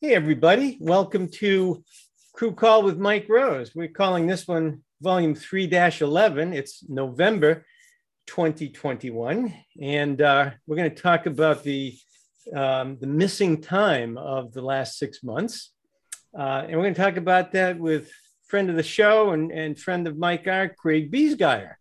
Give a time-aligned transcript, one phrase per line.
[0.00, 0.78] Hey, everybody.
[0.80, 1.82] Welcome to
[2.32, 3.74] Crew Call with Mike Rose.
[3.74, 6.52] We're calling this one Volume 3 11.
[6.52, 7.66] It's November
[8.28, 9.52] 2021.
[9.82, 11.98] And uh, we're going to talk about the,
[12.54, 15.72] um, the missing time of the last six months.
[16.32, 18.08] Uh, and we're going to talk about that with
[18.46, 21.74] friend of the show and, and friend of Mike R, Craig Bisgeier.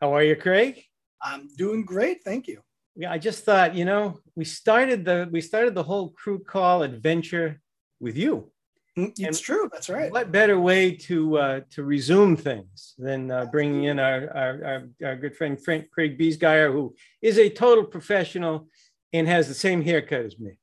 [0.00, 0.84] How are you, Craig?
[1.20, 2.22] I'm doing great.
[2.22, 2.62] Thank you
[2.98, 6.82] yeah, I just thought, you know, we started the we started the whole crew call
[6.82, 7.60] adventure
[8.00, 8.50] with you.
[8.98, 9.70] Mm, it's and true.
[9.72, 10.10] That's right.
[10.10, 14.88] What better way to uh, to resume things than uh, bringing in our, our, our,
[15.04, 18.66] our, good friend Frank Craig Bisgeier, who is a total professional
[19.12, 20.58] and has the same haircut as me.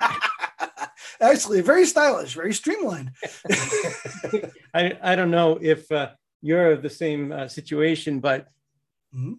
[1.20, 3.12] Actually, very stylish, very streamlined.
[4.74, 6.10] I, I don't know if uh,
[6.42, 8.48] you're of the same uh, situation, but.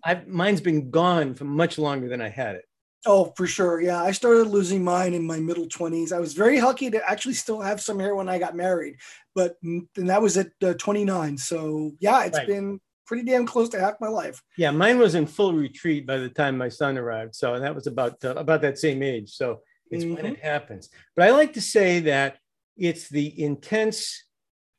[0.03, 2.65] I've, mine's been gone for much longer than I had it.
[3.05, 3.79] Oh, for sure.
[3.79, 4.01] Yeah.
[4.01, 6.11] I started losing mine in my middle 20s.
[6.11, 8.97] I was very lucky to actually still have some hair when I got married,
[9.35, 11.37] but and that was at uh, 29.
[11.37, 12.47] So, yeah, it's right.
[12.47, 14.41] been pretty damn close to half my life.
[14.57, 17.35] Yeah, mine was in full retreat by the time my son arrived.
[17.35, 19.29] So, that was about uh, about that same age.
[19.31, 19.61] So,
[19.91, 20.15] it's mm-hmm.
[20.15, 20.89] when it happens.
[21.15, 22.39] But I like to say that
[22.77, 24.23] it's the intense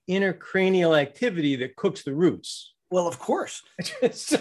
[0.09, 2.75] intracranial activity that cooks the roots.
[2.91, 3.63] Well, of course.
[4.13, 4.39] so,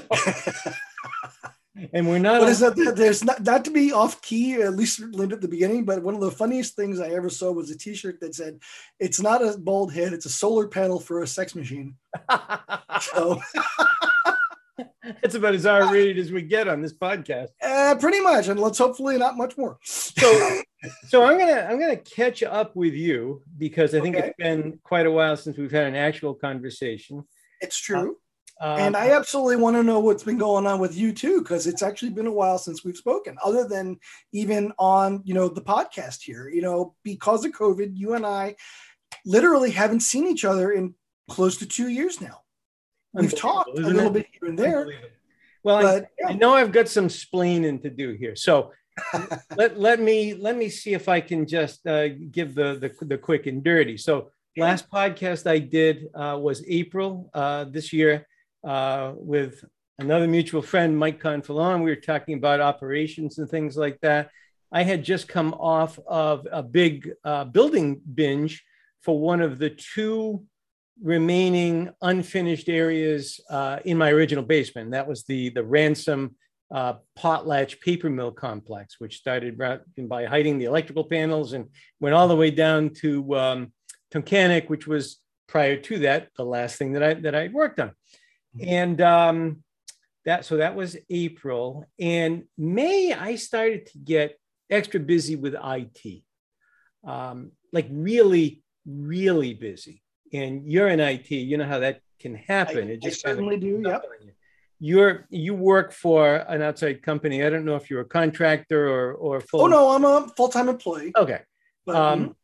[1.93, 2.41] and we're not.
[2.41, 2.75] What is that?
[2.95, 5.85] There's not not to be off key, at least at the beginning.
[5.85, 8.59] But one of the funniest things I ever saw was a T-shirt that said,
[8.99, 11.95] "It's not a bald head; it's a solar panel for a sex machine."
[13.01, 13.41] so.
[15.23, 17.47] It's about as R-rated as we get on this podcast.
[17.63, 19.77] Uh, pretty much, and let's hopefully not much more.
[19.83, 20.61] So,
[21.07, 24.27] so I'm gonna I'm gonna catch up with you because I think okay.
[24.27, 27.23] it's been quite a while since we've had an actual conversation.
[27.61, 28.17] It's true.
[28.59, 31.67] Um, and I absolutely want to know what's been going on with you too, because
[31.67, 33.99] it's actually been a while since we've spoken, other than
[34.31, 36.49] even on you know the podcast here.
[36.49, 38.55] You know, because of COVID, you and I
[39.25, 40.95] literally haven't seen each other in
[41.29, 42.41] close to two years now.
[43.13, 44.13] We've talked a little it?
[44.13, 44.87] bit here and there.
[45.63, 46.27] Well, but, I, yeah.
[46.29, 48.71] I, know I've got some splaining to do here, so
[49.55, 53.17] let, let me let me see if I can just uh, give the, the the
[53.19, 53.97] quick and dirty.
[53.97, 58.25] So last podcast I did uh, was April uh, this year
[58.67, 59.63] uh, with
[59.97, 61.83] another mutual friend, Mike Confalone.
[61.83, 64.29] We were talking about operations and things like that.
[64.71, 68.63] I had just come off of a big uh, building binge
[69.01, 70.43] for one of the two
[71.01, 74.91] remaining unfinished areas uh, in my original basement.
[74.91, 76.35] That was the, the ransom
[76.69, 81.69] uh, potlatch paper mill complex, which started by hiding the electrical panels and
[82.01, 83.71] went all the way down to um,
[84.67, 85.17] which was
[85.47, 87.93] prior to that the last thing that I that I worked on
[88.61, 89.63] and um,
[90.25, 91.85] that so that was April.
[91.99, 94.37] And May, I started to get
[94.69, 96.23] extra busy with IT,
[97.05, 100.03] um, like really, really busy.
[100.33, 102.89] And you're in IT, you know how that can happen.
[102.89, 103.81] I, it just I certainly do.
[103.83, 104.03] Yep.
[104.21, 104.31] You.
[104.79, 107.43] You're you work for an outside company.
[107.43, 109.61] I don't know if you're a contractor or or full.
[109.61, 111.13] Oh no, I'm a full time employee.
[111.17, 111.41] Okay.
[111.83, 112.35] But, um,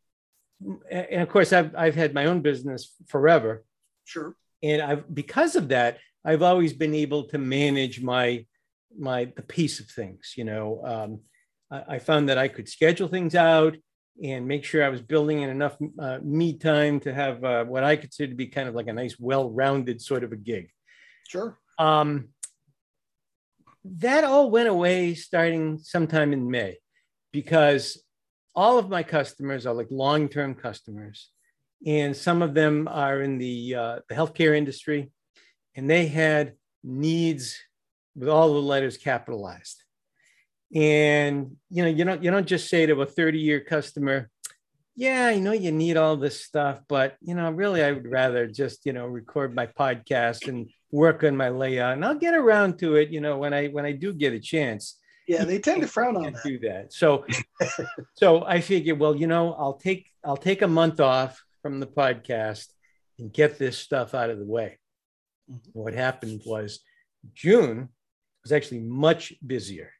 [0.60, 0.74] mm-hmm.
[0.90, 3.64] and of course, I've I've had my own business forever.
[4.04, 8.46] Sure and I've because of that, I've always been able to manage my
[8.98, 10.34] my the pace of things.
[10.36, 11.20] You know, um,
[11.70, 13.76] I, I, found that I could schedule things out
[14.22, 17.84] and make sure I was building in enough uh, me time to have uh, what
[17.84, 20.70] I consider to be kind of like a nice, well-rounded sort of a gig.
[21.28, 21.58] Sure.
[21.78, 22.28] Um,
[23.84, 26.78] that all went away starting sometime in May
[27.32, 28.02] because
[28.54, 31.30] all of my customers are like long-term customers
[31.86, 35.10] and some of them are in the, uh, the healthcare industry,
[35.74, 37.58] and they had needs
[38.16, 39.82] with all the letters capitalized.
[40.74, 44.30] And you know, you don't you don't just say to a 30-year customer,
[44.96, 48.46] yeah, I know you need all this stuff, but you know, really, I would rather
[48.46, 52.78] just you know record my podcast and work on my layout, and I'll get around
[52.78, 54.98] to it, you know, when I when I do get a chance.
[55.28, 56.42] Yeah, they tend to frown on that.
[56.44, 56.92] Do that.
[56.92, 57.24] So,
[58.14, 61.86] so I figured well, you know, I'll take I'll take a month off from the
[61.86, 62.66] podcast
[63.18, 64.78] and get this stuff out of the way.
[65.50, 65.70] Mm-hmm.
[65.72, 66.80] What happened was
[67.32, 67.88] June
[68.42, 69.90] was actually much busier.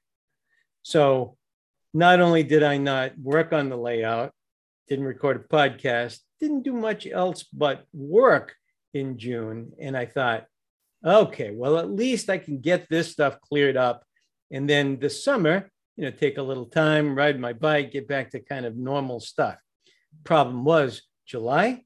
[0.83, 1.39] So
[1.95, 4.33] not only did I not work on the layout,
[4.89, 8.55] didn't record a podcast, didn't do much else but work
[8.93, 9.73] in June.
[9.81, 10.45] And I thought,
[11.03, 14.05] okay, well, at least I can get this stuff cleared up.
[14.51, 18.33] And then this summer, you know, take a little time, ride my bike, get back
[18.33, 19.57] to kind of normal stuff.
[20.25, 21.85] Problem was, July,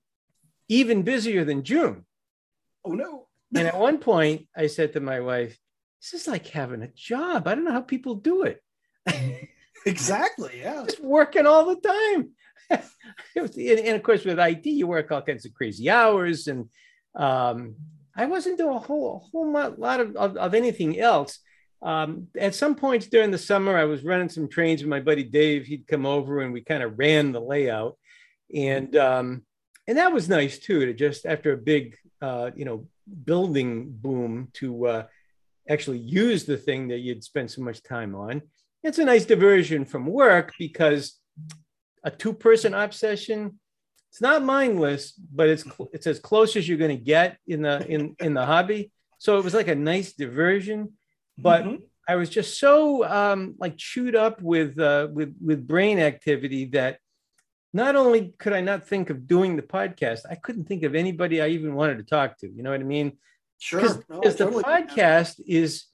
[0.68, 2.04] even busier than June.
[2.84, 3.26] Oh no.
[3.54, 5.58] and at one point, I said to my wife,
[6.00, 7.46] This is like having a job.
[7.46, 8.62] I don't know how people do it.
[9.86, 10.60] exactly.
[10.60, 10.84] Yeah.
[10.86, 12.30] Just working all the time.
[13.36, 16.68] and, of course, with IT, you work all kinds of crazy hours, and
[17.14, 17.76] um,
[18.16, 21.38] I wasn't doing a whole a whole lot of, of, of anything else.
[21.80, 25.22] Um, at some points during the summer, I was running some trains with my buddy
[25.22, 25.66] Dave.
[25.66, 27.96] He'd come over and we kind of ran the layout,
[28.54, 29.42] and um,
[29.86, 30.86] and that was nice too.
[30.86, 32.88] To just after a big uh, you know
[33.24, 35.06] building boom to uh,
[35.68, 38.42] actually use the thing that you'd spent so much time on.
[38.82, 41.18] It's a nice diversion from work because
[42.04, 43.58] a two-person op session,
[44.10, 47.86] it's not mindless, but it's it's as close as you're going to get in the
[47.86, 48.92] in in the hobby.
[49.18, 50.92] So it was like a nice diversion,
[51.36, 51.76] but mm-hmm.
[52.08, 56.98] I was just so um, like chewed up with uh, with with brain activity that
[57.72, 61.40] not only could I not think of doing the podcast, I couldn't think of anybody
[61.40, 62.48] I even wanted to talk to.
[62.48, 63.18] You know what I mean?
[63.58, 63.80] Sure.
[63.80, 64.62] Because no, totally.
[64.62, 65.84] the podcast is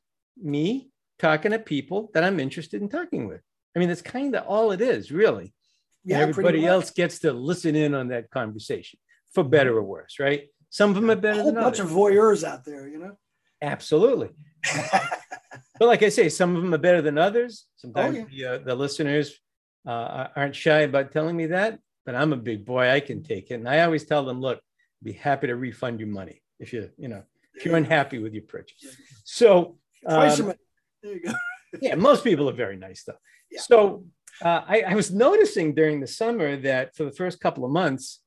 [0.40, 3.40] me talking to people that I'm interested in talking with.
[3.74, 5.52] I mean, that's kind of all it is, really.
[6.04, 8.98] Yeah, and everybody else gets to listen in on that conversation,
[9.32, 10.48] for better or worse, right?
[10.68, 11.40] Some of them are better.
[11.40, 11.90] A whole bunch others.
[11.90, 13.16] of voyeurs out there, you know.
[13.62, 14.28] Absolutely.
[15.78, 17.64] but like I say, some of them are better than others.
[17.76, 18.48] Sometimes oh, yeah.
[18.48, 19.40] the, uh, the listeners
[19.86, 22.90] uh, aren't shy about telling me that, but I'm a big boy.
[22.90, 23.54] I can take it.
[23.54, 26.90] And I always tell them, look, I'd be happy to refund your money if you,
[26.96, 27.22] you know,
[27.54, 28.96] if you're unhappy with your purchase.
[29.24, 30.54] So, um,
[31.02, 31.32] there you go.
[31.80, 33.18] yeah, most people are very nice though.
[33.50, 33.60] Yeah.
[33.60, 34.04] So
[34.42, 38.20] uh, I, I, was noticing during the summer that for the first couple of months,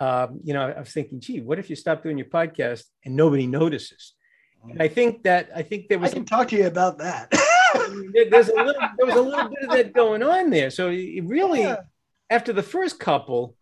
[0.00, 3.14] um, you know, I was thinking, gee, what if you stop doing your podcast and
[3.16, 4.14] nobody notices?
[4.68, 6.10] And I think that I think there was.
[6.10, 7.32] I can a, talk to you about that.
[8.30, 10.70] there's a little, there was a little bit of that going on there.
[10.70, 11.76] So really, yeah.
[12.30, 13.56] after the first couple,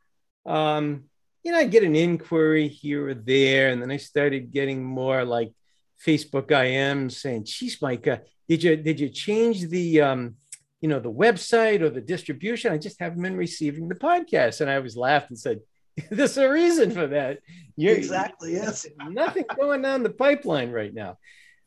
[0.46, 1.04] um,
[1.42, 5.24] you know, I get an inquiry here or there, and then I started getting more
[5.24, 5.52] like
[6.04, 10.36] Facebook IMs saying, "Geez, Micah, did you did you change the um,
[10.80, 12.72] you know the website or the distribution?
[12.72, 15.60] I just haven't been receiving the podcast." And I was laughed and said,
[16.10, 17.38] "There's a reason for that.
[17.76, 18.52] You're, exactly.
[18.52, 18.86] Yes.
[19.08, 21.18] nothing going down the pipeline right now."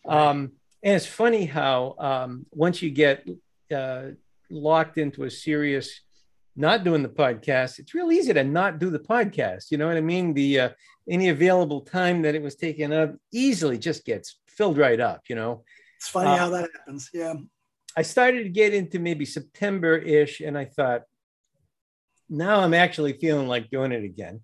[0.08, 0.52] Um,
[0.84, 3.28] and it's funny how um, once you get
[3.74, 4.08] uh,
[4.50, 6.02] locked into a serious
[6.56, 9.72] not doing the podcast, it's real easy to not do the podcast.
[9.72, 10.34] You know what I mean?
[10.34, 10.70] The uh,
[11.10, 15.22] any available time that it was taken up easily just gets filled right up.
[15.30, 15.64] You know,
[15.98, 17.10] it's funny uh, how that happens.
[17.14, 17.34] Yeah.
[17.96, 21.04] I started to get into maybe September ish, and I thought,
[22.30, 24.42] now I'm actually feeling like doing it again.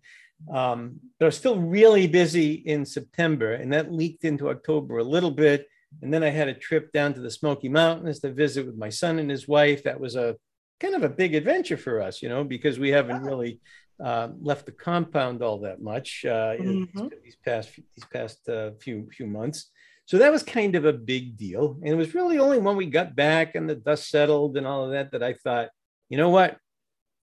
[0.52, 5.04] Um, but I was still really busy in September, and that leaked into October a
[5.04, 5.68] little bit.
[6.02, 8.90] And then I had a trip down to the Smoky Mountains to visit with my
[8.90, 9.84] son and his wife.
[9.84, 10.36] That was a
[10.80, 13.60] kind of a big adventure for us, you know, because we haven't really
[14.04, 17.08] uh, left the compound all that much uh, mm-hmm.
[17.24, 19.72] these past these past uh, few few months.
[20.06, 22.88] So that was kind of a big deal, and it was really only when we
[22.88, 25.70] got back and the dust settled and all of that that I thought,
[26.08, 26.58] you know what,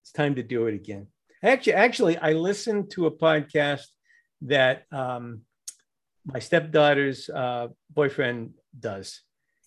[0.03, 1.07] it's time to do it again.
[1.43, 3.87] Actually, actually, I listened to a podcast
[4.43, 5.41] that um,
[6.27, 9.21] my stepdaughter's uh, boyfriend does.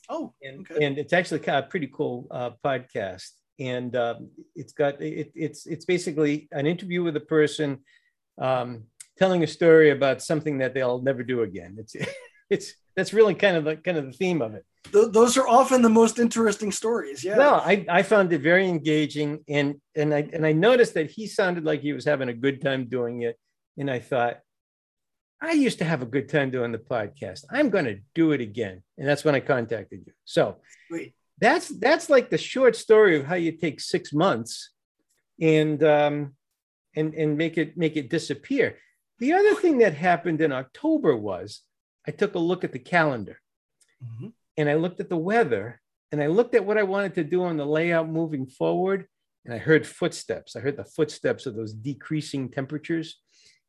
[0.09, 0.85] Oh, and, okay.
[0.85, 3.31] and it's actually kind of a pretty cool uh, podcast.
[3.59, 7.81] And um, it's got it, it's it's basically an interview with a person
[8.41, 8.85] um,
[9.19, 11.77] telling a story about something that they'll never do again.
[11.79, 11.95] It's
[12.51, 14.65] it's that's really kind of the kind of the theme of it.
[14.93, 17.23] those are often the most interesting stories.
[17.23, 17.37] Yeah.
[17.37, 21.27] Well, I, I found it very engaging, and and I and I noticed that he
[21.27, 23.39] sounded like he was having a good time doing it,
[23.79, 24.41] and I thought,
[25.43, 27.45] I used to have a good time doing the podcast.
[27.51, 28.83] I'm going to do it again.
[28.99, 30.13] And that's when I contacted you.
[30.25, 30.57] So
[30.89, 31.15] Sweet.
[31.41, 34.71] that's that's like the short story of how you take six months
[35.41, 36.35] and um,
[36.95, 38.77] and and make it make it disappear.
[39.19, 41.63] The other thing that happened in October was
[42.07, 43.41] I took a look at the calendar
[44.03, 44.29] mm-hmm.
[44.57, 45.81] and I looked at the weather
[46.13, 49.07] and I looked at what I wanted to do on the layout moving forward.
[49.45, 50.55] And I heard footsteps.
[50.55, 53.21] I heard the footsteps of those decreasing temperatures.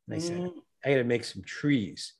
[0.06, 0.52] And I said, mm.
[0.84, 2.14] I got to make some trees.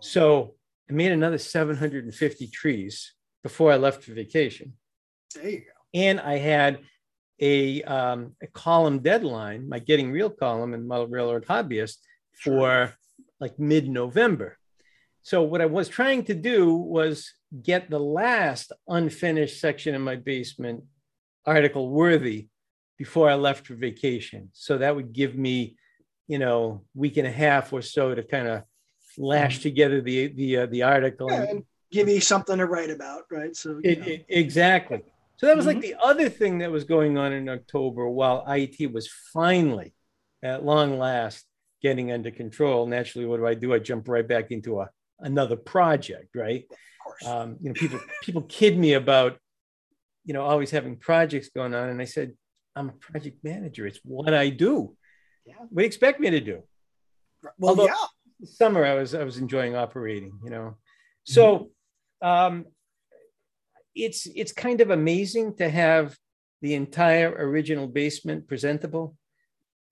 [0.00, 0.54] So
[0.90, 4.74] I made another 750 trees before I left for vacation.
[5.34, 5.64] There you go.
[5.94, 6.80] And I had
[7.40, 11.96] a, um, a column deadline, my Getting Real column in Model Railroad Hobbyist
[12.32, 12.94] for
[13.40, 14.58] like mid November.
[15.22, 17.32] So what I was trying to do was
[17.62, 20.84] get the last unfinished section in my basement
[21.46, 22.48] article worthy
[22.98, 24.50] before I left for vacation.
[24.52, 25.76] So that would give me
[26.26, 28.62] you know week and a half or so to kind of
[29.18, 29.62] lash mm-hmm.
[29.62, 33.54] together the the uh, the article yeah, and give you something to write about right
[33.54, 35.02] so it, it, exactly
[35.36, 35.76] so that was mm-hmm.
[35.76, 39.94] like the other thing that was going on in october while it was finally
[40.42, 41.44] at long last
[41.82, 44.88] getting under control naturally what do i do i jump right back into a
[45.20, 49.38] another project right of course um, you know people people kid me about
[50.24, 52.32] you know always having projects going on and i said
[52.76, 53.86] I'm a project manager.
[53.86, 54.96] It's what I do.
[55.46, 55.54] Yeah.
[55.58, 56.62] What do you expect me to do?
[57.58, 57.94] Well, Although, yeah.
[58.44, 60.38] Summer, I was I was enjoying operating.
[60.42, 60.76] You know,
[61.24, 61.70] so
[62.22, 62.28] mm-hmm.
[62.28, 62.64] um,
[63.94, 66.16] it's it's kind of amazing to have
[66.62, 69.16] the entire original basement presentable.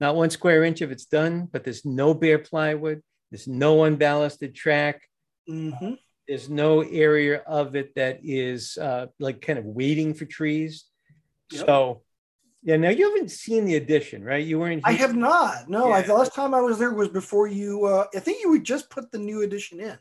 [0.01, 3.03] Not one square inch of it's done, but there's no bare plywood.
[3.31, 5.03] There's no unballasted track.
[5.49, 5.95] Mm-hmm.
[6.27, 10.85] There's no area of it that is uh, like kind of waiting for trees.
[11.51, 11.67] Yep.
[11.67, 12.03] So,
[12.62, 12.76] yeah.
[12.76, 14.45] Now you haven't seen the addition, right?
[14.45, 14.87] You weren't.
[14.87, 14.95] Here.
[14.95, 15.69] I have not.
[15.69, 15.95] No, yeah.
[15.95, 17.87] I, the last time I was there was before you.
[17.87, 19.99] Uh, I think you would just put the new addition in,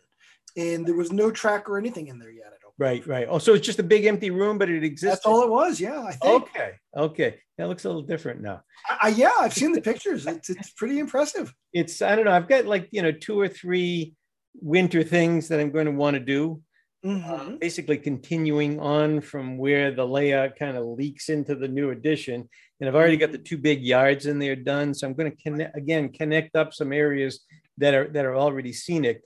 [0.58, 2.52] and there was no track or anything in there yet.
[2.82, 3.28] Right, right.
[3.30, 5.18] Oh, so it's just a big empty room, but it exists.
[5.18, 5.80] That's all it was.
[5.80, 6.44] Yeah, I think.
[6.44, 7.40] Okay, okay.
[7.60, 8.64] That looks a little different now.
[8.90, 10.26] I, yeah, I've seen the pictures.
[10.26, 11.54] It's it's pretty impressive.
[11.74, 12.32] It's I don't know.
[12.32, 14.16] I've got like you know two or three
[14.56, 16.64] winter things that I'm going to want to do.
[17.06, 17.54] Mm-hmm.
[17.54, 22.48] Uh, basically, continuing on from where the layout kind of leaks into the new addition,
[22.80, 24.94] and I've already got the two big yards in there done.
[24.94, 27.44] So I'm going to connect again, connect up some areas
[27.78, 29.22] that are that are already scenic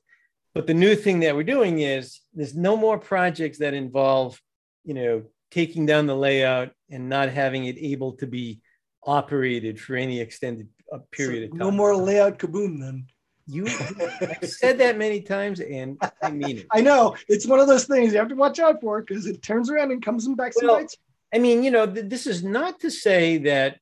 [0.56, 4.42] but the new thing that we're doing is there's no more projects that involve,
[4.86, 8.62] you know, taking down the layout and not having it able to be
[9.06, 11.60] operated for any extended uh, period so of time.
[11.60, 13.06] No more layout kaboom then.
[13.48, 16.68] You said that many times and I mean it.
[16.72, 17.16] I know.
[17.28, 19.92] It's one of those things you have to watch out for because it turns around
[19.92, 20.88] and comes back well, some
[21.34, 23.80] I mean, you know, th- this is not to say that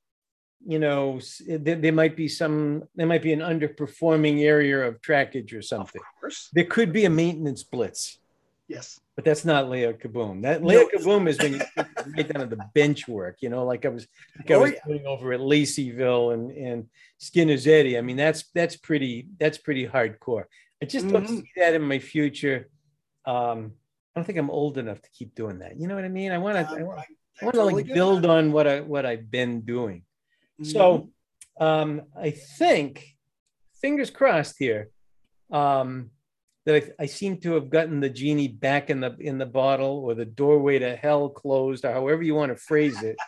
[0.65, 5.53] you know there, there, might be some there might be an underperforming area of trackage
[5.53, 6.49] or something of course.
[6.53, 8.19] there could be a maintenance blitz
[8.67, 10.41] yes but that's not layout kaboom.
[10.41, 10.99] That layout no.
[10.99, 11.61] kaboom is when you
[12.15, 14.71] get down to the bench work you know like i was like oh, i was
[14.71, 14.79] yeah.
[14.87, 19.87] doing over at laceyville and and skinner's eddy i mean that's that's pretty that's pretty
[19.87, 20.45] hardcore.
[20.81, 21.13] I just mm-hmm.
[21.13, 22.69] don't see that in my future.
[23.25, 23.73] Um
[24.15, 25.79] i don't think i'm old enough to keep doing that.
[25.79, 26.31] You know what i mean?
[26.31, 27.05] I want to um, i want, I,
[27.41, 30.03] I want to like build on what i what i've been doing.
[30.61, 31.09] So
[31.59, 33.05] um, I think,
[33.81, 34.89] fingers crossed here,
[35.51, 36.09] um,
[36.65, 40.03] that I, I, seem to have gotten the genie back in the in the bottle,
[40.05, 43.17] or the doorway to hell closed, or however you want to phrase it.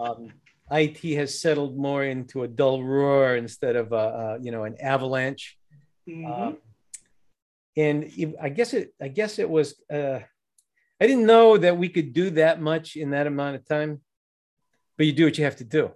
[0.00, 0.32] Um,
[0.70, 4.76] IT has settled more into a dull roar instead of a, a you know an
[4.80, 5.58] avalanche.
[6.08, 6.32] Mm-hmm.
[6.32, 6.56] Um,
[7.76, 10.20] and I guess it I guess it was uh,
[11.00, 14.00] I didn't know that we could do that much in that amount of time,
[14.96, 15.90] but you do what you have to do.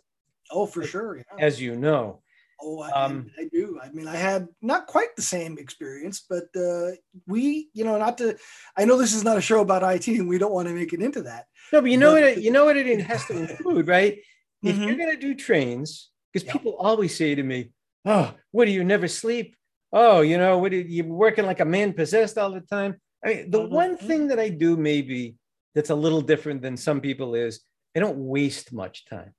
[0.50, 1.16] Oh, for sure.
[1.16, 1.23] Yeah.
[1.38, 2.20] As you know.
[2.61, 3.79] Oh, I, um, I, do.
[3.83, 6.91] I mean, I had not quite the same experience, but uh,
[7.27, 8.37] we, you know, not to.
[8.77, 10.93] I know this is not a show about IT, and we don't want to make
[10.93, 11.47] it into that.
[11.73, 12.31] No, but you know but, what?
[12.31, 14.19] It, you know what it has to include, right?
[14.62, 14.85] If mm-hmm.
[14.85, 16.55] you're going to do trains, because yep.
[16.55, 17.71] people always say to me,
[18.05, 19.55] "Oh, what do you never sleep?
[19.93, 23.29] Oh, you know, what are you working like a man possessed all the time?" I
[23.29, 23.75] mean, the mm-hmm.
[23.75, 25.37] one thing that I do maybe
[25.75, 27.61] that's a little different than some people is
[27.97, 29.35] I don't waste much time.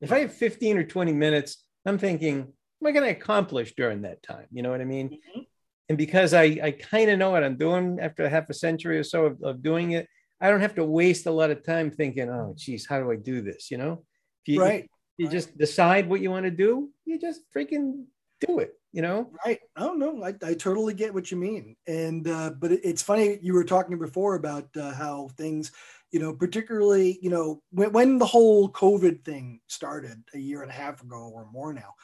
[0.00, 2.52] If I have 15 or 20 minutes, I'm thinking,
[2.84, 4.46] am I going to accomplish during that time?
[4.52, 5.08] You know what I mean?
[5.08, 5.40] Mm-hmm.
[5.88, 9.04] And because I, I kind of know what I'm doing after half a century or
[9.04, 10.08] so of, of, doing it,
[10.40, 13.16] I don't have to waste a lot of time thinking, oh, geez, how do I
[13.16, 13.70] do this?
[13.70, 14.04] You know,
[14.42, 14.88] if you, right.
[15.16, 15.32] you right.
[15.32, 18.04] just decide what you want to do, you just freaking
[18.46, 19.30] do it, you know?
[19.44, 19.60] Right.
[19.76, 21.76] Oh, no, I, I totally get what you mean.
[21.86, 25.72] And, uh, but it, it's funny, you were talking before about uh, how things,
[26.12, 30.70] you know, particularly, you know, when, when the whole COVID thing started a year and
[30.70, 31.94] a half ago or more now,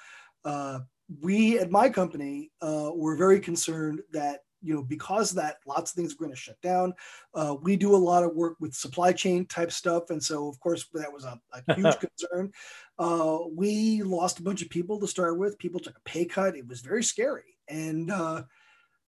[0.45, 0.81] uh,
[1.21, 5.97] we at my company uh, were very concerned that you know because that lots of
[5.97, 6.93] things are going to shut down.
[7.35, 10.61] Uh, we do a lot of work with supply chain type stuff and so of
[10.61, 12.53] course that was a, a huge concern.
[12.99, 15.59] Uh, we lost a bunch of people to start with.
[15.59, 16.57] People took a pay cut.
[16.57, 17.57] It was very scary.
[17.69, 18.43] And uh,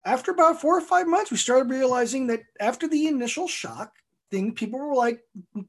[0.05, 3.93] after about four or five months we started realizing that after the initial shock
[4.33, 5.21] thing, people were like,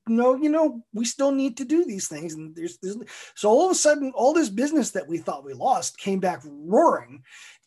[0.08, 2.34] no, you know, we still need to do these things.
[2.34, 2.98] And there's, there's
[3.36, 6.42] so all of a sudden, all this business that we thought we lost came back
[6.46, 7.22] roaring.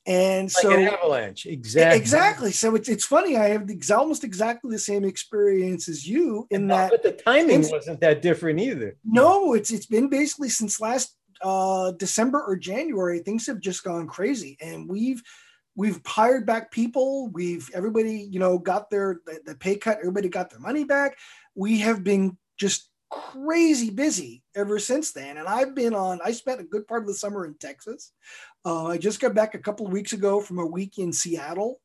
[0.09, 1.99] And like so an avalanche, exactly.
[1.99, 2.53] Exactly.
[2.53, 3.37] So it's, it's funny.
[3.37, 6.93] I have almost exactly the same experience as you in that.
[6.93, 8.97] But the timing wasn't that different either.
[9.05, 13.19] No, it's it's been basically since last uh, December or January.
[13.19, 15.21] Things have just gone crazy, and we've
[15.76, 17.28] we've hired back people.
[17.28, 19.99] We've everybody you know got their the, the, pay cut.
[19.99, 21.18] Everybody got their money back.
[21.54, 25.37] We have been just crazy busy ever since then.
[25.37, 28.12] And i've been on i spent a good part of the summer in texas.
[28.64, 31.80] Uh, i just got back a couple of weeks ago from a week in seattle.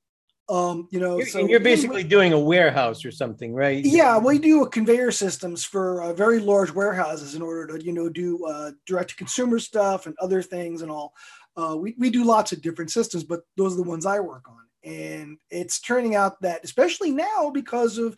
[0.49, 3.85] Um, you know, you're, so you're basically doing a warehouse or something, right?
[3.85, 8.09] Yeah, we do conveyor systems for uh, very large warehouses in order to, you know,
[8.09, 11.13] do uh, direct to consumer stuff and other things and all.
[11.55, 14.45] Uh, we, we do lots of different systems, but those are the ones I work
[14.49, 14.57] on.
[14.83, 18.15] And it's turning out that, especially now, because of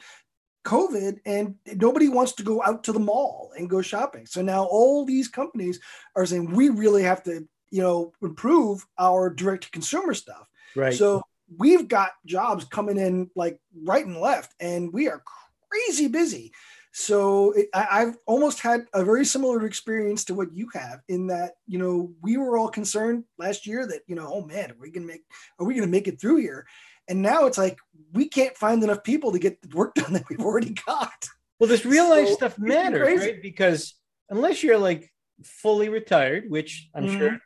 [0.66, 4.26] COVID and nobody wants to go out to the mall and go shopping.
[4.26, 5.80] So now all these companies
[6.16, 10.48] are saying we really have to, you know, improve our direct to consumer stuff.
[10.76, 10.94] Right.
[10.94, 11.24] So
[11.58, 15.22] we've got jobs coming in like right and left, and we are
[15.70, 16.54] crazy busy.
[16.96, 21.26] So it, I, have almost had a very similar experience to what you have in
[21.28, 24.78] that you know we were all concerned last year that you know oh man are
[24.80, 25.24] we gonna make
[25.60, 26.68] are we gonna make it through here,
[27.08, 27.80] and now it's like
[28.14, 31.28] we can't find enough people to get the work done that we've already got.
[31.60, 33.42] Well, this real life so stuff matters, right?
[33.42, 33.96] Because
[34.30, 35.12] unless you're like
[35.44, 37.18] fully retired, which I'm mm-hmm.
[37.18, 37.40] sure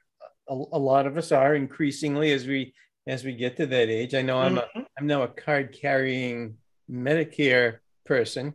[0.49, 2.73] a, a, lot of us are increasingly as we
[3.07, 4.13] as we get to that age.
[4.13, 4.79] I know I'm mm-hmm.
[4.79, 6.57] a I'm now a card carrying
[6.91, 8.53] Medicare person.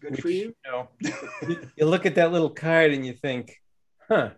[0.00, 0.54] Good which, for you.
[0.64, 0.88] You, know,
[1.76, 3.54] you look at that little card and you think,
[4.08, 4.30] huh,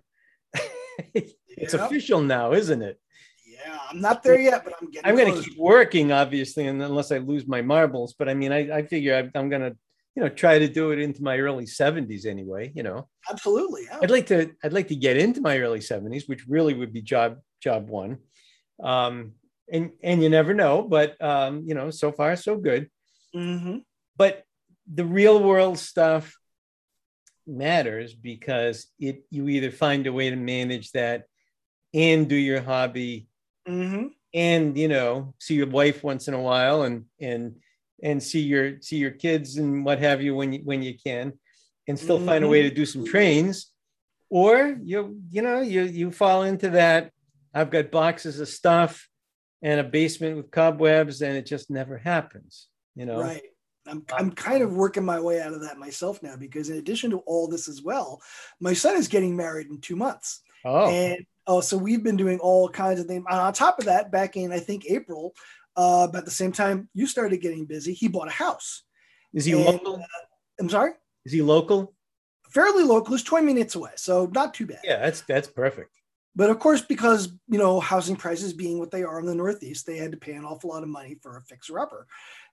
[1.15, 2.99] it's official now, isn't it?
[3.47, 5.09] Yeah, I'm not there yet, but I'm getting.
[5.09, 8.15] I'm going to keep working, obviously, and unless I lose my marbles.
[8.19, 9.77] But I mean, I, I figure I, I'm going to,
[10.15, 12.73] you know, try to do it into my early 70s anyway.
[12.75, 13.85] You know, absolutely.
[13.91, 13.99] Yeah.
[14.03, 14.53] I'd like to.
[14.63, 18.19] I'd like to get into my early 70s, which really would be job job one.
[18.83, 19.33] Um,
[19.71, 22.89] and and you never know, but um, you know, so far so good.
[23.35, 23.79] Mm-hmm.
[24.17, 24.45] But
[24.93, 26.37] the real world stuff
[27.47, 31.25] matters because it you either find a way to manage that
[31.95, 33.27] and do your hobby
[33.67, 34.09] mm-hmm.
[34.35, 37.57] and you know see your wife once in a while and and
[38.03, 41.33] and see your see your kids and what have you when you when you can
[41.87, 42.27] and still mm-hmm.
[42.27, 43.73] find a way to do some trains
[44.29, 47.11] or you you know you you fall into that
[47.55, 49.09] i've got boxes of stuff
[49.63, 53.43] and a basement with cobwebs and it just never happens you know right
[53.89, 57.11] I'm, I'm kind of working my way out of that myself now because in addition
[57.11, 58.21] to all this as well,
[58.61, 60.43] my son is getting married in two months.
[60.65, 60.89] Oh.
[60.89, 63.25] And oh, so we've been doing all kinds of things.
[63.29, 65.35] And on top of that, back in I think April,
[65.77, 68.83] uh, about the same time you started getting busy, he bought a house.
[69.33, 69.97] Is he and, local?
[69.97, 70.27] Uh,
[70.61, 70.93] I'm sorry.
[71.25, 71.95] Is he local?
[72.51, 73.15] Fairly local.
[73.15, 74.81] He's 20 minutes away, so not too bad.
[74.83, 75.91] Yeah, that's that's perfect.
[76.35, 79.87] But of course, because you know housing prices being what they are in the Northeast,
[79.87, 82.07] they had to pay an awful lot of money for a fixer upper.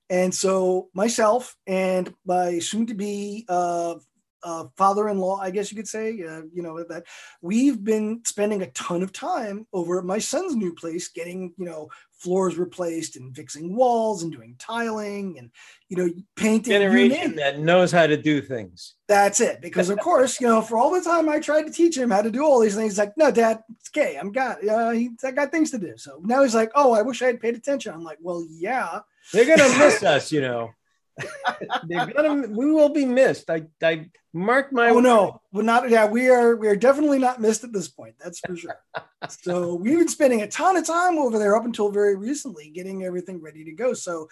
[0.09, 3.95] And so myself and my soon-to-be uh,
[4.43, 7.05] uh, father-in-law, I guess you could say, uh, you know, that
[7.41, 11.65] we've been spending a ton of time over at my son's new place, getting you
[11.65, 11.89] know
[12.25, 15.51] floors replaced and fixing walls and doing tiling and
[15.89, 16.71] you know painting.
[16.73, 18.95] Generation that knows how to do things.
[19.07, 19.61] That's it.
[19.61, 22.23] Because of course, you know, for all the time I tried to teach him how
[22.23, 24.17] to do all these things, he's like, no, Dad, it's okay.
[24.17, 25.93] I'm got, uh, he, I got things to do.
[25.97, 27.93] So now he's like, oh, I wish I had paid attention.
[27.93, 30.71] I'm like, well, yeah they're gonna miss us, you know.
[31.87, 33.49] They're gonna we will be missed.
[33.49, 37.39] I I mark my Oh no, we're not yeah, we are we are definitely not
[37.39, 38.77] missed at this point, that's for sure.
[39.29, 43.03] so we've been spending a ton of time over there up until very recently getting
[43.03, 43.93] everything ready to go.
[43.93, 44.27] So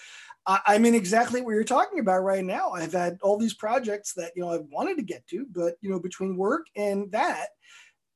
[0.45, 2.71] I, I'm in exactly what you're talking about right now.
[2.71, 5.89] I've had all these projects that you know I've wanted to get to, but you
[5.89, 7.47] know, between work and that,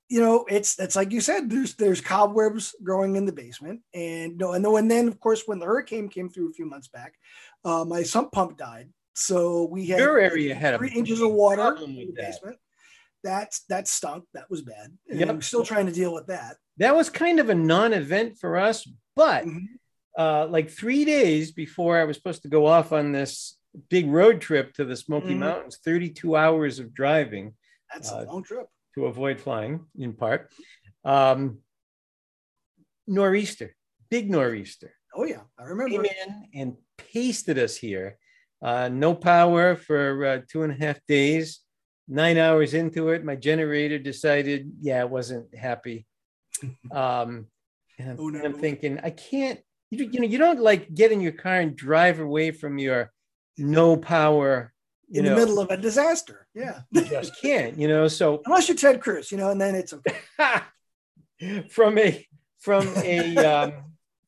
[0.10, 4.38] you know, it's it's like you said, there's there's cobwebs growing in the basement, and
[4.38, 7.16] no, and, and then of course when the hurricane came through a few months back,
[7.66, 11.76] uh, my sump pump died, so we had your area had three inches of water
[11.84, 12.58] in the basement.
[13.24, 14.24] That that stunk.
[14.34, 14.96] That was bad.
[15.10, 15.30] And yep.
[15.30, 16.56] I'm still trying to deal with that.
[16.78, 19.66] That was kind of a non-event for us, but mm-hmm.
[20.18, 23.58] uh, like three days before I was supposed to go off on this
[23.90, 25.40] big road trip to the Smoky mm-hmm.
[25.40, 27.56] Mountains, 32 hours of driving.
[27.92, 28.68] That's uh, a long trip
[28.98, 30.52] to avoid flying in part.
[31.06, 31.60] Um,
[33.06, 33.76] nor'easter,
[34.10, 34.92] big nor'easter.
[35.16, 35.92] Oh yeah, I remember.
[35.92, 38.18] Came in and pasted us here.
[38.62, 41.60] Uh, no power for uh, two and a half days.
[42.08, 46.06] Nine hours into it, my generator decided, yeah, it wasn't happy.
[46.92, 47.46] Um,
[48.00, 48.44] and I'm, oh, no.
[48.44, 49.60] I'm thinking, I can't.
[49.92, 53.12] You, you know, you don't like get in your car and drive away from your
[53.58, 54.74] no power
[55.10, 56.48] in know, the middle of a disaster.
[56.54, 56.82] Yeah.
[56.92, 58.08] You just can't, you know.
[58.08, 60.18] So unless you're Ted Cruz, you know, and then it's okay.
[61.70, 62.26] from a
[62.60, 63.74] from a um,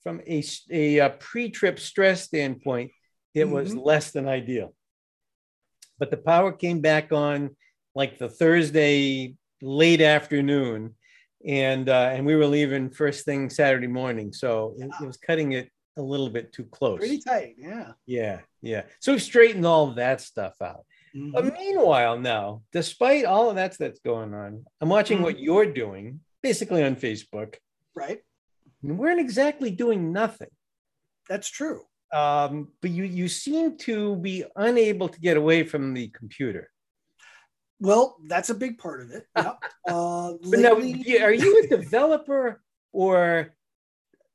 [0.02, 2.92] from a, a, a pre-trip stress standpoint,
[3.34, 3.54] it mm-hmm.
[3.54, 4.74] was less than ideal.
[5.98, 7.56] But the power came back on
[7.96, 10.96] like the Thursday late afternoon,
[11.46, 15.54] and uh, and we were leaving first thing Saturday morning, so it, it was cutting
[15.54, 16.98] it a little bit too close.
[16.98, 17.92] Pretty tight, yeah.
[18.06, 18.84] Yeah, yeah.
[19.00, 20.86] So we've straightened all of that stuff out.
[21.16, 21.32] Mm-hmm.
[21.32, 25.26] But meanwhile, now, despite all of that that's going on, I'm watching mm-hmm.
[25.26, 27.56] what you're doing, basically on Facebook.
[27.96, 28.20] Right.
[28.84, 30.50] And we aren't exactly doing nothing.
[31.28, 31.84] That's true.
[32.12, 36.72] Um, but you you seem to be unable to get away from the computer.
[37.80, 39.26] Well, that's a big part of it.
[39.38, 39.54] Yeah.
[39.88, 41.04] Uh, but lately...
[41.08, 43.54] now, are you a developer or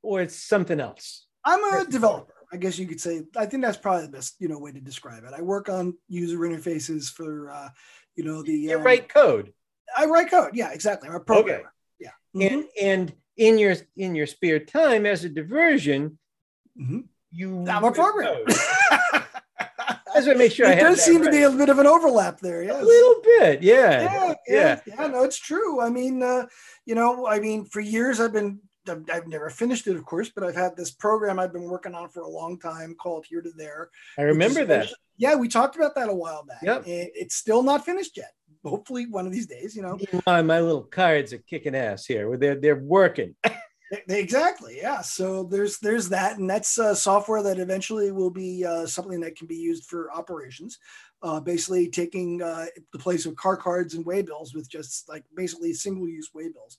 [0.03, 1.27] or it's something else?
[1.45, 2.33] I'm a developer.
[2.53, 3.23] I guess you could say.
[3.37, 5.35] I think that's probably the best you know way to describe it.
[5.37, 7.69] I work on user interfaces for uh,
[8.15, 8.53] you know the.
[8.53, 9.53] You um, write code.
[9.97, 10.51] I write code.
[10.55, 11.09] Yeah, exactly.
[11.09, 11.61] I'm a programmer.
[11.61, 11.69] Okay.
[11.99, 12.11] Yeah.
[12.37, 12.55] Mm-hmm.
[12.55, 16.19] And and in your in your spare time as a diversion,
[16.81, 17.01] mm-hmm.
[17.33, 17.67] you.
[17.69, 18.45] I'm a programmer.
[20.15, 20.71] As I make sure.
[20.71, 21.27] It does seem right.
[21.27, 22.63] to be a bit of an overlap there.
[22.63, 22.81] Yes.
[22.81, 23.75] A little bit, yeah.
[23.75, 24.81] Yeah, yeah, yeah.
[24.87, 25.81] yeah no, it's true.
[25.81, 26.47] I mean, uh,
[26.87, 30.45] you know, I mean, for years I've been I've, never finished it, of course, but
[30.45, 33.51] I've had this program I've been working on for a long time called Here to
[33.57, 33.91] There.
[34.19, 34.93] I remember that.
[35.17, 36.63] Yeah, we talked about that a while back.
[36.63, 36.85] Yep.
[36.87, 38.33] it's still not finished yet.
[38.65, 39.99] Hopefully, one of these days, you know.
[40.27, 42.35] My, my little cards are kicking ass here.
[42.39, 43.35] They're they're working.
[44.09, 44.79] exactly.
[44.79, 45.03] Yeah.
[45.03, 49.37] So there's there's that, and that's uh, software that eventually will be uh, something that
[49.37, 50.79] can be used for operations.
[51.23, 55.73] Uh, basically, taking uh, the place of car cards and waybills with just like basically
[55.73, 56.79] single use waybills.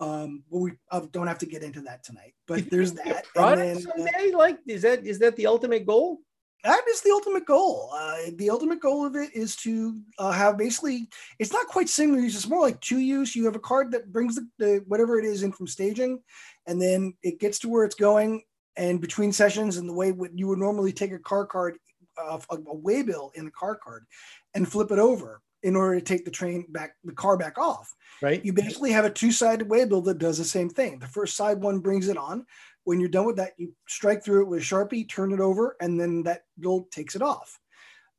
[0.00, 3.24] Um, well, we uh, don't have to get into that tonight, but there's that.
[3.36, 6.20] And then, uh, someday, like, is that is that the ultimate goal?
[6.64, 7.90] That is the ultimate goal.
[7.92, 11.08] Uh, the ultimate goal of it is to uh, have basically,
[11.38, 12.34] it's not quite single use.
[12.34, 13.34] It's more like two use.
[13.34, 16.20] You have a card that brings the, the whatever it is in from staging,
[16.66, 18.42] and then it gets to where it's going.
[18.76, 21.76] And between sessions, and the way you would normally take a car card,
[22.18, 24.06] uh, a, a waybill in a car card,
[24.54, 27.94] and flip it over in order to take the train back, the car back off.
[28.22, 28.44] Right.
[28.44, 30.98] You basically have a two-sided waybill that does the same thing.
[30.98, 32.46] The first side one brings it on.
[32.84, 35.76] When you're done with that, you strike through it with a sharpie, turn it over,
[35.80, 37.58] and then that bill takes it off.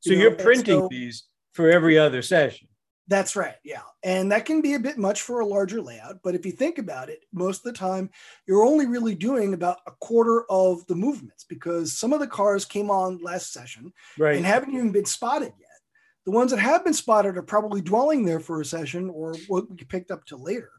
[0.00, 2.68] So you are printing so, these for every other session.
[3.08, 3.56] That's right.
[3.64, 3.82] Yeah.
[4.04, 6.20] And that can be a bit much for a larger layout.
[6.22, 8.10] But if you think about it, most of the time,
[8.46, 12.64] you're only really doing about a quarter of the movements because some of the cars
[12.64, 14.36] came on last session right.
[14.36, 15.61] and haven't even been spotted yet.
[16.24, 19.68] The ones that have been spotted are probably dwelling there for a session or what
[19.68, 20.70] we picked up to later.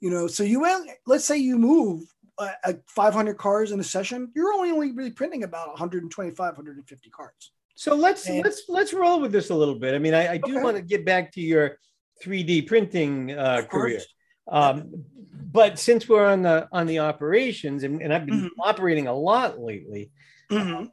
[0.00, 0.66] You know, so you
[1.06, 2.02] let's say you move
[2.38, 7.52] uh, 500 cars in a session, you're only only really printing about 125, 150 cards.
[7.74, 9.94] So let's and, let's let's roll with this a little bit.
[9.94, 10.62] I mean, I, I do okay.
[10.62, 11.78] want to get back to your
[12.24, 14.00] 3D printing uh, career.
[14.48, 18.60] Um, but since we're on the on the operations, and, and I've been mm-hmm.
[18.60, 20.10] operating a lot lately,
[20.50, 20.86] mm-hmm.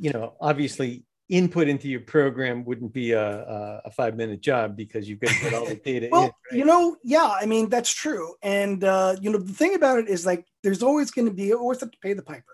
[0.00, 4.76] you know, obviously input into your program wouldn't be a, a, a five minute job
[4.76, 6.58] because you've got to get all the data well in, right?
[6.58, 8.34] you know yeah i mean that's true.
[8.42, 11.54] And uh, you know the thing about it is like there's always going to be
[11.54, 12.44] always have to pay the piper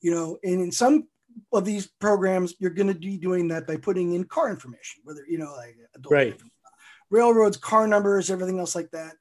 [0.00, 1.08] you know and in some
[1.52, 5.24] of these programs you're going to be doing that by putting in car information whether
[5.28, 5.76] you know like
[6.08, 6.40] right.
[7.10, 9.14] railroads car numbers everything else like that.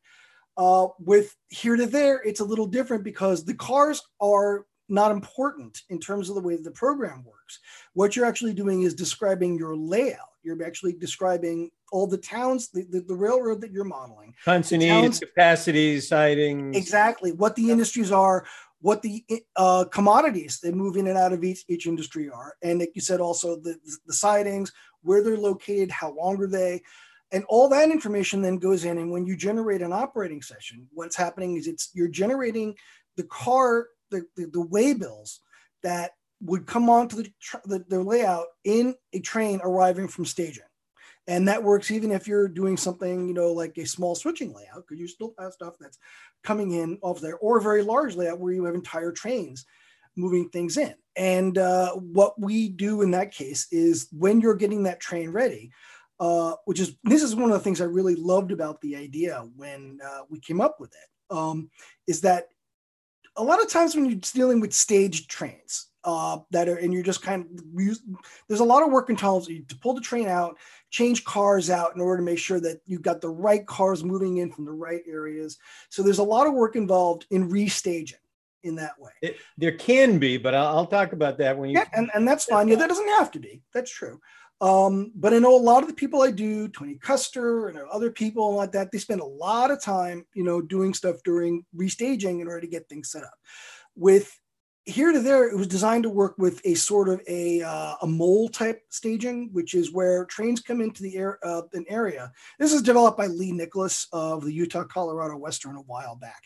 [0.55, 5.81] Uh, with here to there it's a little different because the cars are not important
[5.89, 7.59] in terms of the way the program works.
[7.93, 10.29] What you're actually doing is describing your layout.
[10.43, 14.35] You're actually describing all the towns, the, the, the railroad that you're modeling.
[14.45, 16.77] Continuity, capacities, sidings.
[16.77, 17.31] Exactly.
[17.31, 18.45] What the industries are,
[18.81, 19.23] what the
[19.55, 22.55] uh, commodities that move in and out of each, each industry are.
[22.61, 26.81] And like you said, also the, the sidings, where they're located, how long are they?
[27.31, 28.97] And all that information then goes in.
[28.99, 32.75] And when you generate an operating session, what's happening is it's you're generating
[33.15, 35.39] the car the, the, the waybills
[35.81, 37.31] that would come onto the,
[37.65, 40.63] the, the layout in a train arriving from staging.
[41.25, 44.83] And that works even if you're doing something, you know, like a small switching layout,
[44.83, 45.97] because you still have stuff that's
[46.43, 49.65] coming in off there, or a very large layout where you have entire trains
[50.17, 50.93] moving things in.
[51.15, 55.71] And uh, what we do in that case is when you're getting that train ready,
[56.19, 59.47] uh, which is this is one of the things I really loved about the idea
[59.55, 61.69] when uh, we came up with it, um,
[62.05, 62.49] is that
[63.35, 67.03] a lot of times when you're dealing with staged trains uh, that are, and you're
[67.03, 68.01] just kind of, use,
[68.47, 70.57] there's a lot of work involved to pull the train out,
[70.89, 74.37] change cars out in order to make sure that you've got the right cars moving
[74.37, 75.57] in from the right areas.
[75.89, 78.15] So there's a lot of work involved in restaging
[78.63, 79.11] in that way.
[79.21, 81.79] It, there can be, but I'll, I'll, talk about that when you.
[81.79, 82.67] Yeah, and, and that's fine.
[82.67, 83.61] Yeah, that doesn't have to be.
[83.73, 84.19] That's true.
[84.63, 88.09] Um, but I know a lot of the people I do, Tony Koester and other
[88.09, 92.39] people like that, they spend a lot of time, you know, doing stuff during restaging
[92.39, 93.33] in order to get things set up.
[93.97, 94.39] With
[94.85, 98.07] here to there, it was designed to work with a sort of a, uh, a
[98.07, 102.31] mole type staging, which is where trains come into the air, uh, an area.
[102.57, 106.41] This is developed by Lee Nicholas of the Utah Colorado Western a while back.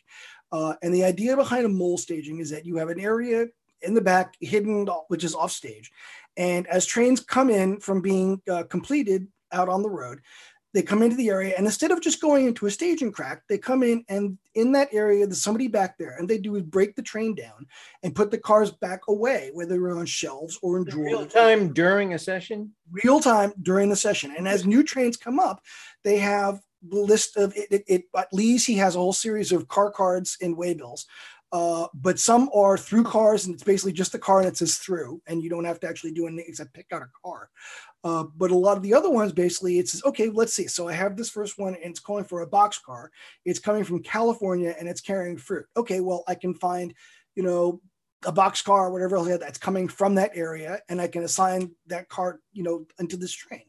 [0.52, 3.46] Uh, and the idea behind a mole staging is that you have an area
[3.82, 5.92] in the back hidden, which is off stage.
[6.36, 10.20] And as trains come in from being uh, completed out on the road,
[10.74, 13.58] they come into the area and instead of just going into a staging crack, they
[13.58, 16.16] come in and in that area, there's somebody back there.
[16.18, 17.66] And they do is break the train down
[18.04, 21.12] and put the cars back away, whether they're on shelves or in drawers.
[21.12, 22.74] Real time during a session?
[22.92, 24.34] Real time during the session.
[24.38, 25.62] And as new trains come up,
[26.04, 29.52] they have the list of it, it, it, at least he has a whole series
[29.52, 31.06] of car cards and waybills
[31.52, 35.22] Uh, but some are through cars, and it's basically just a car that says through,
[35.28, 37.50] and you don't have to actually do anything except pick out a car.
[38.04, 40.68] Uh, but a lot of the other ones, basically, it says, okay, let's see.
[40.68, 43.12] So I have this first one, and it's calling for a box car.
[43.46, 45.66] It's coming from California, and it's carrying fruit.
[45.78, 46.94] Okay, well, I can find,
[47.36, 47.82] you know,
[48.26, 51.72] a box car or whatever else that's coming from that area, and I can assign
[51.88, 53.64] that car, you know, into this train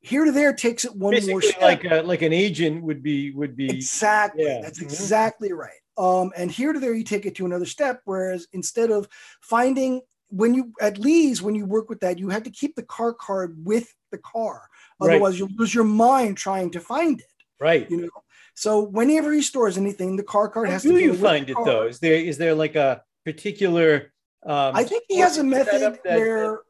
[0.00, 1.60] here to there takes it one Basically more step.
[1.60, 4.44] Like a, like an agent would be would be exactly.
[4.44, 4.60] Yeah.
[4.62, 4.88] That's mm-hmm.
[4.88, 5.80] exactly right.
[5.98, 8.00] Um, and here to there, you take it to another step.
[8.04, 9.08] Whereas instead of
[9.40, 12.82] finding when you at least when you work with that, you have to keep the
[12.82, 14.68] car card with the car.
[15.00, 15.38] Otherwise, right.
[15.38, 17.26] you'll lose your mind trying to find it.
[17.60, 17.90] Right.
[17.90, 18.10] You know.
[18.54, 20.98] So whenever he stores anything, the car card How has do to.
[20.98, 21.86] Do you find it though?
[21.86, 24.12] Is there is there like a particular?
[24.44, 26.60] Um, I think he has a method that, where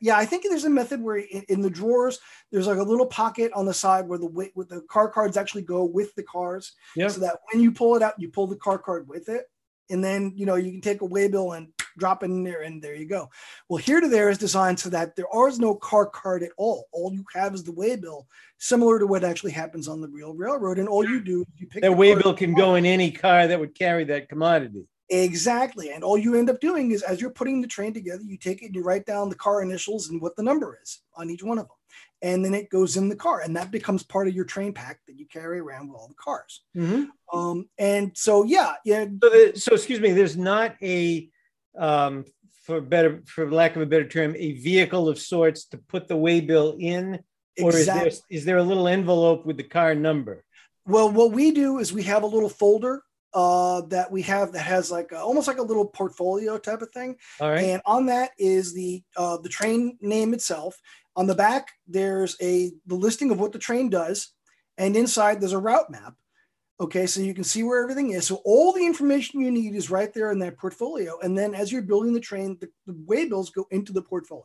[0.00, 2.18] yeah, I think there's a method where in, in, the drawers
[2.50, 5.62] there's like a little pocket on the side where the with the car cards actually
[5.62, 7.08] go with the cars, yeah.
[7.08, 9.44] so that when you pull it out, you pull the car card with it,
[9.90, 12.80] and then you know you can take a waybill and drop it in there, and
[12.82, 13.28] there you go.
[13.68, 16.86] Well, here to there is designed so that there is no car card at all.
[16.92, 18.26] All you have is the waybill,
[18.58, 21.66] similar to what actually happens on the real railroad, and all you do is you
[21.66, 24.86] pick that waybill can go in any car that would carry that commodity.
[25.10, 25.90] Exactly.
[25.90, 28.62] And all you end up doing is as you're putting the train together, you take
[28.62, 31.42] it and you write down the car initials and what the number is on each
[31.42, 31.76] one of them.
[32.20, 33.40] And then it goes in the car.
[33.40, 36.14] And that becomes part of your train pack that you carry around with all the
[36.14, 36.62] cars.
[36.76, 37.36] Mm-hmm.
[37.36, 38.74] Um, and so, yeah.
[38.84, 39.04] yeah.
[39.04, 41.30] So, the, so, excuse me, there's not a,
[41.78, 42.24] um,
[42.64, 46.16] for better, for lack of a better term, a vehicle of sorts to put the
[46.16, 47.20] waybill in?
[47.60, 48.08] Or exactly.
[48.08, 50.44] is, there, is there a little envelope with the car number?
[50.86, 53.02] Well, what we do is we have a little folder
[53.34, 56.90] uh, that we have that has like a, almost like a little portfolio type of
[56.90, 57.16] thing.
[57.40, 57.64] All right.
[57.64, 60.80] And on that is the uh, the train name itself.
[61.16, 64.32] On the back, there's a the listing of what the train does,
[64.76, 66.14] and inside there's a route map.
[66.80, 68.24] Okay, so you can see where everything is.
[68.24, 71.18] So all the information you need is right there in that portfolio.
[71.18, 74.44] And then as you're building the train, the, the waybills go into the portfolio,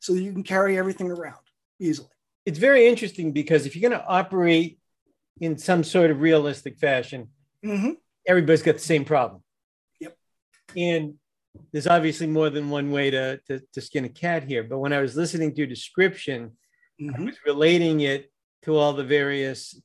[0.00, 1.36] so you can carry everything around
[1.78, 2.08] easily.
[2.46, 4.78] It's very interesting because if you're going to operate
[5.42, 7.28] in some sort of realistic fashion,
[7.62, 7.90] mm-hmm
[8.28, 9.42] everybody's got the same problem.
[10.00, 10.16] Yep.
[10.76, 11.14] And
[11.72, 14.62] there's obviously more than one way to, to, to skin a cat here.
[14.62, 16.52] But when I was listening to your description,
[17.00, 17.22] mm-hmm.
[17.22, 18.30] I was relating it
[18.62, 19.80] to all the various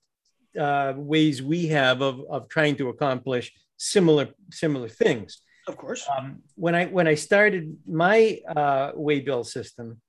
[0.59, 5.41] uh, ways we have of, of trying to accomplish similar similar things.
[5.67, 6.07] Of course.
[6.15, 10.01] Um, when I when I started my uh, waybill system,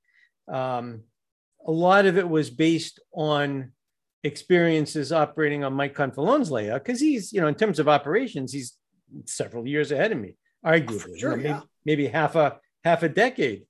[0.52, 1.02] um,
[1.66, 3.72] a lot of it was based on
[4.24, 8.76] experiences operating on Mike Confalone's layout because he's, you know, in terms of operations, he's
[9.26, 10.34] several years ahead of me,
[10.64, 11.60] arguably, sure, you know, yeah.
[11.84, 13.64] maybe, maybe, half a half a decade.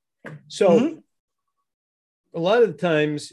[0.48, 0.98] So mm-hmm.
[2.34, 3.32] a lot of the times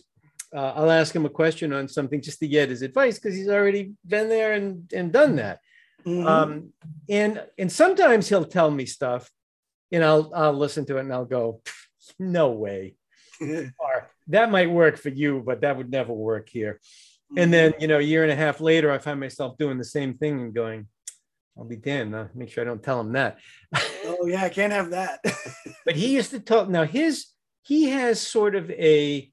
[0.54, 3.48] uh, I'll ask him a question on something just to get his advice because he's
[3.48, 5.60] already been there and, and done that.
[6.06, 6.28] Mm-hmm.
[6.28, 6.74] Um,
[7.08, 9.30] and and sometimes he'll tell me stuff
[9.92, 11.62] and I'll I'll listen to it and I'll go,
[12.18, 12.96] no way.
[13.42, 16.80] or that might work for you, but that would never work here.
[17.38, 19.86] And then, you know, a year and a half later, I find myself doing the
[19.86, 20.88] same thing and going,
[21.58, 22.16] I'll be damned.
[22.16, 23.38] Uh, make sure I don't tell him that.
[24.06, 25.20] oh, yeah, I can't have that.
[25.86, 26.70] but he used to talk.
[26.70, 27.28] Now, his,
[27.64, 29.32] he has sort of a,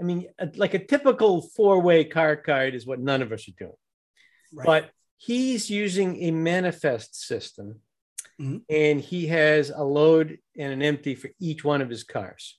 [0.00, 3.48] I mean, a, like a typical four way car card is what none of us
[3.48, 3.72] are doing.
[4.52, 4.66] Right.
[4.66, 7.80] But he's using a manifest system
[8.40, 8.58] mm-hmm.
[8.68, 12.58] and he has a load and an empty for each one of his cars.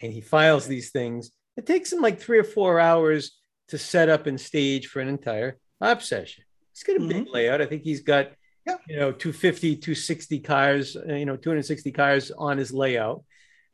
[0.00, 1.30] And he files these things.
[1.56, 3.38] It takes him like three or four hours
[3.72, 6.44] to set up and stage for an entire op session.
[6.74, 7.32] He's got a big mm-hmm.
[7.32, 7.62] layout.
[7.62, 8.32] I think he's got,
[8.66, 8.76] yeah.
[8.86, 13.24] you know, 250, 260 cars, uh, you know, 260 cars on his layout.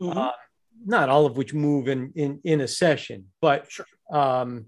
[0.01, 0.17] Mm-hmm.
[0.17, 0.31] Uh,
[0.87, 3.87] not all of which move in in, in a session, but sure.
[4.13, 4.67] um,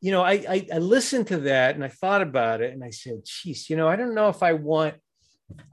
[0.00, 2.90] you know, I, I I listened to that and I thought about it and I
[2.90, 4.96] said, geez, you know, I don't know if I want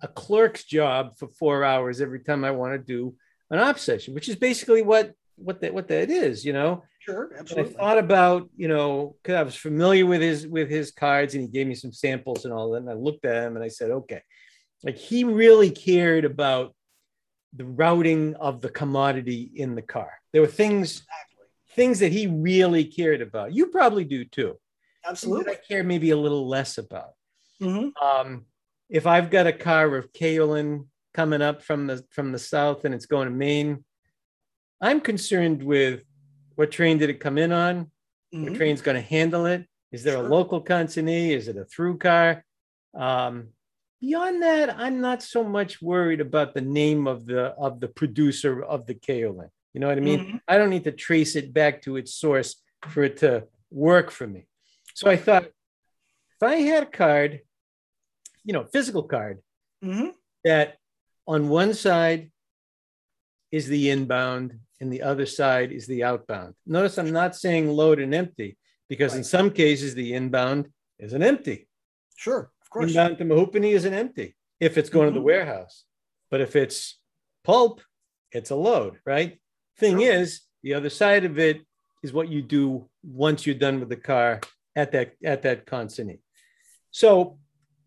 [0.03, 3.15] a clerk's job for four hours every time I want to do
[3.49, 6.83] an op session, which is basically what what that what that is, you know.
[7.05, 7.71] Sure, absolutely.
[7.71, 11.35] And I thought about, you know, because I was familiar with his with his cards
[11.35, 12.77] and he gave me some samples and all that.
[12.81, 14.23] And I looked at him and I said, okay,
[14.83, 16.73] like he really cared about
[17.53, 20.13] the routing of the commodity in the car.
[20.33, 21.45] There were things exactly.
[21.75, 23.53] things that he really cared about.
[23.53, 24.57] You probably do too.
[25.07, 25.53] Absolutely.
[25.53, 27.11] I care maybe a little less about.
[27.61, 28.03] Mm-hmm.
[28.03, 28.45] Um,
[28.89, 32.95] if I've got a car of kaolin coming up from the from the south and
[32.95, 33.85] it's going to Maine,
[34.81, 36.01] I'm concerned with
[36.55, 37.85] what train did it come in on?
[38.33, 38.43] Mm-hmm.
[38.43, 39.65] What train's going to handle it?
[39.91, 40.25] Is there sure.
[40.25, 41.33] a local consignee?
[41.33, 42.43] Is it a through car?
[42.93, 43.49] Um,
[44.01, 48.63] beyond that, I'm not so much worried about the name of the of the producer
[48.63, 49.49] of the kaolin.
[49.73, 50.19] You know what I mean?
[50.19, 50.37] Mm-hmm.
[50.47, 52.55] I don't need to trace it back to its source
[52.87, 54.47] for it to work for me.
[54.93, 57.41] So I thought, if I had a card
[58.45, 59.39] you know physical card
[59.83, 60.11] Mm-hmm.
[60.45, 60.77] that
[61.27, 62.31] on one side
[63.51, 66.55] is the inbound and the other side is the outbound.
[66.65, 68.57] Notice I'm not saying load and empty
[68.89, 71.67] because in some cases the inbound is an empty.
[72.15, 72.89] Sure, of course.
[72.91, 75.15] Inbound to Mahupani is an empty if it's going to Mhm.
[75.15, 75.85] the warehouse.
[76.29, 76.99] But if it's
[77.43, 77.81] pulp,
[78.31, 79.39] it's a load, right?
[79.77, 80.11] Thing Sure.
[80.13, 81.61] is, the other side of it
[82.03, 84.41] is what you do once you're done with the car
[84.75, 86.19] at that at that consignee.
[86.91, 87.39] So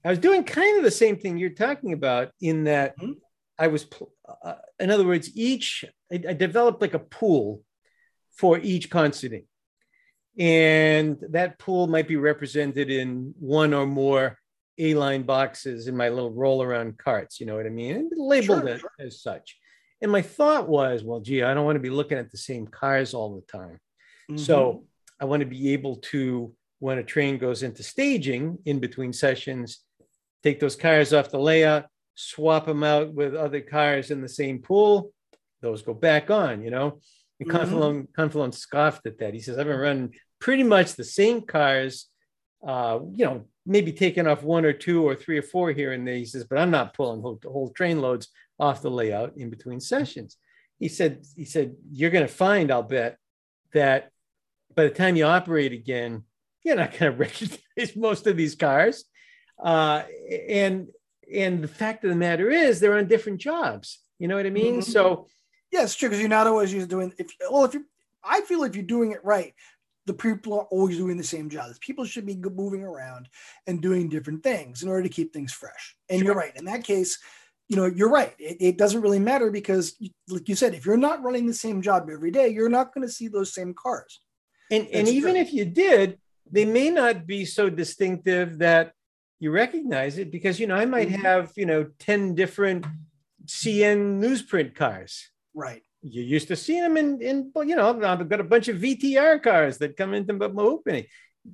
[0.05, 3.17] I was doing kind of the same thing you're talking about in that Mhm.
[3.59, 4.13] I was, pl-
[4.43, 7.63] uh, in other words, each I, I developed like a pool
[8.33, 9.47] for each consignee,
[10.39, 14.39] and that pool might be represented in one or more
[14.79, 17.41] A-line boxes in my little roll-around carts.
[17.41, 17.97] You know what I mean?
[17.97, 18.91] And labeled Sure, as, sure.
[19.01, 19.57] as such.
[20.01, 22.69] And my thought was, well, gee, I don't want to be looking at the same
[22.69, 23.81] cars all the time.
[24.31, 24.39] Mhm.
[24.39, 24.87] So
[25.21, 29.81] I want to be able to, when a train goes into staging in between sessions,
[30.45, 31.87] take those cars off the layout,
[32.21, 35.13] swap them out with other cars in the same pool.
[35.63, 37.01] Those go back on, you know.
[37.39, 37.55] And Mhm.
[37.55, 39.35] Confalone, Confalone scoffed at that.
[39.35, 42.09] He says, I've been running pretty much the same cars,
[42.67, 46.07] uh, you know, maybe taking off one or two or three or four here and
[46.07, 46.17] there.
[46.17, 48.27] He says, but I'm not pulling whole, whole train loads
[48.59, 50.37] off the layout in between sessions.
[50.81, 53.17] He said, he said, you're going to find, I'll bet,
[53.75, 54.11] that
[54.75, 56.25] by the time you operate again,
[56.65, 59.05] you're not going to recognize most of these cars.
[59.63, 60.03] Uh,
[60.49, 60.89] and
[61.35, 64.01] and the fact of the matter is, they're on different jobs.
[64.19, 64.81] You know what I mean?
[64.81, 64.85] Mhm.
[64.85, 65.29] So
[65.71, 67.13] Yeah, it's true because you're not always used doing.
[67.19, 67.85] If well, if you,
[68.25, 69.55] I feel if you're doing it right,
[70.07, 71.79] the people are always doing the same jobs.
[71.79, 73.29] People should be moving around
[73.67, 75.95] and doing different things in order to keep things fresh.
[76.09, 76.57] And you're right.
[76.57, 77.19] In that case,
[77.69, 78.35] you know, you're right.
[78.39, 79.97] It, it doesn't really matter because,
[80.29, 83.07] like you said, if you're not running the same job every day, you're not going
[83.07, 84.21] to see those same cars.
[84.71, 85.43] And and That's even true.
[85.43, 86.19] if you did,
[86.51, 88.93] they may not be so distinctive that
[89.41, 91.23] you recognize it because you know I might Mhm.
[91.23, 92.87] have you know ten different
[93.47, 95.31] CN newsprint cars.
[95.55, 95.83] Right.
[96.03, 99.39] You used to see them in in you know I've got a bunch of VTR
[99.43, 101.07] cars that come into my opening.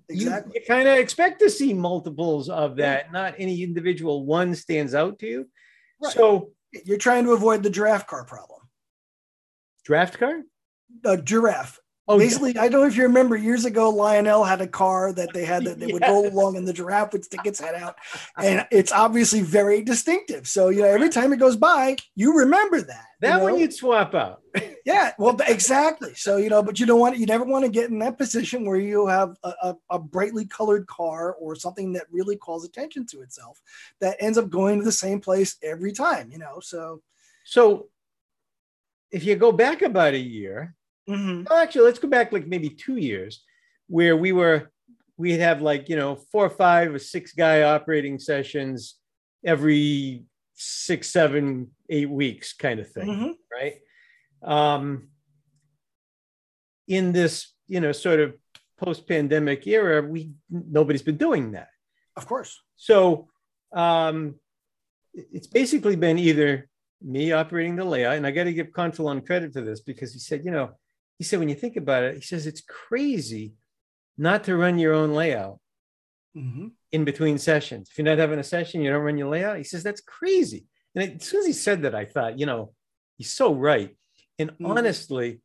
[0.09, 0.53] Exactly.
[0.61, 5.21] you kind of expect to see multiples of that, not any individual one stands out
[5.21, 5.49] to you.
[6.03, 6.13] Right.
[6.13, 6.53] So
[6.85, 8.63] You're trying to avoid the giraffe car problem.
[9.85, 10.43] draft car.
[11.05, 11.79] A giraffe.
[12.07, 12.27] Oh, yeah.
[12.27, 15.47] Basically, I don't know if you remember years ago, Lionel had a car that they
[15.47, 17.97] had that they would roll along and the giraffe would stick its head out.
[18.37, 20.47] And it's obviously very distinctive.
[20.47, 23.07] So, you know, every time it goes by, you remember that.
[23.23, 24.43] you that one you'd swap out.
[24.85, 26.13] yeah, well, exactly.
[26.15, 28.67] So, you know, but you don't want, you never want to get in that position
[28.67, 33.07] where you have a, a, a brightly colored car or something that really calls attention
[33.07, 33.63] to itself
[34.01, 36.61] that ends up going to the same place every time, you know?
[36.61, 37.01] So,
[37.45, 37.89] So
[39.11, 40.75] if you go back about a year,
[41.09, 41.49] mhm.
[41.49, 43.43] well, actually, let's go back like maybe two years,
[43.89, 44.71] where we were,
[45.17, 48.97] we'd have like, you know, four or five or six guy operating sessions
[49.45, 53.35] every six, seven, eight weeks kind of thing, Mhm.
[53.53, 53.75] right?
[54.43, 55.09] Um,
[56.89, 58.35] in this, you know, sort of
[58.79, 61.69] post-pandemic era, we nobody's been doing that.
[62.17, 62.61] of course.
[62.77, 63.29] So
[63.73, 64.37] um,
[65.13, 66.69] it's basically been either
[67.03, 70.19] me operating the layout, and I got to give Confalone credit for this because he
[70.21, 70.71] said, you know,
[71.19, 73.55] he said when you think about it, he says it's crazy
[74.17, 75.61] not to run your own layout
[76.37, 76.73] Mhm.
[76.93, 77.89] in between sessions.
[77.91, 79.59] If you're not having a session, you don't run your layout.
[79.59, 80.67] He says that's crazy.
[80.95, 82.75] And as soon as he said that, I thought, you know,
[83.19, 83.97] he's so right.
[84.39, 84.69] And Mhm.
[84.69, 85.41] honestly,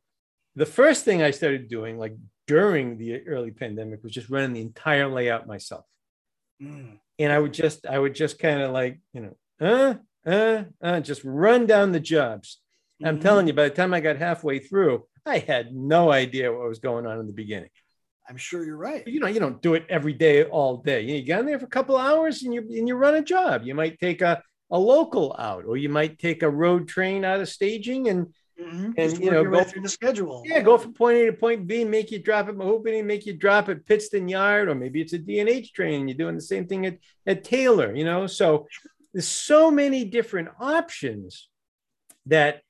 [0.56, 4.60] the first thing I started doing, like during the early pandemic, was just running the
[4.60, 5.86] entire layout myself
[6.60, 6.98] Mm.
[7.18, 9.94] and I would just I would just kind of like you know uh
[10.26, 12.60] uh uh just run down the jobs.
[13.02, 13.22] I'm Mhm.
[13.22, 16.78] telling you, by the time I got halfway through, I had no idea what was
[16.78, 17.70] going on in the beginning.
[18.28, 19.06] I'm sure you're right.
[19.06, 21.02] You know, you don't do it every day, all day.
[21.02, 23.22] You, get in there for a couple of hours and you and you run a
[23.22, 23.62] job.
[23.64, 27.40] You might take a a local out, or you might take a road train out
[27.40, 28.92] of staging and Mhm.
[28.98, 30.42] And, you know, go- through the schedule.
[30.44, 33.32] yeah, go from point A to point B, make you drop at Mehoopany, make you
[33.32, 36.06] drop at Pittston Yard, or maybe it's a D&H train.
[36.06, 38.26] You're doing the same thing at, at Taylor, you know?
[38.26, 38.66] So
[39.14, 41.48] there's so many different options
[42.26, 42.60] that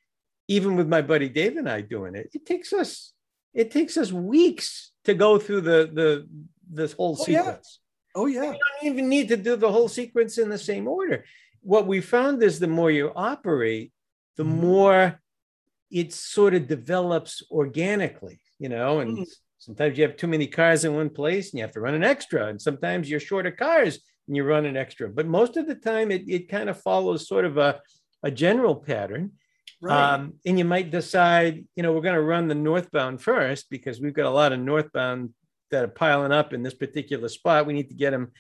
[0.51, 3.13] even with my buddy Dave and I doing it, it takes us,
[3.55, 6.27] it takes us weeks to go through the, the,
[6.69, 7.43] this whole Oh, yeah.
[7.43, 7.79] sequence
[8.17, 8.43] Oh yeah.
[8.43, 11.25] you don't even need to do the whole sequence in the same order.
[11.61, 13.93] What we found is the more you operate,
[14.37, 14.61] the Mhm.
[14.69, 15.21] more
[15.93, 19.27] it sort of develops organically, you know, and Mhm.
[19.59, 22.03] sometimes you have too many cars in one place and you have to run an
[22.05, 22.47] extra.
[22.49, 25.09] And sometimes you're short of cars and you run an extra.
[25.09, 27.81] But most of the time it, it kind of follows sort of a,
[28.25, 29.33] a general pattern.
[29.81, 30.15] Right.
[30.15, 34.01] Um, and you might decide, you know, we're going to run the northbound first because
[34.01, 35.33] we've got a lot of northbound
[35.71, 37.67] that are piling up in this particular spot.
[37.67, 38.33] We need to get them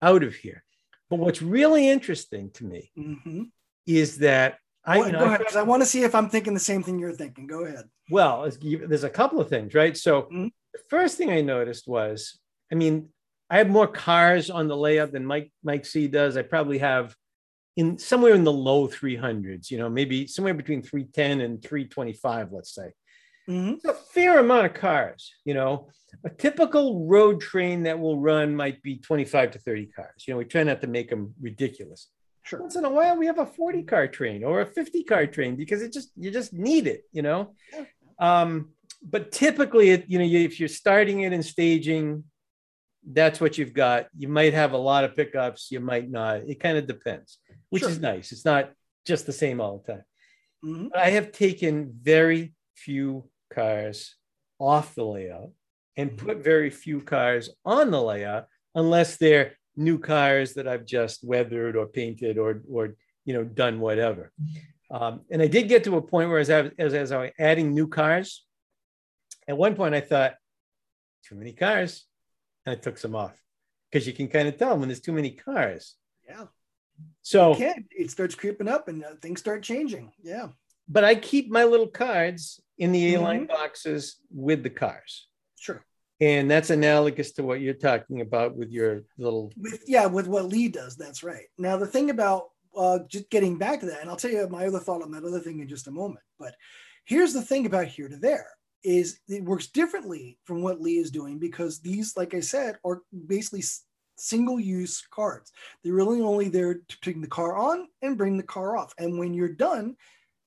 [0.00, 0.62] out of here.
[1.10, 3.44] But what's really interesting to me mm-hmm.
[3.86, 6.28] is that I, well, you know, go ahead, I, I want to see if I'm
[6.28, 7.46] thinking the same thing you're thinking.
[7.46, 7.86] Go ahead.
[8.10, 9.96] Well, there's a couple of things, right?
[9.96, 10.46] So mm-hmm.
[10.72, 12.38] the first thing I noticed was,
[12.70, 13.08] I mean,
[13.50, 16.36] I have more cars on the layout than Mike Mike C does.
[16.36, 17.14] I probably have
[17.76, 22.74] in somewhere in the low 300s, you know, maybe somewhere between 310 and 325, let's
[22.74, 22.90] say.
[23.48, 23.74] Mm-hmm.
[23.74, 25.88] It's a fair amount of cars, you know.
[26.24, 30.24] A typical road train that will run might be 25 to 30 cars.
[30.26, 32.08] You know, we try not to make them ridiculous.
[32.42, 32.60] Sure.
[32.60, 35.56] Once in a while, we have a 40 car train or a 50 car train
[35.56, 37.54] because it just you just need it, you know.
[38.18, 38.70] Um,
[39.02, 42.24] but typically, it you know, if you're starting it in staging,
[43.04, 44.06] that's what you've got.
[44.16, 46.48] You might have a lot of pickups, you might not.
[46.48, 47.38] It kind of depends,
[47.76, 47.90] which sure.
[47.90, 48.32] is nice.
[48.32, 48.72] It's not
[49.04, 50.04] just the same all the time.
[50.64, 50.86] Mm-hmm.
[50.94, 54.16] I have taken very few cars
[54.58, 55.50] off the layout
[55.98, 56.26] and mm-hmm.
[56.26, 61.76] put very few cars on the layout unless they're new cars that I've just weathered
[61.76, 62.96] or painted or or
[63.26, 64.32] you know done whatever.
[64.90, 67.30] Um, and I did get to a point where as I, as, as I was
[67.38, 68.46] adding new cars,
[69.46, 70.36] at one point I thought,
[71.28, 72.06] too many cars
[72.64, 73.36] and I took some off
[73.90, 75.96] because you can kind of tell when there's too many cars.
[76.26, 76.46] Yeah.
[77.26, 80.12] So it starts creeping up and uh, things start changing.
[80.22, 80.50] Yeah.
[80.88, 83.52] But I keep my little cards in the A line mm-hmm.
[83.52, 85.26] boxes with the cars.
[85.58, 85.84] Sure.
[86.20, 89.52] And that's analogous to what you're talking about with your little.
[89.56, 90.94] With yeah, with what Lee does.
[90.94, 91.46] That's right.
[91.58, 92.44] Now the thing about
[92.76, 95.24] uh, just getting back to that, and I'll tell you my other thought on that
[95.24, 96.24] other thing in just a moment.
[96.38, 96.54] But
[97.06, 98.46] here's the thing about here to there
[98.84, 103.02] is it works differently from what Lee is doing because these, like I said, are
[103.26, 103.64] basically
[104.16, 105.52] single use cards.
[105.82, 108.92] They're really only there to bring the car on and bring the car off.
[108.98, 109.96] And when you're done,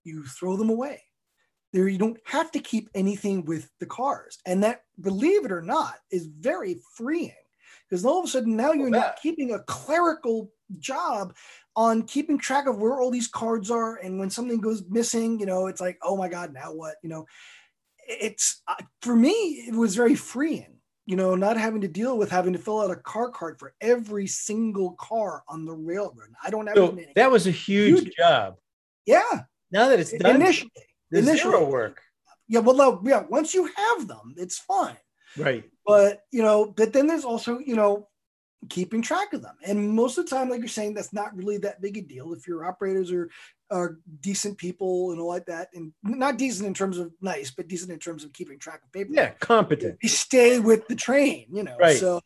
[0.03, 1.01] you throw them away.
[1.71, 4.39] There, you don't have to keep anything with the cars.
[4.45, 7.31] And that, believe it or not, is very freeing
[7.87, 11.35] because all of a sudden now you're not keeping a clerical job
[11.75, 13.97] on keeping track of where all these cards are.
[13.97, 16.95] And when something goes missing, you know, it's like, oh my God, now what?
[17.03, 17.25] You know,
[18.07, 19.29] it's uh, for me
[19.67, 20.78] it was very freeing
[21.09, 23.73] you know not having to deal with having to fill out a car card for
[23.81, 26.29] every single car on the railroad.
[26.43, 28.57] I don't have so that was a huge, huge, job.
[29.07, 29.41] Yeah.
[29.71, 30.69] Now that it's done initially
[31.11, 31.99] initial work.
[32.47, 34.97] Yeah well yeah once you have them it's fine.
[35.35, 35.63] Right.
[35.83, 38.07] But you know but then there's also you know
[38.67, 39.55] keeping track of them.
[39.65, 42.33] And most of the time, like you're saying, that's not really that big a deal.
[42.33, 43.29] If your operators are
[43.71, 47.67] are decent people and all like that, and not decent in terms of nice, but
[47.67, 49.11] decent in terms of keeping track of paper.
[49.13, 49.99] Yeah, competent.
[50.01, 51.77] You stay with the train, you know.
[51.79, 51.97] Right.
[51.97, 52.19] So,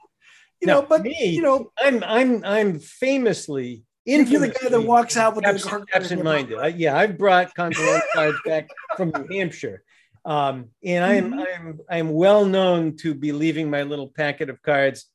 [0.62, 3.84] you now, know, but me, you know, I'm I'm I'm famously.
[4.06, 6.60] You're the guy that walks out with absent, the absent-minded.
[6.60, 8.68] I, yeah, I've brought Continental cards back
[8.98, 9.82] from New Hampshire,
[10.26, 11.40] um, and I'm mm-hmm.
[11.40, 15.06] I'm I'm well known to be leaving my little packet of cards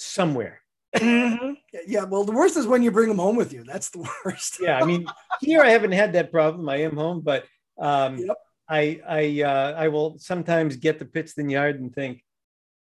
[0.00, 0.60] somewhere.
[0.96, 1.52] mm-hmm.
[1.86, 3.64] Yeah, well, the worst is when you bring them home with you.
[3.64, 4.58] That's the worst.
[4.60, 5.06] yeah, I mean,
[5.40, 6.68] here I haven't had that problem.
[6.68, 7.44] I am home, but
[7.78, 8.36] um, yep.
[8.68, 12.24] I I uh, I will sometimes get the Pittston yard and think,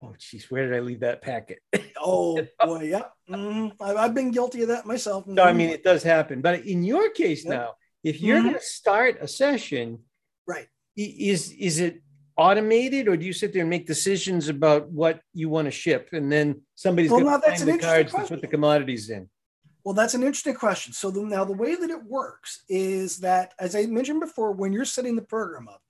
[0.03, 1.59] oh, geez, where did I leave that packet?
[2.01, 3.83] oh boy, yeah, mm-hmm.
[3.83, 5.27] I've, been guilty of that myself.
[5.27, 7.55] No, I mean it does happen, but in your case yep.
[7.55, 8.49] now, if you're mm-hmm.
[8.49, 10.01] going to start a session,
[10.47, 10.67] right?
[10.97, 12.03] Is is it
[12.37, 16.09] automated or do you sit there and make decisions about what you want to ship
[16.13, 18.29] and then somebody's well, going to find the cards question.
[18.29, 19.29] to put the commodities in
[19.85, 23.53] well that's an interesting question so the, now the way that it works is that
[23.59, 25.83] as i mentioned before when you're setting the program up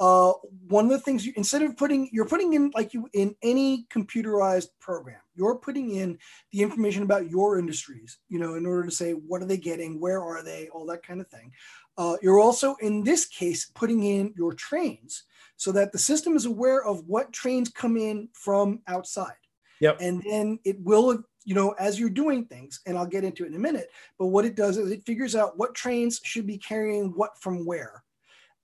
[0.00, 0.32] uh,
[0.68, 3.86] one of the things you instead of putting you're putting in like you in any
[3.92, 6.18] computerized program you're putting in
[6.52, 10.00] the information about your industries you know in order to say what are they getting
[10.00, 11.52] where are they all that kind of thing
[11.98, 15.24] uh, you're also in this case putting in your trains
[15.56, 19.32] so that the system is aware of what trains come in from outside.
[19.80, 19.98] Yep.
[20.00, 23.48] And then it will, you know, as you're doing things, and I'll get into it
[23.48, 26.58] in a minute, but what it does is it figures out what trains should be
[26.58, 28.02] carrying what from where.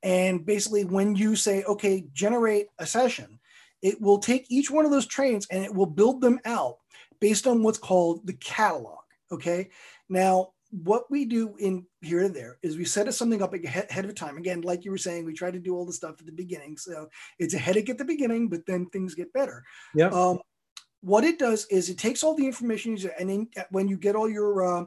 [0.02, 3.38] And basically, when you say, okay, generate a session,
[3.82, 6.78] it will take each one of those trains and it will build them out
[7.20, 8.98] based on what's called the catalog.
[9.30, 9.70] Okay.
[10.08, 14.14] Now, what we do in here and there is we set something up ahead of
[14.14, 14.36] time.
[14.36, 16.76] Again, like you were saying, we try to do all the stuff at the beginning.
[16.76, 17.08] So
[17.38, 19.64] it's a headache at the beginning, but then things get better.
[19.94, 20.08] Yeah.
[20.08, 20.40] Um,
[21.00, 24.28] what it does is it takes all the information and then when you get all
[24.28, 24.84] your uh,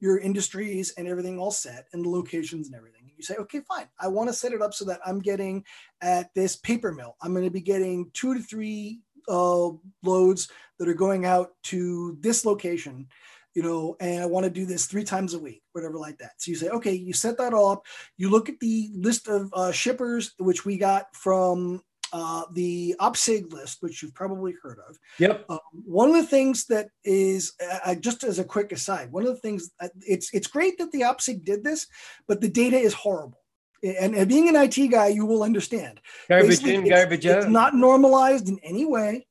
[0.00, 3.88] your industries and everything all set and the locations and everything, you say, okay, fine.
[3.98, 5.64] I want to set it up so that I'm getting
[6.00, 7.16] at this paper mill.
[7.22, 9.70] I'm going to be getting two to three uh,
[10.02, 10.48] loads
[10.78, 13.08] that are going out to this location
[13.56, 16.32] you know, and I want to do this three times a week, whatever like that.
[16.36, 17.86] So you say, okay, you set that all up.
[18.18, 21.80] You look at the list of uh, shippers, which we got from
[22.16, 24.98] uh, the OPSIG list, which you've probably heard of.
[25.18, 25.44] Yep.
[25.50, 27.52] Um, one of the things that is,
[27.84, 30.92] uh, just as a quick aside, one of the things uh, it's it's great that
[30.92, 31.86] the OPSIG did this,
[32.26, 33.38] but the data is horrible.
[33.82, 36.00] And, and being an IT guy, you will understand.
[36.30, 37.38] Garbage Basically, in, garbage out.
[37.38, 39.26] It's not normalized in any way.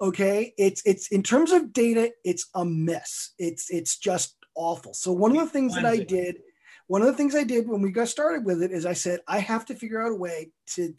[0.00, 3.32] Okay, it's it's in terms of data, it's a mess.
[3.40, 4.94] It's it's just awful.
[4.94, 6.36] So one of the things that I did,
[6.86, 9.18] one of the things I did when we got started with it is I said
[9.26, 10.94] I have to figure out a way to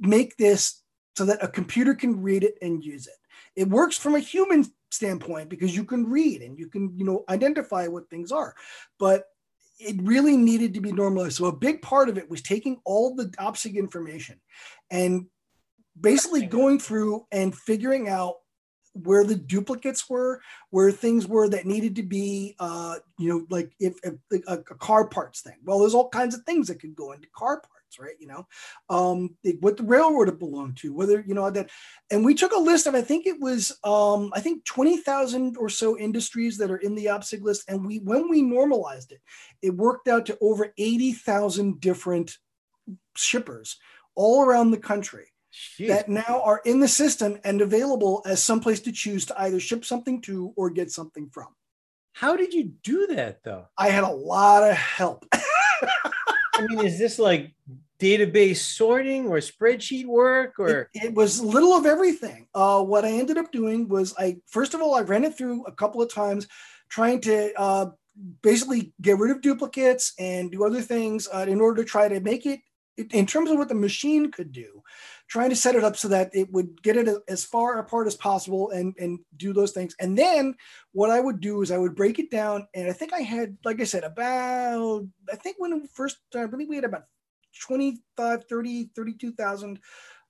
[0.00, 0.82] make this
[1.16, 3.14] so that a computer can read it and use it.
[3.56, 7.24] It works from a human standpoint because you can read and you can you know
[7.28, 8.54] identify what things are,
[8.98, 9.24] but
[9.78, 11.36] it really needed to be normalized.
[11.36, 14.40] So a big part of it was taking all the OPSIG information
[14.90, 15.26] and
[16.00, 18.36] basically going through and figuring out
[18.92, 23.72] where the duplicates were, where things were that needed to be, uh, you know, like
[23.78, 24.14] if, if
[24.48, 25.56] a, a, car parts thing.
[25.64, 28.14] Well, there's all kinds of things that could go into car parts, right?
[28.18, 28.46] You know,
[28.90, 31.70] um, what the railroad it belonged to, whether you know that.
[32.10, 35.56] And we took a list of, I think it was, um, I think twenty thousand
[35.56, 39.20] or so industries that are in the OPSIG list, and we when we normalized it,
[39.62, 42.36] it worked out to over eighty thousand different
[43.16, 43.76] shippers
[44.14, 45.88] all around the country Jeez.
[45.88, 49.84] that now are in the system and available as someplace to choose to either ship
[49.84, 51.48] something to or get something from.
[52.12, 53.66] How did you do that though?
[53.76, 55.24] I had a lot of help.
[56.58, 57.54] I mean, is this like
[58.00, 60.90] database sorting or spreadsheet work or?
[60.92, 62.46] It, it was little of everything.
[62.54, 65.64] Uh, what i ended up doing was i first of all i ran it through
[65.64, 66.46] a couple of times
[66.88, 67.86] trying to uh,
[68.42, 72.20] basically get rid of duplicates and do other things uh, in order to try to
[72.20, 72.60] make it
[73.12, 74.82] in terms of what the machine could do
[75.28, 78.16] trying to set it up so that it would get it as far apart as
[78.16, 80.54] possible and and do those things and then
[80.92, 83.56] what i would do is i would break it down and i think i had
[83.64, 87.04] like i said about i think when we first i believe we had about
[87.62, 89.80] 25 30 32000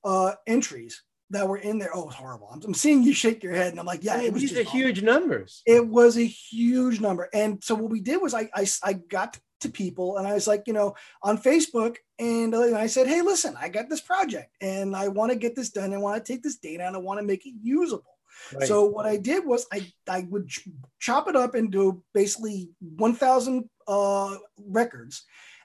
[0.04, 1.90] uh entries that were in there.
[1.94, 2.48] Oh, it's horrible.
[2.50, 4.62] I'm, I'm, seeing you shake your head, and I'm like, yeah, it was these are
[4.62, 5.62] huge numbers.
[5.66, 9.38] It was a huge number, and so what we did was I I, I got
[9.60, 11.96] to people and I was like, you know, on Facebook.
[12.18, 15.70] And I said, hey, listen, I got this project and I want to get this
[15.70, 15.92] done.
[15.94, 18.18] I want to take this data and I want to make it usable.
[18.54, 18.68] Right.
[18.68, 20.68] So what I did was I, I would ch-
[21.00, 25.24] chop it up into basically 1,000 uh, records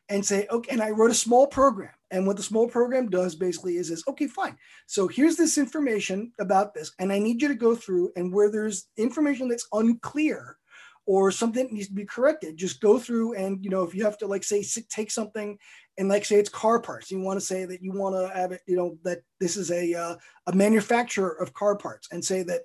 [0.09, 1.91] and say, okay, and I wrote a small program.
[2.11, 4.55] And what the small program does basically is, is okay, fine.
[4.85, 6.91] So here's this information about this.
[6.99, 10.57] And I need you to go through and where there's information that's unclear,
[11.05, 12.57] or something needs to be corrected.
[12.57, 15.57] Just go through and you know if you have to like say take something
[15.97, 18.51] and like say it's car parts you want to say that you want to have
[18.51, 20.15] it you know that this is a uh,
[20.47, 22.61] a manufacturer of car parts and say that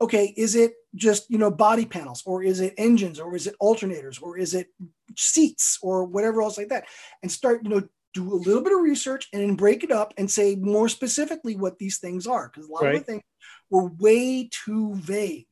[0.00, 3.56] okay is it just you know body panels or is it engines or is it
[3.60, 4.68] alternators or is it
[5.16, 6.84] seats or whatever else like that?
[7.22, 7.82] And start you know
[8.12, 11.54] do a little bit of research and then break it up and say more specifically
[11.54, 12.94] what these things are because a lot right.
[12.96, 13.22] of the things
[13.70, 15.46] were way too vague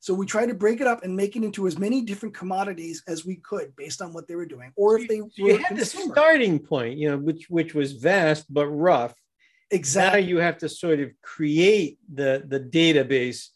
[0.00, 3.02] so we tried to break it up and make it into as many different commodities
[3.06, 5.76] as we could based on what they were doing, or if they so you had
[5.76, 9.14] the starting point, you know, which which was vast but rough.
[9.70, 10.22] Exactly.
[10.22, 13.48] Now you have to sort of create the the database.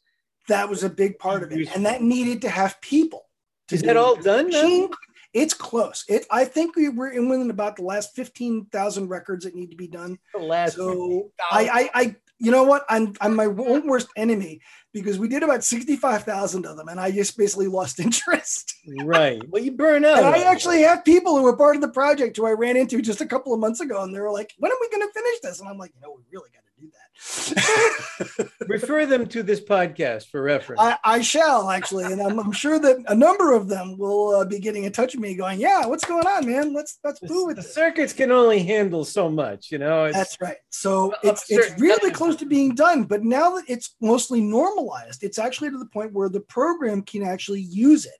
[0.48, 3.24] That was a big part of it, and that needed to have people.
[3.72, 4.50] Is that all done?
[4.50, 4.90] Now?
[5.32, 6.04] It's close.
[6.08, 6.26] It.
[6.30, 9.76] I think we were in within about the last fifteen thousand records that need to
[9.76, 10.18] be done.
[10.32, 10.76] The last.
[10.76, 12.84] So I, I, I, you know what?
[12.88, 14.60] I'm, I'm my own worst enemy
[14.92, 18.74] because we did about 65,000 of them and I just basically lost interest.
[19.04, 19.42] right.
[19.48, 20.18] Well, you burn out.
[20.18, 23.02] And I actually have people who were part of the project who I ran into
[23.02, 25.12] just a couple of months ago and they were like, when are we going to
[25.12, 25.60] finish this?
[25.60, 28.50] And I'm like, you know, we really got do that.
[28.68, 30.80] Refer them to this podcast for reference.
[30.80, 32.04] I, I shall actually.
[32.04, 35.14] And I'm, I'm, sure that a number of them will uh, be getting in touch
[35.14, 36.74] with me going, yeah, what's going on, man?
[36.74, 37.56] Let's, let's do it.
[37.56, 40.04] The circuits can only handle so much, you know?
[40.04, 40.56] It's, That's right.
[40.70, 45.38] So it's, it's really close to being done, but now that it's mostly normalized, it's
[45.38, 48.12] actually to the point where the program can actually use it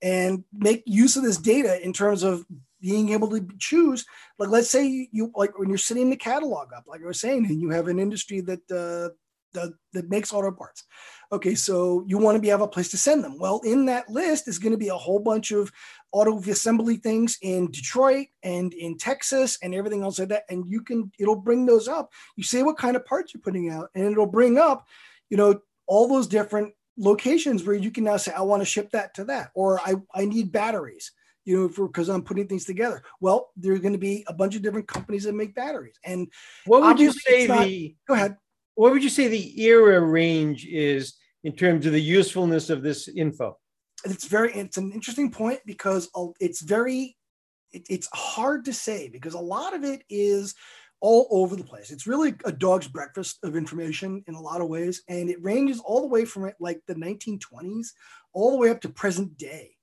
[0.00, 2.44] and make use of this data in terms of
[2.80, 4.04] being able to choose
[4.38, 7.46] like let's say you like when you're setting the catalog up like i was saying
[7.46, 9.12] and you have an industry that uh,
[9.54, 10.84] that, that makes auto parts.
[11.32, 13.38] Okay so you want to be have a place to send them.
[13.38, 15.70] Well in that list is going to be a whole bunch of
[16.12, 20.80] auto assembly things in detroit and in texas and everything else like that and you
[20.80, 22.10] can it'll bring those up.
[22.36, 24.86] You say what kind of parts you're putting out and it'll bring up
[25.28, 28.90] you know all those different locations where you can now say, I want to ship
[28.90, 31.12] that to that, or I, I need batteries,
[31.48, 33.02] you know, because I'm putting things together.
[33.20, 35.98] Well, there's going to be a bunch of different companies that make batteries.
[36.04, 36.30] And
[36.66, 38.36] what would you say not, the go ahead?
[38.74, 43.08] What would you say the era range is in terms of the usefulness of this
[43.08, 43.56] info?
[44.04, 47.16] It's very it's an interesting point because it's very
[47.72, 50.54] it, it's hard to say because a lot of it is
[51.00, 51.90] all over the place.
[51.90, 55.80] It's really a dog's breakfast of information in a lot of ways, and it ranges
[55.80, 57.88] all the way from like the 1920s
[58.34, 59.77] all the way up to present day.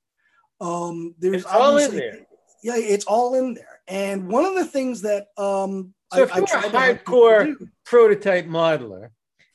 [0.62, 2.26] Um, there's it's all in there.
[2.64, 3.82] Yeah, it's all in there.
[3.88, 9.10] And one of the things that um, so I, if you're a hardcore prototype modeler,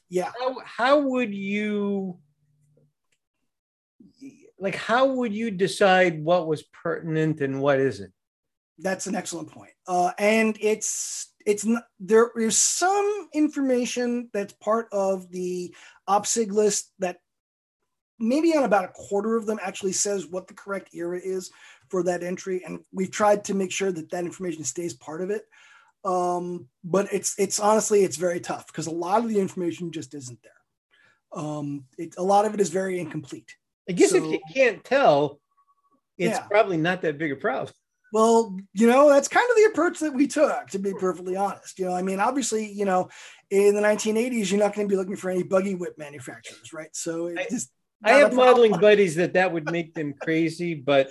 [0.08, 2.18] yeah, how, how would you
[4.58, 4.74] like?
[4.74, 8.12] How would you decide what was pertinent and what isn't?
[8.78, 9.72] That's an excellent point.
[9.86, 15.74] Uh, and it's it's not, there is some information that's part of the
[16.08, 17.18] OPSIG list that
[18.20, 21.50] maybe on about a quarter of them actually says what the correct era is
[21.88, 25.30] for that entry, and we've tried to make sure that that information stays part of
[25.30, 25.42] it.
[26.04, 30.14] Um, but it's it's honestly it's very tough because a lot of the information just
[30.14, 30.52] isn't there.
[31.32, 33.56] Um, it, a lot of it is very incomplete.
[33.88, 35.40] I guess so, if you can't tell,
[36.16, 36.46] it's yeah.
[36.46, 37.74] probably not that big a problem.
[38.12, 41.78] Well, you know, that's kind of the approach that we took, to be perfectly honest.
[41.78, 43.08] You know, I mean, obviously, you know,
[43.50, 46.90] in the 1980s, you're not going to be looking for any buggy whip manufacturers, right?
[46.92, 47.70] So it just
[48.02, 51.10] I have modeling buddies that that would make them crazy, but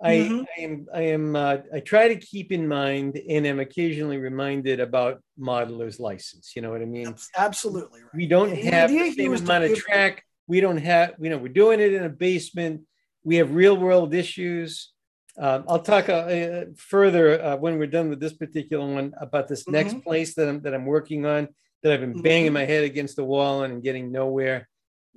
[0.00, 0.42] I, mm-hmm.
[0.56, 4.78] I am I am uh, I try to keep in mind and am occasionally reminded
[4.78, 6.52] about modeler's license.
[6.54, 7.16] You know what I mean?
[7.36, 8.02] Absolutely.
[8.02, 8.14] Right.
[8.14, 10.24] We don't have the same amount of track.
[10.46, 12.82] We don't have you know we're doing it in a basement.
[13.24, 14.92] We have real world issues.
[15.36, 19.48] Um, I'll talk uh, uh, further uh, when we're done with this particular one about
[19.48, 19.72] this mm-hmm.
[19.72, 21.48] next place that I'm that I'm working on
[21.82, 22.22] that I've been mm-hmm.
[22.22, 24.68] banging my head against the wall and getting nowhere.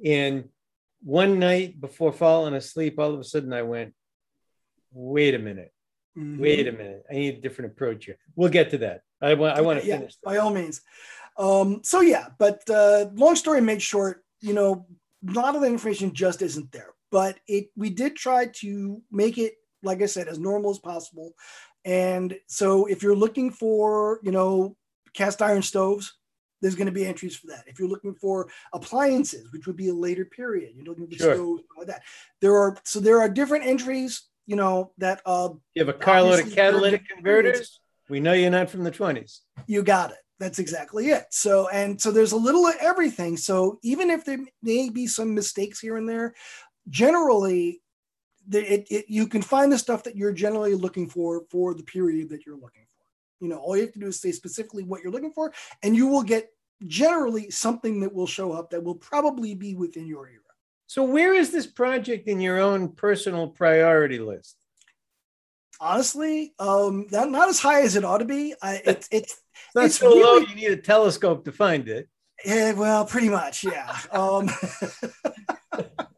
[0.03, 0.49] And
[1.03, 3.93] one night before falling asleep, all of a sudden I went,
[4.93, 5.73] wait a minute.
[6.17, 6.41] Mm-hmm.
[6.41, 7.05] Wait a minute.
[7.09, 8.17] I need a different approach here.
[8.35, 9.01] We'll get to that.
[9.21, 10.15] I want I want to yeah, finish.
[10.23, 10.81] By all means.
[11.37, 14.85] Um, so yeah, but uh, long story made short, you know,
[15.27, 16.93] a lot of the information just isn't there.
[17.11, 21.33] But it we did try to make it, like I said, as normal as possible.
[21.85, 24.75] And so if you're looking for, you know,
[25.13, 26.13] cast iron stoves,
[26.61, 27.63] there's going to be entries for that.
[27.67, 31.35] If you're looking for appliances, which would be a later period, you're looking for sure.
[31.35, 32.03] stoves like that.
[32.39, 36.45] There are so there are different entries, you know, that uh you have a carload
[36.45, 37.79] of catalytic converters.
[38.09, 39.39] We know you're not from the 20s.
[39.67, 40.17] You got it.
[40.39, 41.25] That's exactly it.
[41.31, 43.37] So and so there's a little of everything.
[43.37, 46.33] So even if there may be some mistakes here and there,
[46.89, 47.81] generally
[48.47, 51.83] the, it, it, you can find the stuff that you're generally looking for for the
[51.83, 52.80] period that you're looking.
[53.41, 55.51] You know, all you have to do is say specifically what you're looking for,
[55.83, 56.49] and you will get
[56.87, 60.39] generally something that will show up that will probably be within your era.
[60.87, 64.57] So, where is this project in your own personal priority list?
[65.79, 68.53] Honestly, um, not, not as high as it ought to be.
[68.61, 69.41] I, it, it's it's
[69.75, 70.37] not it's so really, low.
[70.39, 72.09] You need a telescope to find it.
[72.45, 73.97] Yeah, well, pretty much, yeah.
[74.11, 74.49] um,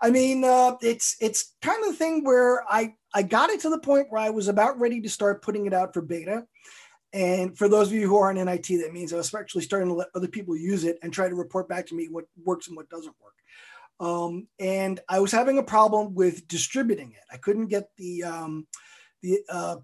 [0.00, 3.70] I mean, uh, it's it's kind of the thing where I I got it to
[3.70, 6.44] the point where I was about ready to start putting it out for beta.
[7.12, 9.88] And for those of you who aren't in IT, that means I was actually starting
[9.88, 12.68] to let other people use it and try to report back to me what works
[12.68, 13.32] and what doesn't work.
[14.00, 17.24] Um, and I was having a problem with distributing it.
[17.32, 18.66] I couldn't get the um,
[19.22, 19.76] the uh,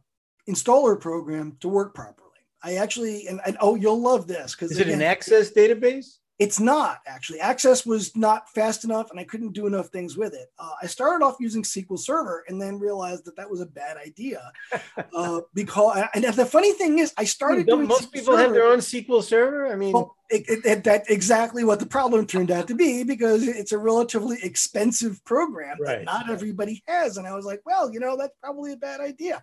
[0.49, 2.31] installer program to work properly.
[2.63, 6.19] I actually and, and oh, you'll love this because is it again, an Access database?
[6.39, 7.41] It's not actually.
[7.41, 10.49] Access was not fast enough, and I couldn't do enough things with it.
[10.59, 13.97] Uh, I started off using SQL Server, and then realized that that was a bad
[13.97, 14.51] idea.
[15.17, 17.67] Uh, because and the funny thing is, I started.
[17.67, 19.73] Don't most SQL people Server, have their own SQL Server?
[19.73, 23.73] I mean, well, it, it, exactly what the problem turned out to be because it's
[23.73, 25.99] a relatively expensive program right.
[25.99, 27.17] that not everybody has.
[27.17, 29.43] And I was like, well, you know, that's probably a bad idea.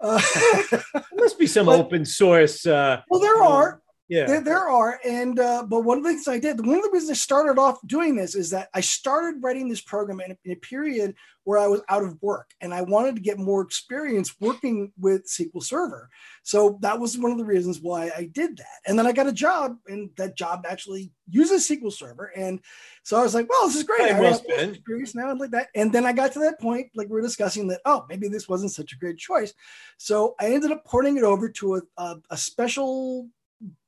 [0.00, 0.20] Uh,
[0.70, 2.66] there must be some but, open source.
[2.66, 4.26] Uh, well, there are yeah.
[4.26, 6.90] There, there are and uh, but one of the things i did one of the
[6.92, 10.36] reasons i started off doing this is that i started writing this program in a,
[10.44, 13.62] in a, period where i was out of work and i wanted to get more
[13.62, 16.10] experience working with sql server.
[16.42, 18.80] So that was one of the reasons why i did that.
[18.86, 22.60] And then i got a job and that job actually uses sql server and
[23.04, 24.02] so i was like well this is great.
[24.02, 25.68] I have experience now and like that.
[25.74, 28.50] And then i got to that point like we are discussing that oh maybe this
[28.50, 29.54] wasn't such a great choice.
[29.96, 33.28] So i ended up porting it over to a, a, a special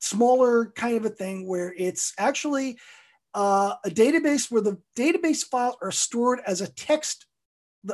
[0.00, 2.78] smaller kind of a thing where it's actually
[3.34, 7.26] uh, a database where the database files are stored as a text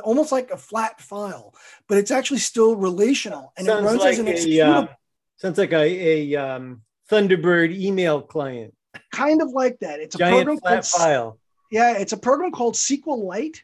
[0.01, 1.53] almost like a flat file,
[1.87, 4.89] but it's actually still relational and sounds it runs like as an executable.
[4.89, 4.93] Uh,
[5.37, 6.81] sounds like a, a um,
[7.11, 8.73] Thunderbird email client.
[9.11, 9.99] Kind of like that.
[9.99, 11.39] It's a Giant program flat called, file.
[11.71, 13.57] Yeah, it's a program called SQLite,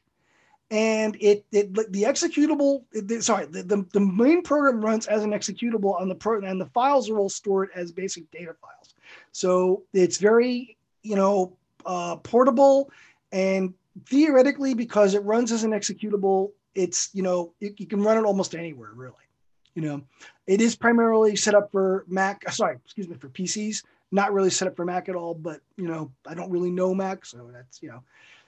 [0.72, 5.32] and it, it the executable the, sorry the, the, the, main program runs as an
[5.32, 8.93] executable on the program and the files are all stored as basic data files
[9.32, 11.55] so it's very you know
[11.86, 12.91] uh, portable
[13.32, 13.74] and
[14.05, 18.26] theoretically because it runs as an executable it's you know it, you can run it
[18.26, 19.13] almost anywhere really
[19.76, 20.01] You know,
[20.47, 22.49] it is primarily set up for Mac.
[22.51, 23.84] Sorry, excuse me, for PCs.
[24.11, 25.34] Not really set up for Mac at all.
[25.34, 28.03] But you know, I don't really know Mac, so that's you know,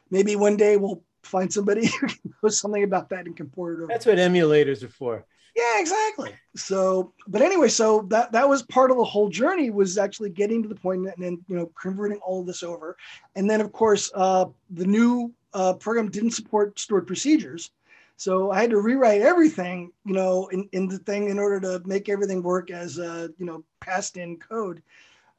[0.10, 2.08] maybe one day we'll find somebody who
[2.44, 3.88] knows something about that and can port it over.
[3.88, 5.26] That's what emulators are for.
[5.56, 6.34] Yeah, exactly.
[6.56, 10.64] So, but anyway, so that that was part of the whole journey was actually getting
[10.64, 12.96] to the point and then you know converting all of this over,
[13.36, 17.72] and then of course uh, the new uh, program didn't support stored procedures,
[18.16, 21.86] so I had to rewrite everything you know in, in the thing in order to
[21.86, 24.82] make everything work as uh, you know passed in code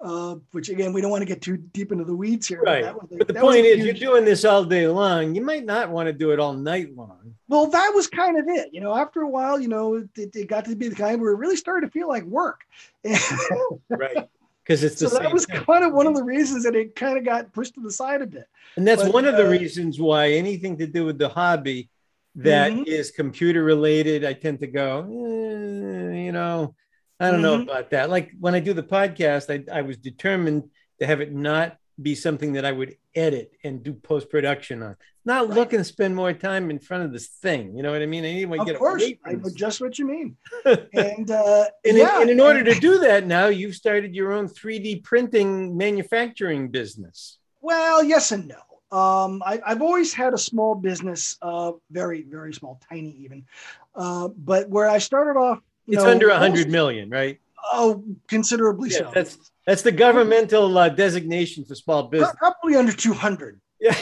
[0.02, 2.60] uh, which again, we don't want to get too deep into the weeds here.
[2.60, 2.84] Right.
[2.84, 4.00] But, a, but the point is, huge...
[4.00, 5.34] you're doing this all day long.
[5.34, 7.34] You might not want to do it all night long.
[7.48, 8.70] Well, that was kind of it.
[8.72, 11.32] You know, after a while, you know, it, it got to be the kind where
[11.32, 12.60] it really started to feel like work.
[13.04, 14.28] right.
[14.64, 15.60] Because it's so that was thing.
[15.64, 18.22] kind of one of the reasons that it kind of got pushed to the side
[18.22, 18.46] a bit.
[18.76, 21.90] And that's but, one of the uh, reasons why anything to do with the hobby
[22.36, 22.84] that mm-hmm.
[22.86, 26.74] is computer related, I tend to go, eh, you know,
[27.22, 27.42] I don't mm-hmm.
[27.42, 28.10] know about that.
[28.10, 30.70] Like when I do the podcast, I, I was determined
[31.00, 34.96] to have it not be something that I would edit and do post production on.
[35.24, 35.56] Not right.
[35.56, 37.76] look and spend more time in front of this thing.
[37.76, 38.24] You know what I mean?
[38.24, 40.36] Anyway, of get course, I know just what you mean.
[40.64, 44.32] and uh, and, yeah, in, and in order to do that, now you've started your
[44.32, 47.38] own 3D printing manufacturing business.
[47.60, 48.98] Well, yes and no.
[48.98, 53.46] Um, I, have always had a small business, uh, very, very small, tiny even.
[53.94, 57.38] Uh, but where I started off it's know, under a hundred million, right?
[57.72, 59.10] Oh, considerably yeah, so.
[59.14, 62.32] That's that's the governmental uh, designation for small business.
[62.38, 63.60] Probably under two hundred.
[63.80, 63.96] Yeah.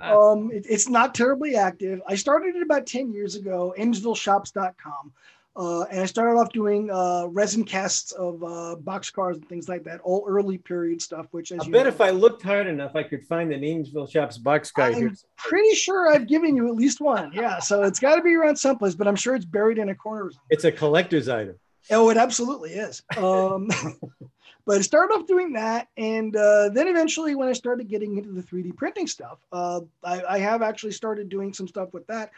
[0.00, 2.00] um, it, it's not terribly active.
[2.06, 3.74] I started it about ten years ago.
[3.78, 5.12] AimsvilleShops.com.
[5.56, 9.68] Uh, and I started off doing uh, resin casts of uh, box cars and things
[9.68, 11.26] like that, all early period stuff.
[11.32, 13.62] Which, as I you bet know, if I looked hard enough, I could find an
[13.62, 14.86] Amesville Shops box car.
[14.86, 15.12] I'm here.
[15.36, 17.32] pretty sure I've given you at least one.
[17.34, 19.94] Yeah, so it's got to be around someplace, but I'm sure it's buried in a
[19.94, 20.30] corner.
[20.50, 21.56] It's a collector's item.
[21.90, 23.02] Oh, it absolutely is.
[23.16, 23.68] Um,
[24.66, 28.30] but I started off doing that, and uh, then eventually, when I started getting into
[28.30, 32.30] the 3D printing stuff, uh, I, I, have actually started doing some stuff with that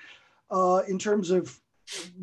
[0.50, 1.60] uh, in terms of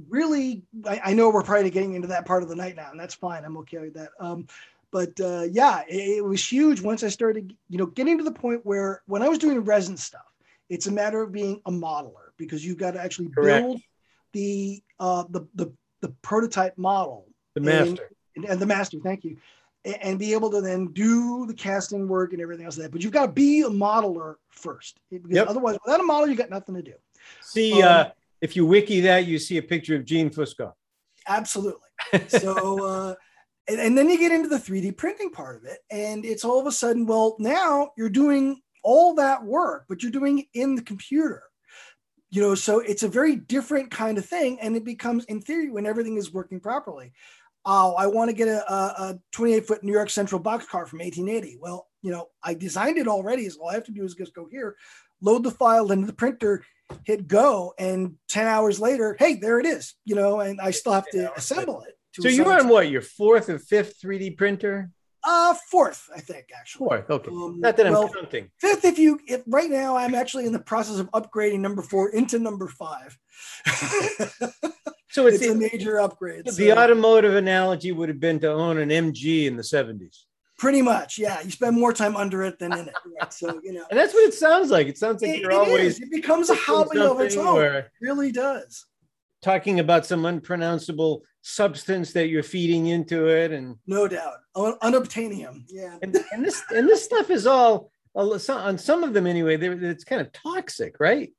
[0.08, 3.00] really, I, I, know we're probably getting into that part of the night now, and
[3.00, 3.46] that's fine.
[3.46, 4.10] I'm okay with that.
[4.20, 4.48] Um,
[4.92, 8.32] but uh, yeah, it, it, was huge once I started, you know, getting to the
[8.32, 10.22] point where when I was doing resin stuff,
[10.70, 13.66] it's a matter of being a modeler because you've got to actually Correct.
[13.66, 13.82] build
[14.34, 19.00] the, uh, the the the prototype model, the master, and, and the master.
[19.04, 19.38] Thank you.
[19.86, 22.92] And, and be able to then do the casting work and everything else like that.
[22.92, 25.48] But you've got to be a modeler first, because yep.
[25.48, 26.94] otherwise, without a model, you got nothing to do.
[27.42, 28.10] See, um, uh,
[28.42, 30.74] if you wiki that, you see a picture of Gene Fusco.
[31.28, 31.82] Absolutely.
[32.30, 33.16] So, uh,
[33.68, 36.60] and, and then you get into the 3D printing part of it, and it's all
[36.60, 40.76] of a sudden, well, now you're doing all that work, but you're doing it in
[40.76, 41.44] the computer.
[42.32, 45.70] You know, so it's a very different kind of thing, and it becomes, in theory,
[45.70, 47.12] when everything is working properly.
[47.66, 51.00] Oh, I want to get a, a 28 foot New York Central box car from
[51.00, 51.58] 1880.
[51.62, 53.50] Well, you know, I designed it already.
[53.50, 54.78] So all I have to do is just go here,
[55.22, 56.64] load the file into the printer,
[57.04, 60.94] hit go, and 10 hours later, hey, there it is, you know, and I still
[60.94, 61.96] have to assemble it.
[62.14, 64.90] To so you're on what, your fourth and fifth 3D printer?
[65.24, 66.88] Uh, fourth, I think actually.
[66.88, 67.32] Fourth, okay.
[67.32, 68.50] Um, Not that I'm well, counting.
[68.58, 72.10] Fifth, if you, if right now I'm actually in the process of upgrading number four
[72.10, 73.18] into number five.
[75.10, 76.46] so it's, it's a major upgrade.
[76.46, 76.72] The so.
[76.72, 80.24] automotive analogy would have been to own an MG in the 70s.
[80.60, 81.42] Pretty much, yeah.
[81.42, 82.94] You spend more time under it than in it.
[83.20, 83.34] Right?
[83.34, 84.88] So you know, and that's what it sounds like.
[84.88, 85.96] It sounds like it, you're it always.
[85.96, 86.02] Is.
[86.02, 87.64] It becomes a hobby of its own.
[87.64, 88.86] It really does.
[89.42, 95.64] Talking about some unpronounceable substance that you're feeding into it, and no doubt, unobtainium.
[95.70, 95.98] Yeah.
[96.02, 99.58] And, and this and this stuff is all on some of them anyway.
[99.58, 101.32] It's kind of toxic, right?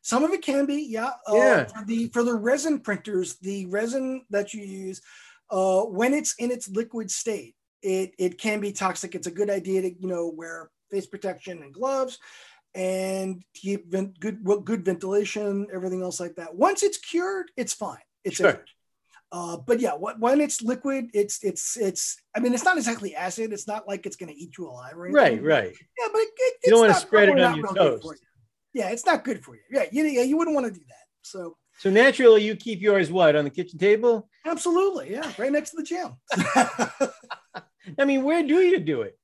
[0.00, 1.10] Some of it can be, yeah.
[1.28, 1.64] Uh, yeah.
[1.64, 5.02] For the for the resin printers, the resin that you use,
[5.50, 7.54] uh, when it's in its liquid state,
[7.84, 9.14] it it can be toxic.
[9.14, 12.18] It's a good idea to you know wear face protection and gloves
[12.74, 16.56] and keep vent, good good ventilation, everything else like that.
[16.56, 17.98] Once it's cured, it's fine.
[18.24, 18.64] It's sure.
[19.30, 22.16] Uh, but yeah, when it's liquid, it's it's it's.
[22.36, 23.52] I mean, it's not exactly acid.
[23.52, 25.12] It's not like it's going to eat you alive right?
[25.12, 25.74] Right, right.
[25.98, 28.04] Yeah, but it, it, you don't want to spread it on your toast.
[28.04, 28.14] You.
[28.74, 29.62] Yeah, it's not good for you.
[29.70, 31.06] Yeah, you, yeah, you wouldn't want to do that.
[31.22, 34.28] So so naturally, you keep yours what on the kitchen table?
[34.46, 36.16] Absolutely, yeah, right next to the jam.
[37.98, 39.18] I mean, where do you do it?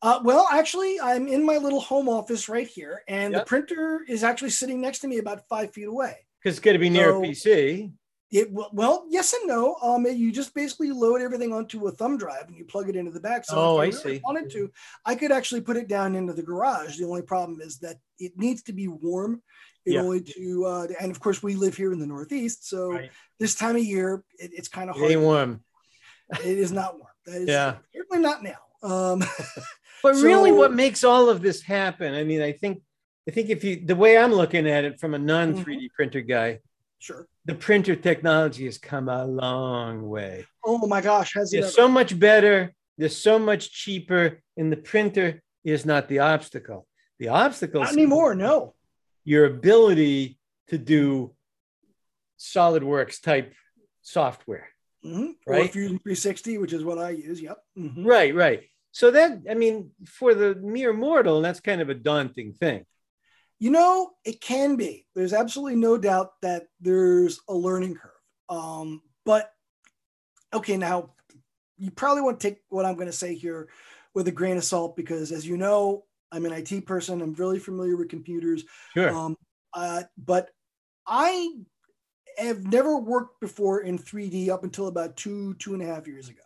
[0.00, 3.42] Uh, well, actually, I'm in my little home office right here, and yep.
[3.42, 6.16] the printer is actually sitting next to me about five feet away.
[6.42, 7.92] Because it's going to be near so, a PC.
[8.30, 9.76] It well, yes and no.
[9.80, 13.10] Um, you just basically load everything onto a thumb drive and you plug it into
[13.10, 13.46] the back.
[13.46, 14.20] So oh, I, I really see.
[14.22, 14.70] Wanted to,
[15.06, 16.98] I could actually put it down into the garage.
[16.98, 19.42] The only problem is that it needs to be warm
[19.86, 20.02] in yeah.
[20.02, 20.64] order to.
[20.66, 23.10] Uh, and of course, we live here in the Northeast, so right.
[23.40, 25.10] this time of year it, it's kind of hard.
[25.10, 25.64] It warm.
[26.44, 27.07] It is not warm.
[27.28, 27.76] That is yeah.
[27.94, 28.56] certainly not now.
[28.82, 29.18] Um,
[30.02, 32.14] but so, really, what makes all of this happen?
[32.14, 32.82] I mean, I think
[33.28, 35.86] I think if you the way I'm looking at it from a non 3D mm-hmm.
[35.94, 36.60] printer guy,
[36.98, 40.46] sure, the printer technology has come a long way.
[40.64, 41.58] Oh my gosh, has it?
[41.58, 42.74] It's so much better.
[42.96, 46.86] They're so much cheaper, and the printer is not the obstacle.
[47.18, 48.34] The obstacle not anymore.
[48.34, 48.74] No,
[49.24, 51.34] your ability to do
[52.38, 53.52] SolidWorks type
[54.00, 54.68] software.
[55.04, 55.30] Mm-hmm.
[55.46, 55.64] Right.
[55.64, 57.40] Or Fusion 360, which is what I use.
[57.40, 57.58] Yep.
[57.78, 58.04] Mm-hmm.
[58.04, 58.62] Right, right.
[58.92, 62.84] So that, I mean, for the mere mortal, that's kind of a daunting thing.
[63.60, 65.06] You know, it can be.
[65.14, 68.12] There's absolutely no doubt that there's a learning curve.
[68.48, 69.50] Um, but
[70.54, 71.10] okay, now
[71.76, 73.68] you probably want to take what I'm going to say here
[74.14, 77.20] with a grain of salt because, as you know, I'm an IT person.
[77.20, 78.64] I'm really familiar with computers.
[78.94, 79.10] Sure.
[79.10, 79.36] Um,
[79.74, 80.50] uh, but
[81.06, 81.50] I
[82.44, 86.28] have never worked before in 3D up until about two, two and a half years
[86.28, 86.42] ago.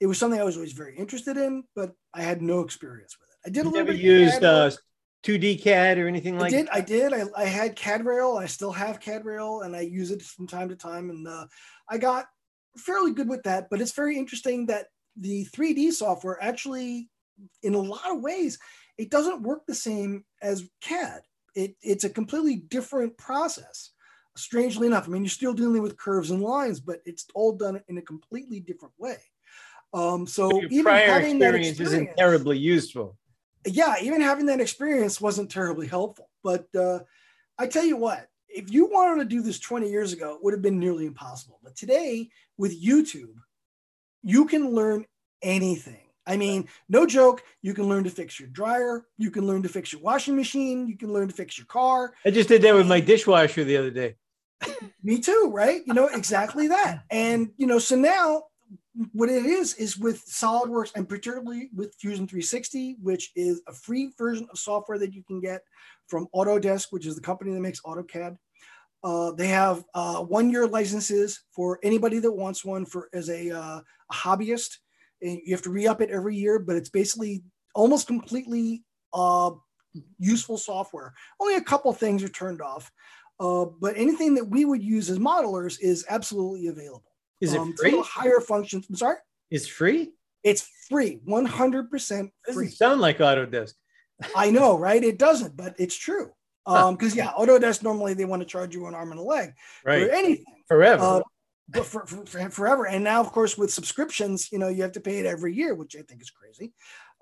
[0.00, 3.28] It was something I was always very interested in, but I had no experience with
[3.28, 3.48] it.
[3.48, 3.96] I did a little bit.
[3.96, 4.70] used uh,
[5.24, 6.66] 2D CAD or anything like I did.
[6.66, 6.74] That?
[6.74, 7.12] I did.
[7.12, 8.36] I, I had CAD Rail.
[8.36, 11.10] I still have CAD Rail, and I use it from time to time.
[11.10, 11.46] And uh,
[11.88, 12.26] I got
[12.76, 13.68] fairly good with that.
[13.70, 14.86] But it's very interesting that
[15.16, 17.08] the 3D software actually,
[17.62, 18.58] in a lot of ways,
[18.98, 21.22] it doesn't work the same as CAD.
[21.54, 23.90] It, it's a completely different process.
[24.36, 27.80] Strangely enough, I mean, you're still dealing with curves and lines, but it's all done
[27.88, 29.18] in a completely different way.
[29.92, 33.16] Um, so even having that experience isn't terribly useful.
[33.64, 36.28] Yeah, even having that experience wasn't terribly helpful.
[36.42, 37.00] But uh,
[37.58, 40.52] I tell you what, if you wanted to do this 20 years ago, it would
[40.52, 41.60] have been nearly impossible.
[41.62, 42.28] But today,
[42.58, 43.36] with YouTube,
[44.22, 45.06] you can learn
[45.42, 46.00] anything.
[46.26, 49.68] I mean, no joke, you can learn to fix your dryer, you can learn to
[49.68, 52.14] fix your washing machine, you can learn to fix your car.
[52.24, 54.16] I just did that with my dishwasher the other day.
[55.02, 55.82] Me too, right?
[55.86, 57.04] You know, exactly that.
[57.10, 58.44] And, you know, so now
[59.12, 64.12] what it is is with SolidWorks and particularly with Fusion 360, which is a free
[64.16, 65.62] version of software that you can get
[66.06, 68.36] from Autodesk, which is the company that makes AutoCAD.
[69.02, 73.80] Uh, they have uh, one-year licenses for anybody that wants one for as a, uh,
[73.80, 74.78] a hobbyist.
[75.20, 77.42] And you have to re-up it every year, but it's basically
[77.74, 79.50] almost completely uh,
[80.18, 81.12] useful software.
[81.40, 82.90] Only a couple things are turned off,
[83.40, 87.12] uh, but anything that we would use as modelers is absolutely available.
[87.40, 88.00] Is it um, free?
[88.04, 88.86] Higher functions.
[88.88, 89.16] I'm sorry.
[89.50, 90.12] It's free.
[90.42, 92.30] It's free, 100% free.
[92.46, 93.74] Doesn't sound like Autodesk.
[94.36, 95.02] I know, right?
[95.02, 96.30] It doesn't, but it's true.
[96.66, 99.52] Um, because yeah, Autodesk normally they want to charge you an arm and a leg
[99.84, 100.08] right.
[100.08, 101.02] for anything forever.
[101.02, 101.20] Uh,
[101.68, 102.86] but for, for, for, forever.
[102.86, 105.74] And now, of course, with subscriptions, you know, you have to pay it every year,
[105.74, 106.72] which I think is crazy.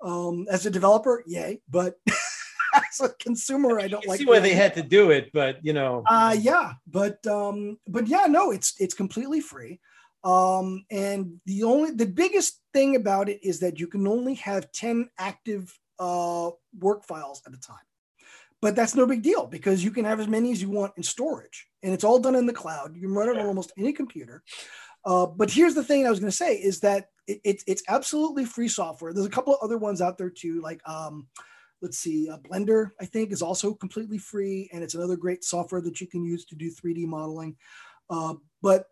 [0.01, 1.95] Um, as a developer, yay, but
[2.73, 4.19] as a consumer, I don't like.
[4.19, 6.03] See why they had to do it, but you know.
[6.09, 9.79] Uh yeah, but um, but yeah, no, it's it's completely free.
[10.23, 14.71] Um, and the only the biggest thing about it is that you can only have
[14.71, 17.77] 10 active uh, work files at a time.
[18.61, 21.03] But that's no big deal because you can have as many as you want in
[21.03, 22.95] storage, and it's all done in the cloud.
[22.95, 24.41] You can run it on almost any computer.
[25.05, 27.83] Uh, but here's the thing I was going to say is that it, it, it's
[27.89, 29.13] absolutely free software.
[29.13, 31.27] There's a couple of other ones out there too, like um,
[31.83, 35.81] let's see, uh, Blender I think is also completely free, and it's another great software
[35.81, 37.57] that you can use to do 3D modeling.
[38.09, 38.87] Uh, but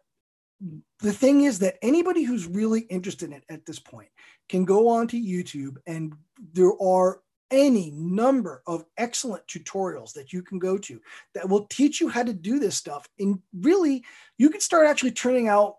[1.00, 4.10] the thing is that anybody who's really interested in it at this point
[4.48, 6.14] can go on to YouTube and
[6.54, 11.02] there are any number of excellent tutorials that you can go to
[11.34, 13.10] that will teach you how to do this stuff.
[13.20, 14.06] And really,
[14.38, 15.78] you can start actually turning out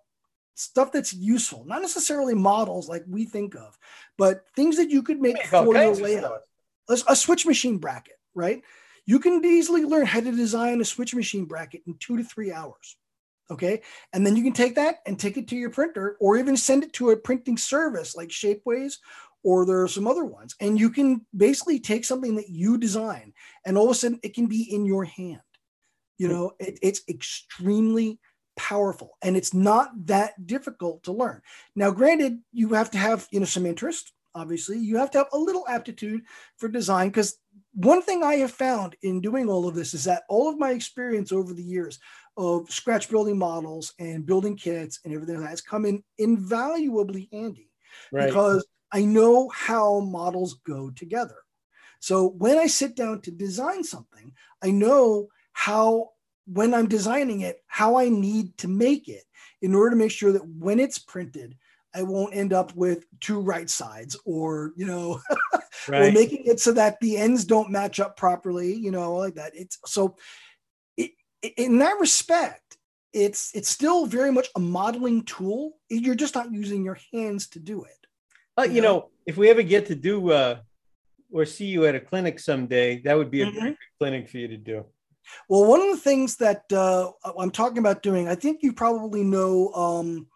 [0.54, 3.78] stuff that's useful, not necessarily models like we think of,
[4.18, 6.42] but things that you could make make for your layout.
[6.88, 8.62] A, a switch machine bracket, right?
[9.06, 12.52] You can easily learn how to design a switch machine bracket in two to three
[12.52, 12.96] hours.
[13.50, 13.82] Okay.
[14.12, 16.84] And then you can take that and take it to your printer or even send
[16.84, 18.94] it to a printing service like Shapeways
[19.44, 20.54] or there are some other ones.
[20.60, 23.34] And you can basically take something that you design
[23.66, 25.40] and all of a sudden it can be in your hand.
[26.16, 28.20] You know, it, it's extremely
[28.56, 31.42] powerful and it's not that difficult to learn.
[31.74, 34.12] Now, granted, you have to have, you know, some interest.
[34.34, 36.22] Obviously, you have to have a little aptitude
[36.56, 37.36] for design because
[37.74, 40.70] one thing I have found in doing all of this is that all of my
[40.70, 41.98] experience over the years
[42.36, 47.28] of scratch building models and building kits and everything like that has come in invaluably
[47.32, 47.70] handy
[48.10, 48.26] right.
[48.26, 51.36] because I know how models go together.
[52.00, 56.10] So when I sit down to design something, I know how
[56.46, 59.22] when I'm designing it how I need to make it
[59.60, 61.56] in order to make sure that when it's printed,
[61.94, 65.20] I won't end up with two right sides or, you know,
[65.88, 66.08] right.
[66.08, 69.52] or making it so that the ends don't match up properly, you know, like that.
[69.54, 70.16] It's so
[70.96, 71.12] it,
[71.56, 72.78] in that respect,
[73.12, 75.74] it's it's still very much a modeling tool.
[75.90, 78.06] You're just not using your hands to do it.
[78.56, 78.94] Uh, you, you know?
[78.94, 79.10] know?
[79.26, 80.58] if we ever get to do uh,
[81.30, 83.70] or see you at a clinic someday, that would be a mm-hmm.
[83.98, 84.84] clinic for you to do.
[85.48, 89.22] Well, one of the things that uh, I'm talking about doing, I think you probably
[89.22, 90.26] know um,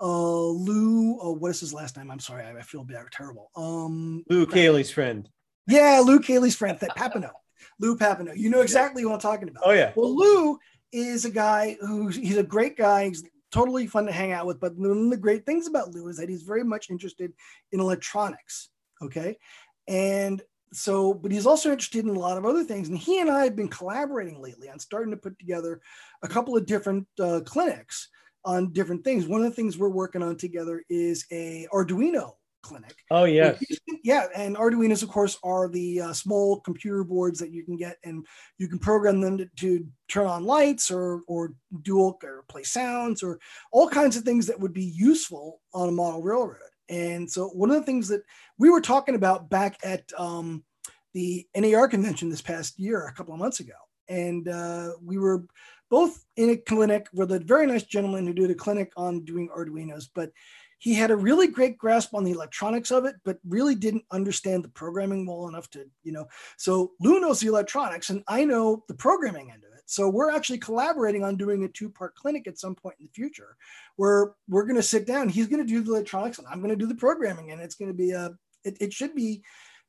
[0.00, 1.18] uh, Lou.
[1.20, 2.10] Oh, what is his last name?
[2.10, 3.50] I'm sorry, I, I feel bad, terrible.
[3.56, 5.28] Um, Lou Cayley's friend.
[5.66, 7.32] Yeah, Lou Cayley's friend, that Papineau.
[7.80, 8.36] Lou Papineau.
[8.36, 9.64] You know exactly what I'm talking about.
[9.66, 9.92] Oh yeah.
[9.96, 10.58] Well, Lou
[10.92, 13.08] is a guy who he's a great guy.
[13.08, 14.60] He's totally fun to hang out with.
[14.60, 17.32] But one of the great things about Lou is that he's very much interested
[17.72, 18.70] in electronics.
[19.02, 19.38] Okay,
[19.86, 20.42] and
[20.72, 22.88] so, but he's also interested in a lot of other things.
[22.88, 25.80] And he and I have been collaborating lately on starting to put together
[26.22, 28.08] a couple of different uh, clinics
[28.48, 29.26] on different things.
[29.26, 32.32] One of the things we're working on together is a Arduino
[32.62, 32.96] clinic.
[33.10, 33.56] Oh yeah,
[34.02, 34.26] yeah.
[34.34, 38.26] And Arduinos, of course, are the uh, small computer boards that you can get, and
[38.56, 43.22] you can program them to, to turn on lights or or dual or play sounds
[43.22, 43.38] or
[43.70, 46.56] all kinds of things that would be useful on a model railroad.
[46.88, 48.22] And so one of the things that
[48.56, 50.64] we were talking about back at um,
[51.12, 53.74] the NER convention this past year, a couple of months ago,
[54.08, 55.44] and uh, we were
[55.90, 59.48] both in a clinic with a very nice gentleman who did a clinic on doing
[59.48, 60.30] Arduinos, but
[60.78, 64.62] he had a really great grasp on the electronics of it, but really didn't understand
[64.62, 66.28] the programming well enough to, you know.
[66.56, 69.82] So Lou knows the electronics, and I know the programming end of it.
[69.86, 73.56] So we're actually collaborating on doing a two-part clinic at some point in the future,
[73.96, 75.28] where we're going to sit down.
[75.28, 77.74] He's going to do the electronics, and I'm going to do the programming, and it's
[77.74, 78.36] going to be a.
[78.64, 79.42] It, it should be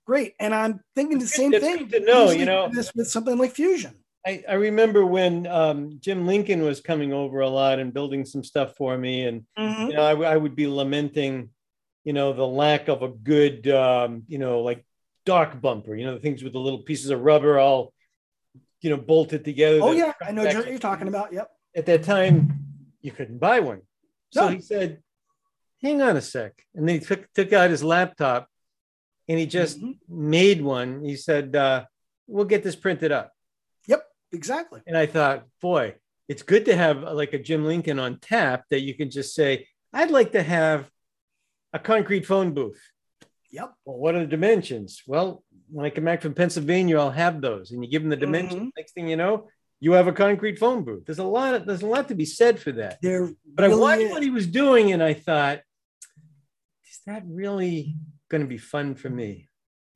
[0.07, 0.33] great.
[0.39, 1.87] And I'm thinking the same it's thing.
[1.89, 3.95] to know, you know, this with something like Fusion.
[4.25, 8.43] I, I remember when um, Jim Lincoln was coming over a lot and building some
[8.43, 9.87] stuff for me, and mm-hmm.
[9.89, 11.49] you know, I, I, would be lamenting,
[12.03, 14.85] you know, the lack of a good, um, you know, like
[15.25, 15.95] dock bumper.
[15.95, 17.93] You know, the things with the little pieces of rubber all,
[18.81, 19.79] you know, bolted together.
[19.81, 21.31] Oh yeah, I know what you're talking about.
[21.31, 21.49] Yep.
[21.75, 22.59] At that time,
[23.01, 23.81] you couldn't buy one,
[24.31, 24.55] so no.
[24.55, 25.01] he said,
[25.81, 28.49] "Hang on a sec," and then he took took out his laptop,
[29.29, 30.29] and he just mm-hmm.
[30.29, 31.05] made one.
[31.05, 31.85] He said, uh,
[32.27, 33.31] "We'll get this printed up."
[34.31, 34.81] Exactly.
[34.85, 35.95] And I thought, boy,
[36.27, 39.33] it's good to have uh, like a Jim Lincoln on tap that you can just
[39.33, 40.89] say, I'd like to have
[41.73, 42.81] a concrete phone booth.
[43.51, 43.73] Yep.
[43.85, 45.01] Well, what are the dimensions?
[45.07, 47.71] Well, when I come back from Pennsylvania, I'll have those.
[47.71, 48.61] And you give them the dimensions.
[48.61, 48.69] Mm-hmm.
[48.77, 49.47] Next thing you know,
[49.79, 51.05] you have a concrete phone booth.
[51.05, 52.99] There's a lot of there's a lot to be said for that.
[53.01, 54.11] There but really I watched is.
[54.11, 55.61] what he was doing and I thought,
[56.87, 57.95] is that really
[58.29, 59.48] going to be fun for me?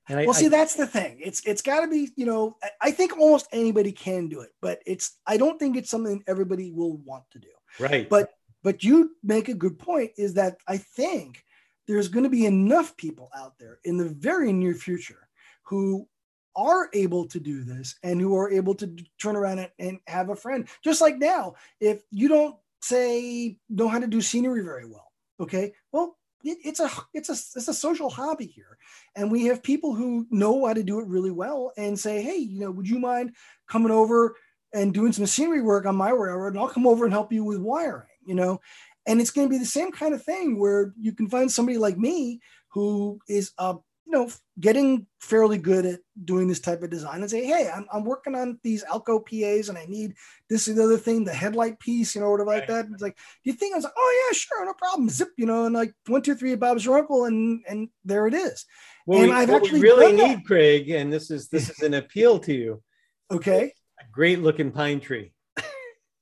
[0.10, 1.20] And I, well, see, I, that's the thing.
[1.24, 4.82] It's it's got to be, you know, I think almost anybody can do it, but
[4.86, 7.49] it's I don't think it's something everybody will want to do.
[7.80, 8.10] Right.
[8.10, 8.34] But
[8.64, 10.12] but you make a good point.
[10.18, 11.43] Is that I think
[11.88, 15.28] there's going to be enough people out there in the very near future
[15.64, 16.08] who
[16.56, 20.30] are able to do this and who are able to turn around and, and have
[20.30, 20.68] a friend.
[20.84, 25.74] Just like now, if you don't say know how to do scenery very well, okay,
[25.91, 28.78] well it, it's a it's a it's a social hobby here,
[29.16, 32.38] and we have people who know how to do it really well and say, hey,
[32.38, 33.36] you know, would you mind
[33.68, 34.36] coming over
[34.74, 37.44] and doing some machinery work on my railroad, and I'll come over and help you
[37.44, 38.60] with wiring, you know,
[39.06, 41.78] and it's going to be the same kind of thing where you can find somebody
[41.78, 43.76] like me who is a
[44.06, 44.30] you know,
[44.60, 48.36] getting fairly good at doing this type of design and say, hey, I'm, I'm working
[48.36, 50.14] on these Alco PAs and I need
[50.49, 52.60] this and the other thing, the headlight piece, you know, whatever right.
[52.60, 52.86] like that.
[52.91, 55.10] It's like, do you think I was like, oh yeah, sure, no problem.
[55.10, 58.34] Zip, you know, and like one, two, three, Bob's your uncle, and and there it
[58.34, 58.66] is.
[59.06, 60.45] Well, and we, I've actually really need, that.
[60.45, 62.84] Craig, and this is this is an appeal to you.
[63.32, 63.74] Okay.
[63.99, 65.34] A great looking pine tree.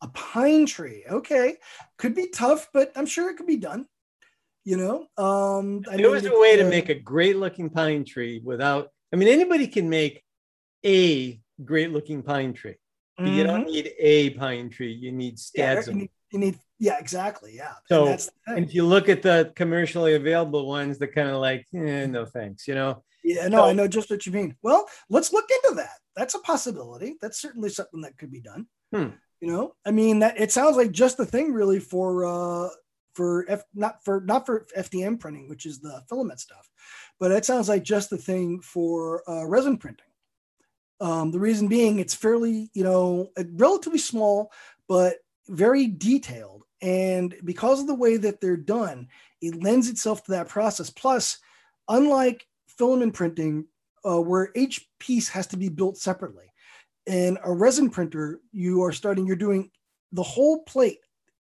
[0.02, 1.04] a pine tree.
[1.10, 1.58] Okay.
[1.98, 3.88] Could be tough, but I'm sure it could be done
[4.64, 5.08] you know?
[5.18, 8.90] Um I there was a way uh, to make a great looking pine tree without
[9.14, 10.24] i mean anybody can make
[10.86, 12.76] a great looking pine tree.
[13.18, 13.36] But mm-hmm.
[13.36, 13.72] you don't mm-hmm.
[13.72, 17.74] need a pine tree you need stads yeah, you, need, you need yeah exactly yeah.
[17.88, 21.68] So and, and if you look at the commercially available ones they're kind of like
[21.76, 23.04] eh, no thanks you know?
[23.24, 24.56] Yeah no so, i know just what you mean.
[24.62, 25.98] Well let's look into that.
[26.16, 27.16] That's a possibility.
[27.22, 28.68] That's certainly something that could be done.
[28.94, 29.10] Hmm.
[29.40, 29.74] you know?
[29.86, 32.70] I mean that it sounds like just the thing really for uh
[33.14, 36.70] for F, not for not for FDM printing, which is the filament stuff,
[37.20, 40.06] but it sounds like just the thing for uh, resin printing.
[41.00, 44.52] Um, the reason being, it's fairly you know relatively small,
[44.88, 45.16] but
[45.50, 49.08] very detailed, and because of the way that they're done,
[49.42, 50.90] it lends itself to that process.
[50.90, 51.40] Plus,
[51.90, 53.66] unlike filament printing,
[54.06, 56.46] uh, where each piece has to be built separately,
[57.08, 59.72] In a resin printer, you are starting, you're doing
[60.12, 61.00] the whole plate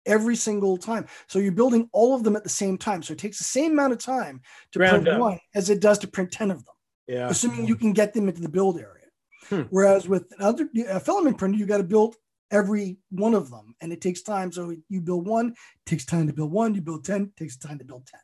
[0.06, 1.06] every single time.
[1.26, 3.02] So you're building all of them at the same time.
[3.02, 4.40] So it takes the same amount of time
[4.72, 5.20] to Round print up.
[5.20, 6.74] one as it does to print 10 of them.
[7.08, 7.28] Yeah.
[7.28, 9.04] Assuming you can get them into the build area.
[9.48, 9.62] Hmm.
[9.70, 12.16] Whereas with another a filament printer, you got to build
[12.50, 14.50] every one of them and it takes time.
[14.52, 15.54] So you build one,
[15.84, 18.20] takes time to build one, you build 10, takes time to build 10.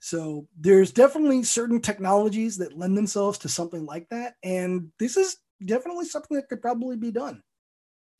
[0.00, 4.34] So there's definitely certain technologies that lend themselves to something like that.
[4.42, 7.42] And this is definitely something that could probably be done.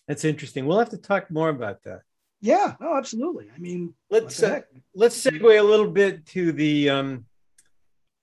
[0.09, 0.67] That's interesting.
[0.67, 2.03] We'll have to talk more about that.
[2.43, 3.47] Yeah, no, absolutely.
[3.55, 4.63] I mean, let's uh,
[4.97, 7.25] let's segue a little bit to the um,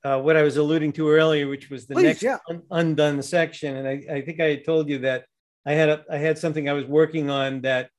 [0.03, 2.37] uh, what I was alluding to earlier, which was the Please, next yeah.
[2.49, 3.77] un- undone section.
[3.77, 5.25] And I, I think I told you that
[5.65, 7.89] I had a, I had something I was working on that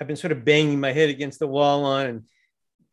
[0.00, 2.06] I've been sort of banging my head against the wall on.
[2.06, 2.22] And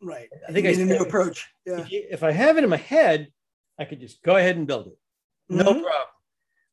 [0.01, 1.47] right, I think I need a new approach.
[1.66, 1.82] Yeah.
[1.82, 3.28] If, you, if, I have it in my head,
[3.80, 4.97] I could just go ahead and build it,
[5.49, 5.82] no mm-hmm.
[5.82, 6.07] problem.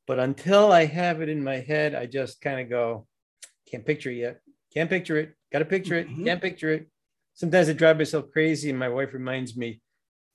[0.06, 3.06] But until I have it in my head, I just kind of go,
[3.70, 4.40] can't picture it yet.
[4.74, 5.34] Can't picture it.
[5.52, 6.08] Got to picture it.
[6.08, 6.24] Mm-hmm.
[6.24, 6.88] Can't picture it.
[7.34, 9.80] Sometimes I drive myself crazy, and my wife reminds me,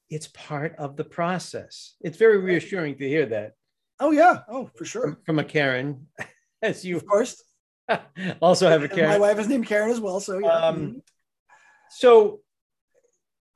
[0.09, 1.95] it's part of the process.
[2.01, 3.53] It's very reassuring to hear that.
[3.99, 4.39] Oh yeah.
[4.47, 5.01] Oh, for sure.
[5.01, 6.07] From, from a Karen,
[6.61, 7.43] as you of course
[8.41, 9.09] also have a Karen.
[9.09, 10.19] my wife is named Karen as well.
[10.19, 10.47] So yeah.
[10.47, 10.97] Um, mm-hmm.
[11.89, 12.41] so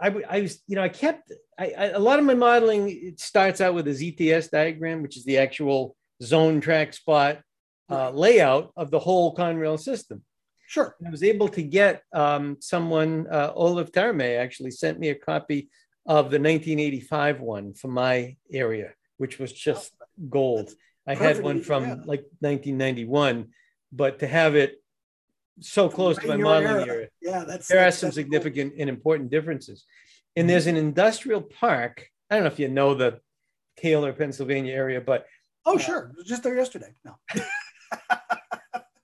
[0.01, 2.89] I, I was, you know, I kept I, I, a lot of my modeling.
[2.89, 7.41] It starts out with a ZTS diagram, which is the actual zone track spot
[7.89, 10.23] uh, layout of the whole Conrail system.
[10.71, 10.95] Sure.
[11.05, 15.69] I was able to get um, someone, uh, Olaf Tarme actually sent me a copy
[16.05, 19.91] of the 1985 one from my area, which was just
[20.29, 20.71] gold.
[21.05, 21.93] I had one from yeah.
[22.05, 23.49] like 1991,
[23.91, 24.81] but to have it
[25.59, 28.79] so close right to my modeling area, yeah, that's there that's, are some significant cool.
[28.79, 29.83] and important differences.
[30.37, 32.07] And there's an industrial park.
[32.29, 33.19] I don't know if you know the
[33.75, 35.25] Taylor, Pennsylvania area, but
[35.65, 36.93] oh, uh, sure, just there yesterday.
[37.03, 37.17] No,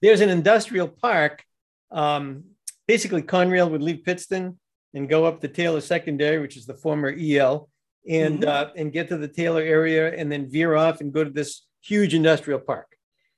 [0.01, 1.43] there's an industrial park
[1.91, 2.43] um,
[2.87, 4.59] basically, Conrail would leave Pittston
[4.93, 7.69] and go up the Taylor Secondary, which is the former EL,
[8.09, 8.49] and mm-hmm.
[8.49, 11.63] uh, and get to the Taylor area, and then veer off and go to this
[11.81, 12.87] huge industrial park.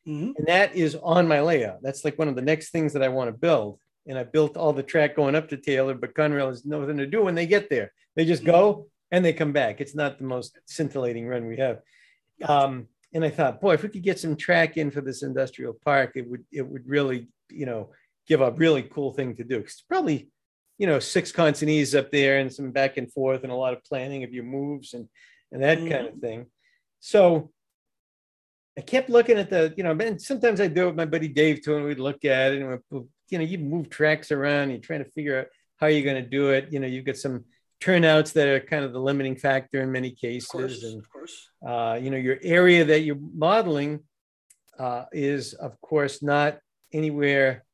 [0.07, 0.31] Mm-hmm.
[0.37, 1.79] And that is on my layout.
[1.81, 3.79] That's like one of the next things that I want to build.
[4.07, 7.05] And I built all the track going up to Taylor, but Conrail has nothing to
[7.05, 7.91] do when they get there.
[8.15, 8.81] They just go mm-hmm.
[9.11, 9.81] and they come back.
[9.81, 11.81] It's not the most scintillating run we have.
[12.47, 15.77] Um, and I thought, boy, if we could get some track in for this industrial
[15.83, 17.89] park, it would it would really, you know,
[18.29, 19.57] give a really cool thing to do.
[19.57, 20.29] It's probably,
[20.77, 23.83] you know, six consignees up there and some back and forth and a lot of
[23.83, 25.09] planning of your moves and
[25.51, 25.89] and that mm-hmm.
[25.89, 26.45] kind of thing.
[26.99, 27.51] So
[28.77, 31.27] I kept looking at the, you know, and sometimes I do it with my buddy
[31.27, 32.79] Dave too, and we'd look at it and
[33.29, 36.29] you know, you move tracks around, you're trying to figure out how you're going to
[36.29, 36.71] do it.
[36.71, 37.45] You know, you've got some
[37.81, 40.45] turnouts that are kind of the limiting factor in many cases.
[40.45, 41.49] Of course, and, of course.
[41.65, 44.01] Uh, you know, your area that you're modeling
[44.77, 46.59] uh, is, of course, not
[46.93, 47.65] anywhere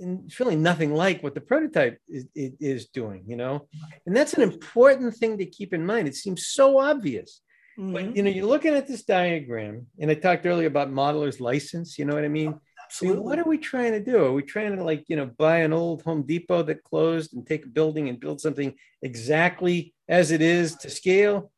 [0.00, 3.68] and it's really nothing like what the prototype is, is, doing, you know?
[4.06, 6.08] And that's an important thing to keep in mind.
[6.08, 7.40] It seems so obvious.
[7.78, 7.92] Mm-hmm.
[7.92, 11.98] But you know, you're looking at this diagram, and I talked earlier about modeler's license,
[11.98, 12.58] you know what I mean?
[12.84, 13.16] Absolutely.
[13.16, 14.24] I mean, what are we trying to do?
[14.24, 17.46] Are we trying to like, you know, buy an old Home Depot that closed and
[17.46, 21.50] take a building and build something exactly as it is to scale?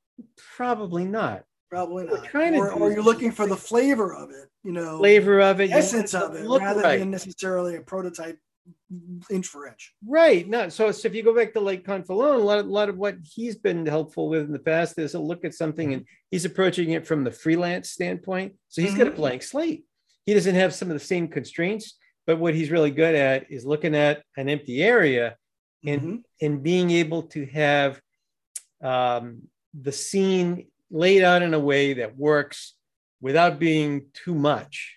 [0.56, 1.42] Probably not.
[1.76, 2.24] Probably not.
[2.24, 5.70] Trying or, or you're looking for the flavor of it, you know, flavor of it,
[5.70, 6.98] essence of it, rather right.
[6.98, 8.38] than necessarily a prototype
[9.30, 9.92] inch for inch.
[10.06, 10.48] Right.
[10.48, 10.70] No.
[10.70, 12.96] So, so if you go back to Mike Confalone, a lot, of, a lot of
[12.96, 16.46] what he's been helpful with in the past is a look at something and he's
[16.46, 18.54] approaching it from the freelance standpoint.
[18.70, 18.98] So he's mm-hmm.
[18.98, 19.20] got a mm-hmm.
[19.20, 19.84] blank slate.
[20.24, 23.66] He doesn't have some of the same constraints, but what he's really good at is
[23.66, 25.36] looking at an empty area
[25.84, 26.16] and mm-hmm.
[26.40, 28.00] and being able to have
[28.82, 29.42] um,
[29.78, 32.74] the scene laid out in a way that works
[33.20, 34.96] without being too much.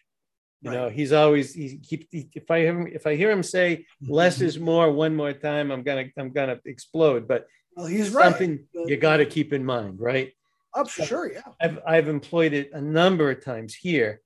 [0.61, 0.75] You right.
[0.75, 2.07] know, he's always he keeps.
[2.11, 4.45] He, if I hear him, if I hear him say less mm-hmm.
[4.45, 7.27] is more one more time, I'm gonna I'm gonna explode.
[7.27, 8.87] But well, he's something right.
[8.87, 10.33] you got to keep in mind, right?
[10.75, 11.41] Oh, so sure, yeah.
[11.61, 14.19] I've I've employed it a number of times here,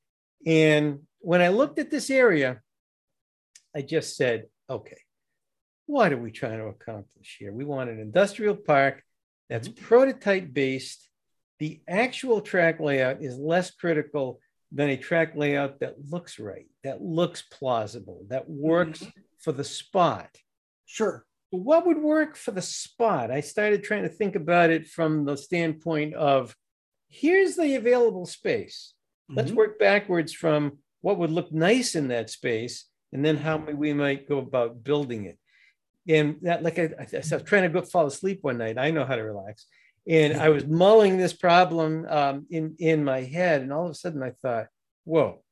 [0.46, 2.62] and when I looked at this area,
[3.76, 4.98] I just said, okay,
[5.86, 7.54] what are we trying to accomplish here?
[7.54, 9.04] We want an industrial park
[9.50, 9.86] that's mm-hmm.
[9.86, 11.08] prototype based
[11.64, 14.42] the actual track layout is less critical
[14.74, 19.22] than a track layout that looks right, that looks plausible, that works mm-hmm.
[19.40, 20.28] for the spot.
[20.86, 21.26] Sure.
[21.52, 23.32] What would work for the spot?
[23.32, 26.54] I started trying to think about it from the standpoint of
[27.08, 28.94] here's the available space.
[29.32, 29.38] Mm-hmm.
[29.38, 33.94] Let's work backwards from what would look nice in that space and then how we
[33.94, 35.40] might go about building it.
[36.10, 38.78] And that, like I, I, I was trying to go fall asleep one night.
[38.78, 39.66] I know how to relax
[40.08, 43.96] and I was mulling this problem um, in in my head, and all of a
[43.96, 44.68] sudden I thought,
[45.06, 45.44] "Whoa,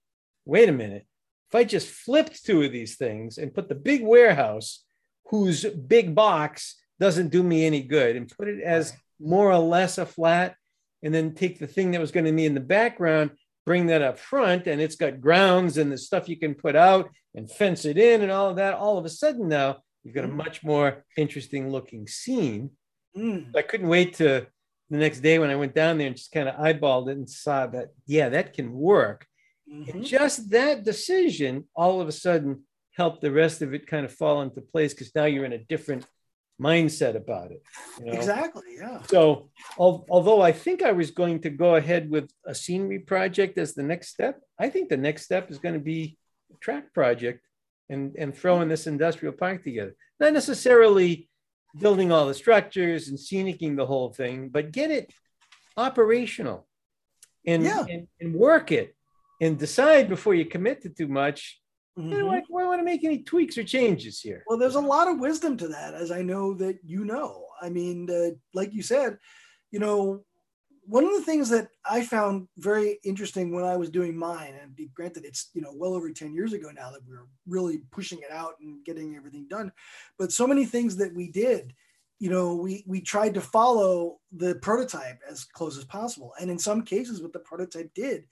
[0.46, 1.06] wait a minute.
[1.50, 4.84] If I just flipped two of these things and put the big warehouse,
[5.28, 9.98] whose big box doesn't do me any good, and put it as more or less
[9.98, 10.56] a flat,
[11.04, 13.32] and then take the thing that was going to be in the background,
[13.66, 17.10] bring that up front, and it's got grounds and the stuff you can put out
[17.36, 18.74] and fence it in and all of that.
[18.74, 20.36] All of a sudden now you've got a mm.
[20.36, 22.72] much more interesting looking scene.
[23.18, 23.56] Mm.
[23.56, 24.48] I couldn't wait to
[24.90, 27.30] the next day when I went down there and just kind of eyeballed it and
[27.30, 29.26] saw that, yeah, that can work.
[29.72, 30.02] Mm-hmm.
[30.02, 32.64] just that decision all of a sudden
[32.98, 35.64] helped the rest of it kind of fall into place because now you're in a
[35.64, 36.06] different
[36.62, 37.64] mindset about it.
[38.00, 38.12] You know?
[38.12, 38.76] Exactly.
[38.78, 39.02] Yeah.
[39.04, 43.74] So, although I think I was going to go ahead with a scenery project as
[43.74, 46.18] the next step, I think the next step is going to be
[46.54, 47.48] a track project
[47.90, 49.96] and, and throwing this industrial park together.
[50.20, 51.30] Not necessarily
[51.78, 55.14] building all the structures and scenicking the whole thing, but get it
[55.78, 56.68] operational
[57.46, 57.86] and, yeah.
[57.90, 58.96] and, and work it
[59.40, 61.62] and decide before you commit to too much
[62.00, 62.30] Mm-hmm.
[62.30, 64.44] I, do I want to make any tweaks or changes here?
[64.48, 67.48] Well, there's a lot of wisdom to that, as I know that you know.
[67.62, 69.18] I mean, uh, like you said,
[69.72, 70.24] you know,
[70.92, 74.76] one of the things that I found very interesting when I was doing mine, and
[74.76, 77.80] be granted, it's you know well over ten years ago now that we are really
[77.92, 79.72] pushing it out and getting everything done,
[80.20, 81.74] but so many things that we did,
[82.20, 86.60] you know, we we tried to follow the prototype as close as possible, and in
[86.60, 88.26] some cases, what the prototype did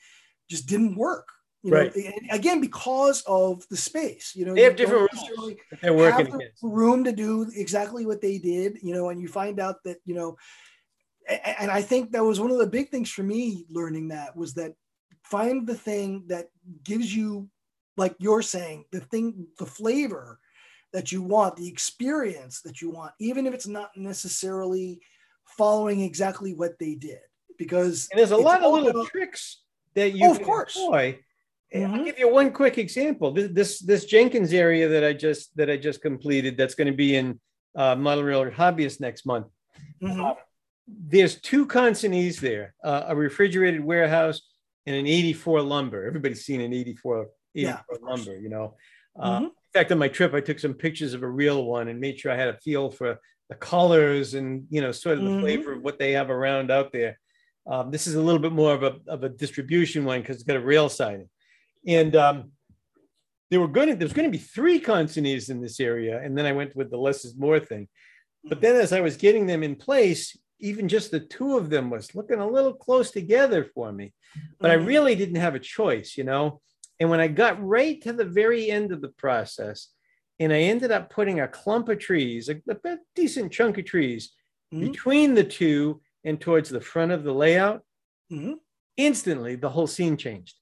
[0.50, 1.30] just didn't work
[1.62, 1.94] you right.
[1.94, 5.58] know, again, because of the space, you know, they have different rules.
[5.82, 9.28] They're working have the room to do exactly what they did, you know, and you
[9.28, 10.38] find out that, you know,
[11.30, 14.54] and I think that was one of the big things for me learning that was
[14.56, 14.74] that
[15.24, 16.48] find the thing that
[16.84, 17.50] gives you,
[17.98, 20.40] like you're saying, the thing, the flavor
[20.94, 25.02] that you want, the experience that you want, even if it's not necessarily
[25.46, 27.20] following exactly what they did.
[27.58, 29.62] Because and there's a lot of little about, tricks
[29.94, 30.76] that you oh, of course.
[30.78, 31.20] employ
[31.74, 31.94] Mm-hmm.
[31.94, 33.32] I'll give you one quick example.
[33.32, 36.58] This, this, this Jenkins area that I just that I just completed.
[36.58, 37.40] That's going to be in
[37.76, 39.48] uh, Model Railroad Hobbyist next month.
[40.02, 40.20] Mm-hmm.
[40.20, 40.34] Uh,
[41.08, 44.42] there's two consignees there: uh, a refrigerated warehouse
[44.86, 46.06] and an 84 lumber.
[46.06, 48.76] Everybody's seen an 84, 84 yeah, lumber, you know.
[49.20, 49.46] Uh, mm-hmm.
[49.46, 52.20] in fact, on my trip, I took some pictures of a real one and made
[52.20, 55.42] sure I had a feel for the colors and you know sort of the mm-hmm.
[55.42, 57.20] flavor of what they have around out there.
[57.68, 60.46] Um, this is a little bit more of a, of a distribution one because it's
[60.46, 61.30] got a rail siding
[61.88, 62.52] and um,
[63.50, 66.46] there were going to there's going to be three consignees in this area, and then
[66.46, 67.88] I went with the less is more thing.
[68.44, 71.90] But then as I was getting them in place, even just the two of them
[71.90, 74.14] was looking a little close together for me.
[74.60, 74.86] But I mm-hmm.
[74.86, 76.62] really didn't have a choice, you know.
[77.00, 79.88] And when I got right to the very end of the process,
[80.40, 84.32] and I ended up putting a clump of trees, a, a decent chunk of trees,
[84.74, 84.86] mm-hmm.
[84.92, 87.84] between the two and towards the front of the layout,
[88.32, 88.54] mm-hmm.
[88.98, 90.56] instantly the whole scene changed.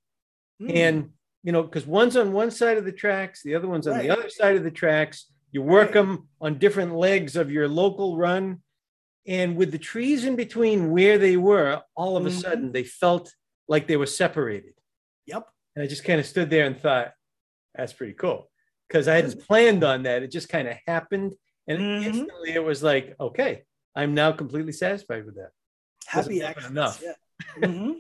[0.62, 0.76] Mm.
[0.76, 1.10] And,
[1.44, 4.04] you know, because one's on one side of the tracks, the other one's on right.
[4.04, 5.32] the other side of the tracks.
[5.52, 6.06] You work right.
[6.06, 8.62] them on different legs of your local run.
[9.28, 12.40] And with the trees in between where they were, all of a mm-hmm.
[12.40, 13.34] sudden they felt
[13.68, 14.74] like they were separated.
[15.26, 15.48] Yep.
[15.76, 17.12] And I just kind of stood there and thought,
[17.76, 18.50] that's pretty cool.
[18.88, 20.24] Because I hadn't planned on that.
[20.24, 21.36] It just kind of happened.
[21.68, 22.08] And mm-hmm.
[22.08, 23.64] instantly it was like, okay,
[23.94, 25.50] I'm now completely satisfied with that.
[26.06, 27.02] Happy enough.
[27.04, 27.14] Yeah.
[27.68, 27.92] Mm-hmm.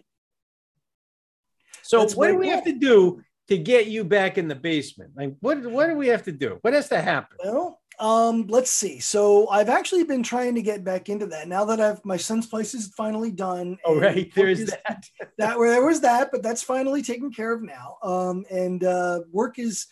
[1.83, 5.11] So That's what do we have to do to get you back in the basement?
[5.15, 6.57] Like what what do we have to do?
[6.61, 7.37] What has to happen?
[7.41, 8.99] Well, um, let's see.
[8.99, 12.45] So I've actually been trying to get back into that now that I've my son's
[12.45, 13.77] place is finally done.
[13.83, 15.05] Oh right, there is that.
[15.37, 17.97] that where there was that, but that's finally taken care of now.
[18.03, 19.87] Um, and uh, work is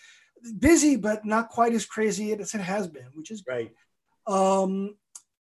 [0.60, 3.72] busy, but not quite as crazy as it has been, which is right.
[4.28, 4.96] Um,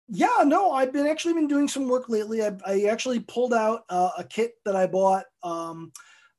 [0.08, 2.44] yeah, no, I've been actually been doing some work lately.
[2.44, 5.26] I, I actually pulled out uh, a kit that I bought.
[5.44, 5.92] Um,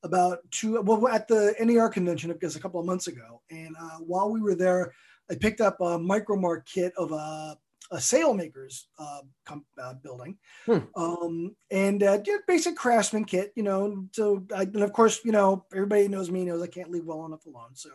[0.03, 3.43] about two, well, at the NER convention, because a couple of months ago.
[3.51, 4.93] And uh, while we were there,
[5.31, 7.57] I picked up a micromark kit of a,
[7.90, 10.78] a sailmaker's uh, com- uh, building, hmm.
[10.94, 14.07] um, and uh, basic craftsman kit, you know.
[14.12, 17.27] So, I, and of course, you know, everybody knows me knows I can't leave well
[17.27, 17.74] enough alone.
[17.74, 17.90] So,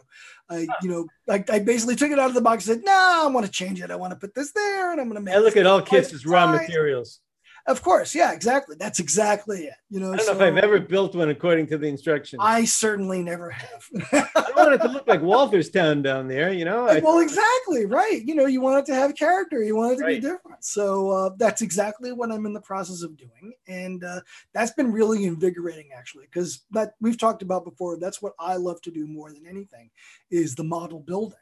[0.49, 3.22] I, you know, I, I basically took it out of the box and said, "No,
[3.26, 3.91] I want to change it.
[3.91, 5.82] I want to put this there, and I'm going to make." I look at all
[5.82, 7.20] kits as raw materials.
[7.68, 8.76] Of course, yeah, exactly.
[8.80, 9.74] That's exactly it.
[9.90, 12.42] You know, I don't so, know if I've ever built one according to the instructions.
[12.44, 13.88] I certainly never have.
[14.12, 16.86] I want it to look like Waltherstown down there, you know.
[17.04, 18.22] well, exactly right.
[18.26, 19.64] You know, you want it to have character.
[19.64, 20.22] You want it to right.
[20.22, 20.64] be different.
[20.64, 24.22] So uh, that's exactly what I'm in the process of doing, and uh,
[24.54, 27.98] that's been really invigorating, actually, because that we've talked about before.
[27.98, 29.92] That's what I love to do more than anything,
[30.32, 31.38] is the model building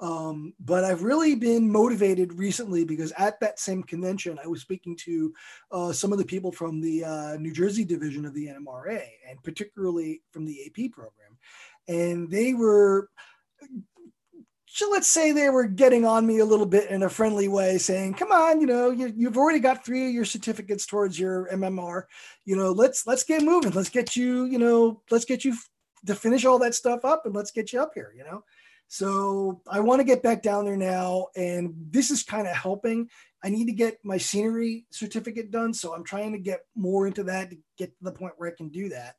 [0.00, 4.96] um, but I've really been motivated recently because at that same convention, I was speaking
[5.04, 5.32] to
[5.70, 9.42] uh, some of the people from the uh, New Jersey division of the NMRA, and
[9.42, 11.38] particularly from the AP program.
[11.88, 13.08] and they were
[14.74, 17.78] so let's say they were getting on me a little bit in a friendly way,
[17.78, 21.48] saying, "Come on, you know, you, have already got three of your certificates towards your
[21.52, 22.02] MMR.
[22.44, 23.70] You know, let's let's get moving.
[23.70, 25.54] Let's get you, you know, let's get you
[26.06, 28.12] to finish all that stuff up, and let's get you up here.
[28.16, 28.42] You know."
[28.94, 33.08] So I want to get back down there now, and this is kind of helping.
[33.42, 37.24] I need to get my scenery certificate done, so I'm trying to get more into
[37.24, 39.16] that to get to the point where I can do that.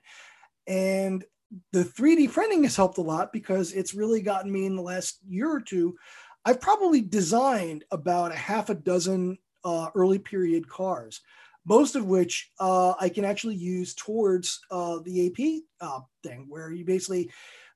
[0.65, 1.25] And
[1.73, 5.19] the 3D printing has helped a lot because it's really gotten me in the last
[5.27, 5.97] year or two.
[6.45, 11.19] I've probably designed about a half a dozen uh, early period cars,
[11.65, 16.71] most of which uh, I can actually use towards uh, the AP uh, thing, where
[16.71, 17.29] you basically,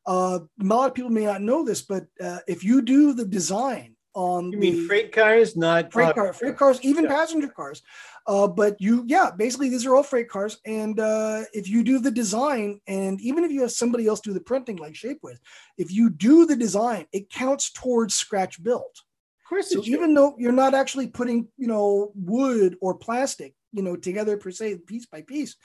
[0.05, 3.25] uh, a lot of people may not know this, but uh, if you do the
[3.25, 7.09] design on you mean freight cars, not freight cars, freight cars, even yeah.
[7.11, 7.81] passenger cars.
[8.27, 10.59] Uh, but you, yeah, basically these are all freight cars.
[10.65, 14.33] And uh, if you do the design, and even if you have somebody else do
[14.33, 15.37] the printing like Shapeways,
[15.77, 18.83] if you do the design, it counts towards scratch build.
[18.83, 19.71] Of course.
[19.71, 24.37] So even though you're not actually putting, you know, wood or plastic, you know, together
[24.37, 25.55] per se, piece by piece,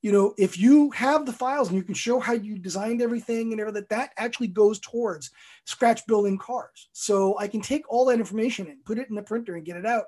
[0.00, 3.52] you know, if you have the files and you can show how you designed everything
[3.52, 5.30] and everything, that actually goes towards
[5.64, 6.88] scratch building cars.
[6.92, 9.76] So I can take all that information and put it in the printer and get
[9.76, 10.06] it out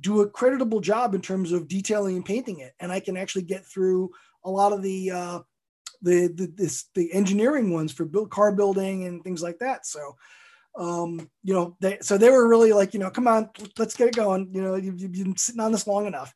[0.00, 3.42] do a creditable job in terms of detailing and painting it, and I can actually
[3.42, 4.10] get through
[4.44, 5.38] a lot of the uh,
[6.02, 9.86] the the this, the engineering ones for build car building and things like that.
[9.86, 10.16] So,
[10.76, 14.08] um, you know, they so they were really like, you know, come on, let's get
[14.08, 14.50] it going.
[14.52, 16.34] You know, you've, you've been sitting on this long enough.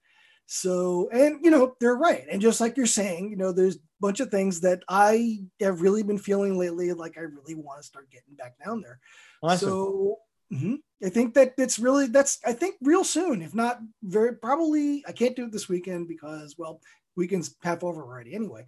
[0.53, 2.25] So, and you know, they're right.
[2.29, 5.81] And just like you're saying, you know, there's a bunch of things that I have
[5.81, 8.99] really been feeling lately, like I really want to start getting back down there.
[9.43, 9.69] Awesome.
[9.69, 10.19] So
[10.53, 10.75] Mm-hmm.
[11.05, 15.05] I think that it's really that's I think real soon, if not very probably.
[15.07, 16.81] I can't do it this weekend because well,
[17.17, 18.67] weekend's half over already anyway.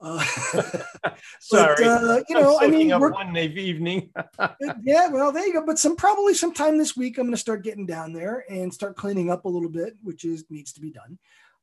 [0.00, 0.24] Uh,
[1.40, 4.10] Sorry, but, uh, you know, I mean, we're, one evening.
[4.82, 5.66] yeah, well, there you go.
[5.66, 8.96] But some probably sometime this week, I'm going to start getting down there and start
[8.96, 11.18] cleaning up a little bit, which is needs to be done.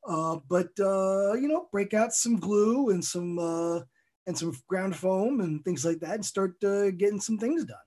[0.07, 3.79] Uh, but uh, you know, break out some glue and some uh,
[4.27, 7.77] and some ground foam and things like that, and start uh, getting some things done.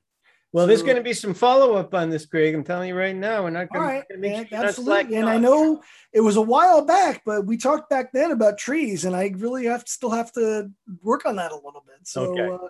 [0.52, 2.54] Well, there's going to be some follow up on this, Greg.
[2.54, 3.42] I'm telling you right now.
[3.42, 5.16] We're not going to make sure absolutely.
[5.16, 9.04] And I know it was a while back, but we talked back then about trees,
[9.04, 10.70] and I really have to still have to
[11.02, 11.98] work on that a little bit.
[12.04, 12.48] So, okay.
[12.48, 12.68] uh,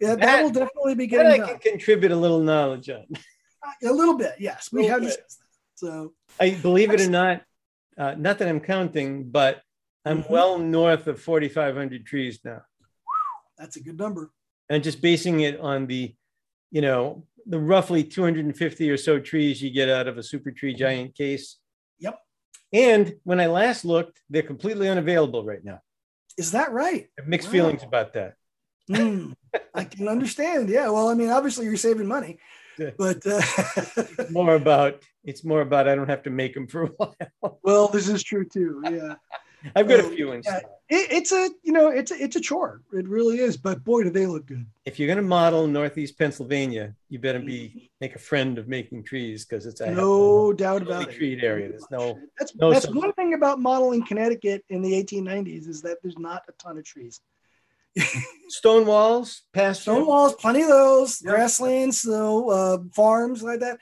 [0.00, 1.42] yeah, that, that, will definitely be getting.
[1.42, 3.04] I can contribute a little knowledge on.
[3.82, 4.70] a little bit, yes.
[4.70, 5.46] We have discussed that.
[5.74, 7.42] So, I believe it or not,
[7.98, 9.60] uh, not that I'm counting, but
[10.04, 10.32] I'm mm-hmm.
[10.32, 12.62] well north of 4,500 trees now.
[13.58, 14.30] That's a good number.
[14.68, 16.14] And just basing it on the
[16.70, 20.74] you know, the roughly 250 or so trees you get out of a super tree
[20.74, 21.56] giant case.
[21.98, 22.18] Yep.
[22.72, 25.80] And when I last looked, they're completely unavailable right now.
[26.36, 27.08] Is that right?
[27.18, 27.52] I have mixed wow.
[27.52, 28.34] feelings about that.
[28.90, 29.34] Mm,
[29.74, 30.68] I can understand.
[30.68, 30.88] Yeah.
[30.90, 32.38] Well, I mean, obviously you're saving money,
[32.98, 33.42] but uh...
[34.30, 37.58] more about it's more about I don't have to make them for a while.
[37.62, 38.82] well, this is true too.
[38.84, 39.14] Yeah.
[39.74, 42.36] I've got um, a few in yeah, it, it's a you know it's a, it's
[42.36, 42.82] a chore.
[42.92, 43.56] It really is.
[43.56, 44.66] But boy, do they look good.
[44.84, 49.04] If you're going to model Northeast Pennsylvania, you better be make a friend of making
[49.04, 51.14] trees because it's a no doubt about it.
[51.14, 51.68] Tree area.
[51.68, 52.18] There's no.
[52.38, 56.42] That's no that's one thing about modeling Connecticut in the 1890s is that there's not
[56.48, 57.20] a ton of trees.
[58.48, 61.20] stone walls, past stone walls, plenty of those.
[61.22, 61.34] Yep.
[61.34, 63.78] Grasslands, so uh, farms like that.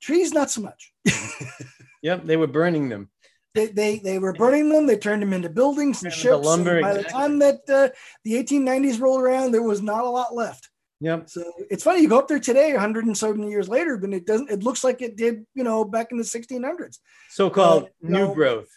[0.00, 0.92] Trees, not so much.
[2.02, 3.08] yep, they were burning them
[3.54, 4.86] they, they, they were burning them.
[4.86, 6.44] They turned them into buildings and ships.
[6.44, 7.02] Lumber, and by exactly.
[7.02, 7.88] the time that uh,
[8.24, 10.68] the 1890s rolled around, there was not a lot left.
[11.00, 11.28] Yep.
[11.30, 14.12] So it's funny you go up there today, 100 and so many years later, but
[14.12, 14.50] it doesn't.
[14.50, 16.98] It looks like it did, you know, back in the 1600s.
[17.30, 18.68] So-called uh, new know, growth.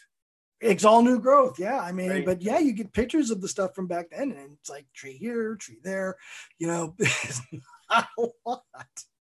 [0.59, 1.57] It's all new growth.
[1.57, 2.25] Yeah, I mean, right.
[2.25, 5.17] but yeah, you get pictures of the stuff from back then, and it's like tree
[5.17, 6.17] here, tree there.
[6.59, 6.95] You know,
[7.89, 8.63] not a lot.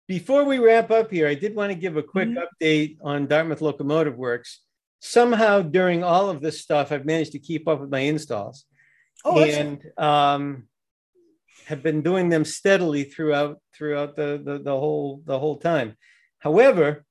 [0.08, 2.38] Before we wrap up here, I did want to give a quick mm-hmm.
[2.38, 4.62] update on Dartmouth Locomotive Works
[5.00, 8.64] somehow during all of this stuff, I've managed to keep up with my installs.
[9.24, 10.68] Oh, and um,
[11.66, 15.96] have been doing them steadily throughout throughout the, the, the whole the whole time.
[16.38, 17.04] However,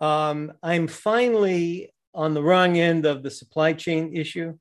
[0.00, 4.58] um, I'm finally on the wrong end of the supply chain issue,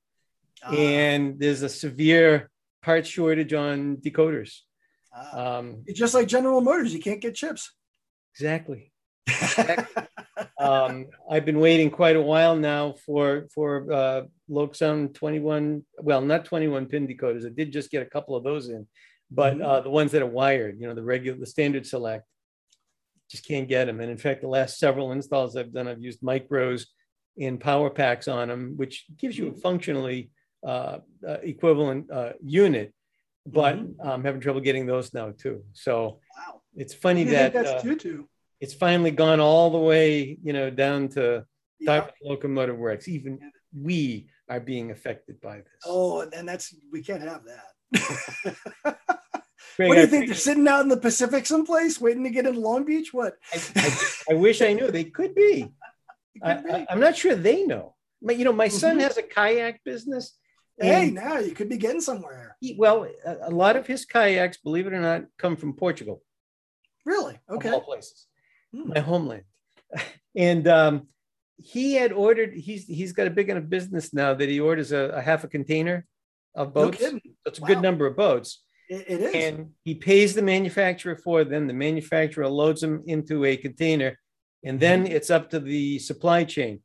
[0.65, 2.49] uh, and there's a severe
[2.81, 4.60] part shortage on decoders.
[5.15, 7.73] Uh, um, it's just like General Motors; you can't get chips.
[8.34, 8.91] Exactly.
[9.27, 10.03] exactly
[10.59, 15.84] um, I've been waiting quite a while now for for uh, LokSound 21.
[15.99, 17.45] Well, not 21 pin decoders.
[17.45, 18.88] I did just get a couple of those in,
[19.29, 19.65] but mm-hmm.
[19.65, 22.25] uh, the ones that are wired, you know, the regular, the standard select,
[23.29, 23.99] just can't get them.
[23.99, 26.88] And in fact, the last several installs I've done, I've used micros
[27.35, 30.31] in power packs on them, which gives you a functionally
[30.65, 32.93] uh, uh equivalent uh, unit.
[33.45, 34.07] but mm-hmm.
[34.07, 35.63] I'm having trouble getting those now too.
[35.73, 36.61] So wow.
[36.75, 38.27] it's funny that that's uh, too.
[38.59, 41.45] It's finally gone all the way, you know, down to
[41.79, 42.07] yeah.
[42.23, 43.07] Locomotive Works.
[43.07, 43.39] Even
[43.73, 45.81] we are being affected by this.
[45.85, 48.57] Oh, and that's we can't have that.
[49.75, 50.25] Greg, what do you I think?
[50.25, 53.13] They're sitting out in the Pacific someplace waiting to get into Long Beach?
[53.13, 53.35] What?
[53.53, 54.89] I, I, I wish I knew.
[54.89, 55.71] They could be.
[56.43, 57.95] I, am not sure they know.
[58.21, 59.01] But you know, my son mm-hmm.
[59.01, 60.35] has a kayak business.
[60.79, 62.55] Hey, now you could be getting somewhere.
[62.59, 66.21] He, well, a, a, lot of his kayaks, believe it or not, come from Portugal.
[67.03, 67.39] Really?
[67.49, 67.71] Okay.
[67.71, 68.27] all places.
[68.86, 69.44] My homeland.
[70.36, 71.08] And um,
[71.58, 72.54] he had ordered.
[72.54, 75.48] He's he's got a big enough business now that he orders a, a half a
[75.48, 76.06] container
[76.54, 77.02] of boats.
[77.02, 77.68] No That's a wow.
[77.68, 78.62] good number of boats.
[78.88, 79.36] It, it is.
[79.36, 81.66] And he pays the manufacturer for them.
[81.66, 84.20] The manufacturer loads them into a container,
[84.64, 85.16] and then mm-hmm.
[85.16, 86.82] it's up to the supply chain.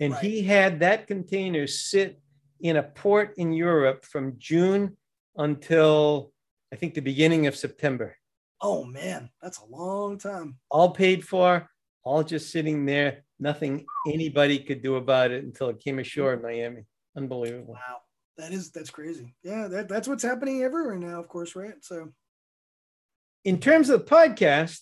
[0.00, 0.24] And right.
[0.24, 2.20] he had that container sit
[2.60, 4.96] in a port in Europe from June
[5.36, 6.32] until
[6.72, 8.16] I think the beginning of September.
[8.60, 10.58] Oh man, that's a long time.
[10.70, 11.68] All paid for,
[12.04, 13.24] all just sitting there.
[13.38, 16.86] Nothing anybody could do about it until it came ashore in Miami.
[17.16, 17.74] Unbelievable.
[17.74, 17.98] Wow.
[18.38, 19.34] That is that's crazy.
[19.42, 21.74] Yeah, that, that's what's happening everywhere now, of course, right?
[21.82, 22.12] So
[23.44, 24.80] in terms of the podcast,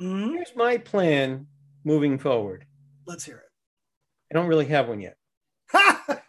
[0.00, 0.34] mm-hmm.
[0.34, 1.46] here's my plan
[1.84, 2.64] moving forward.
[3.06, 3.50] Let's hear it.
[4.30, 5.16] I don't really have one yet.
[5.72, 6.22] but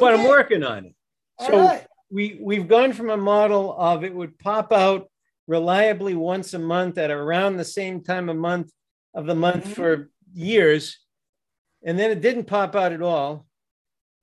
[0.00, 0.94] I'm working on it.
[1.40, 1.86] so right.
[2.10, 5.08] we we've gone from a model of it would pop out
[5.46, 8.70] reliably once a month at around the same time a month
[9.14, 9.72] of the month mm-hmm.
[9.72, 10.98] for years,
[11.84, 13.46] and then it didn't pop out at all,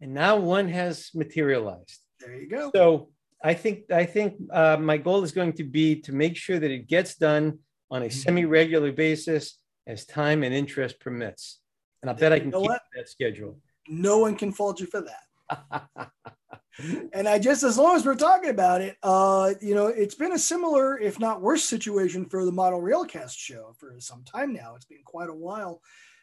[0.02, 2.00] and now one has materialized.
[2.20, 2.72] There you go.
[2.74, 3.10] So
[3.44, 6.72] I think I think uh, my goal is going to be to make sure that
[6.72, 7.60] it gets done
[7.92, 8.20] on a mm-hmm.
[8.20, 11.60] semi-regular basis as time and interest permits,
[12.02, 12.82] and I bet I can keep what?
[12.96, 13.60] that schedule.
[13.88, 15.88] No one can fault you for that.
[17.14, 20.34] and I just as long as we're talking about it, uh, you know, it's been
[20.34, 24.76] a similar, if not worse, situation for the Model Railcast show for some time now.
[24.76, 25.82] It's been quite a while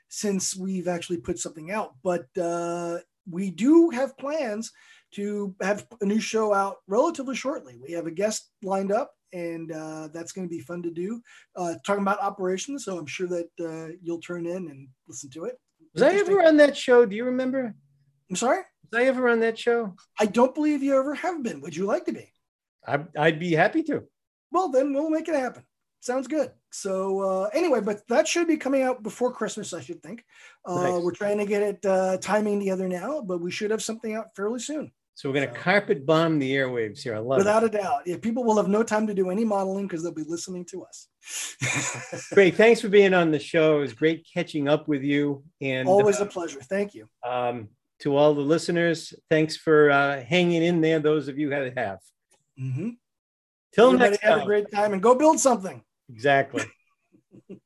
[0.08, 4.72] since we've actually put something out, but uh, we do have plans
[5.12, 7.76] to have a new show out relatively shortly.
[7.82, 11.20] We have a guest lined up, and uh, that's going to be fun to do.
[11.56, 15.44] Uh, talking about operations, so I'm sure that uh, you'll turn in and listen to
[15.44, 15.58] it.
[15.94, 17.06] Was I ever on that show?
[17.06, 17.74] Do you remember?
[18.30, 18.62] I'm sorry.
[18.90, 19.94] Was I ever on that show?
[20.18, 21.60] I don't believe you ever have been.
[21.60, 22.32] Would you like to be?
[22.86, 24.04] I, I'd be happy to.
[24.52, 25.64] Well, then we'll make it happen.
[26.00, 26.52] Sounds good.
[26.70, 30.24] So uh, anyway, but that should be coming out before Christmas, I should think.
[30.64, 31.02] Uh, nice.
[31.02, 34.26] We're trying to get it uh, timing together now, but we should have something out
[34.36, 34.92] fairly soon.
[35.14, 37.16] So we're going to so, carpet bomb the airwaves here.
[37.16, 37.72] I love without it.
[37.72, 38.02] Without a doubt.
[38.06, 40.84] Yeah, people will have no time to do any modeling because they'll be listening to
[40.84, 42.28] us.
[42.34, 42.54] great.
[42.54, 43.78] Thanks for being on the show.
[43.78, 45.42] It was great catching up with you.
[45.62, 46.60] And always a uh, pleasure.
[46.60, 47.08] Thank you.
[47.26, 47.70] Um,
[48.01, 50.98] to all the listeners, thanks for uh, hanging in there.
[50.98, 51.98] Those of you that have.
[52.60, 52.90] Mm-hmm.
[53.73, 54.32] Till Everybody next time.
[54.32, 55.82] Have a great time and go build something.
[56.09, 56.64] Exactly.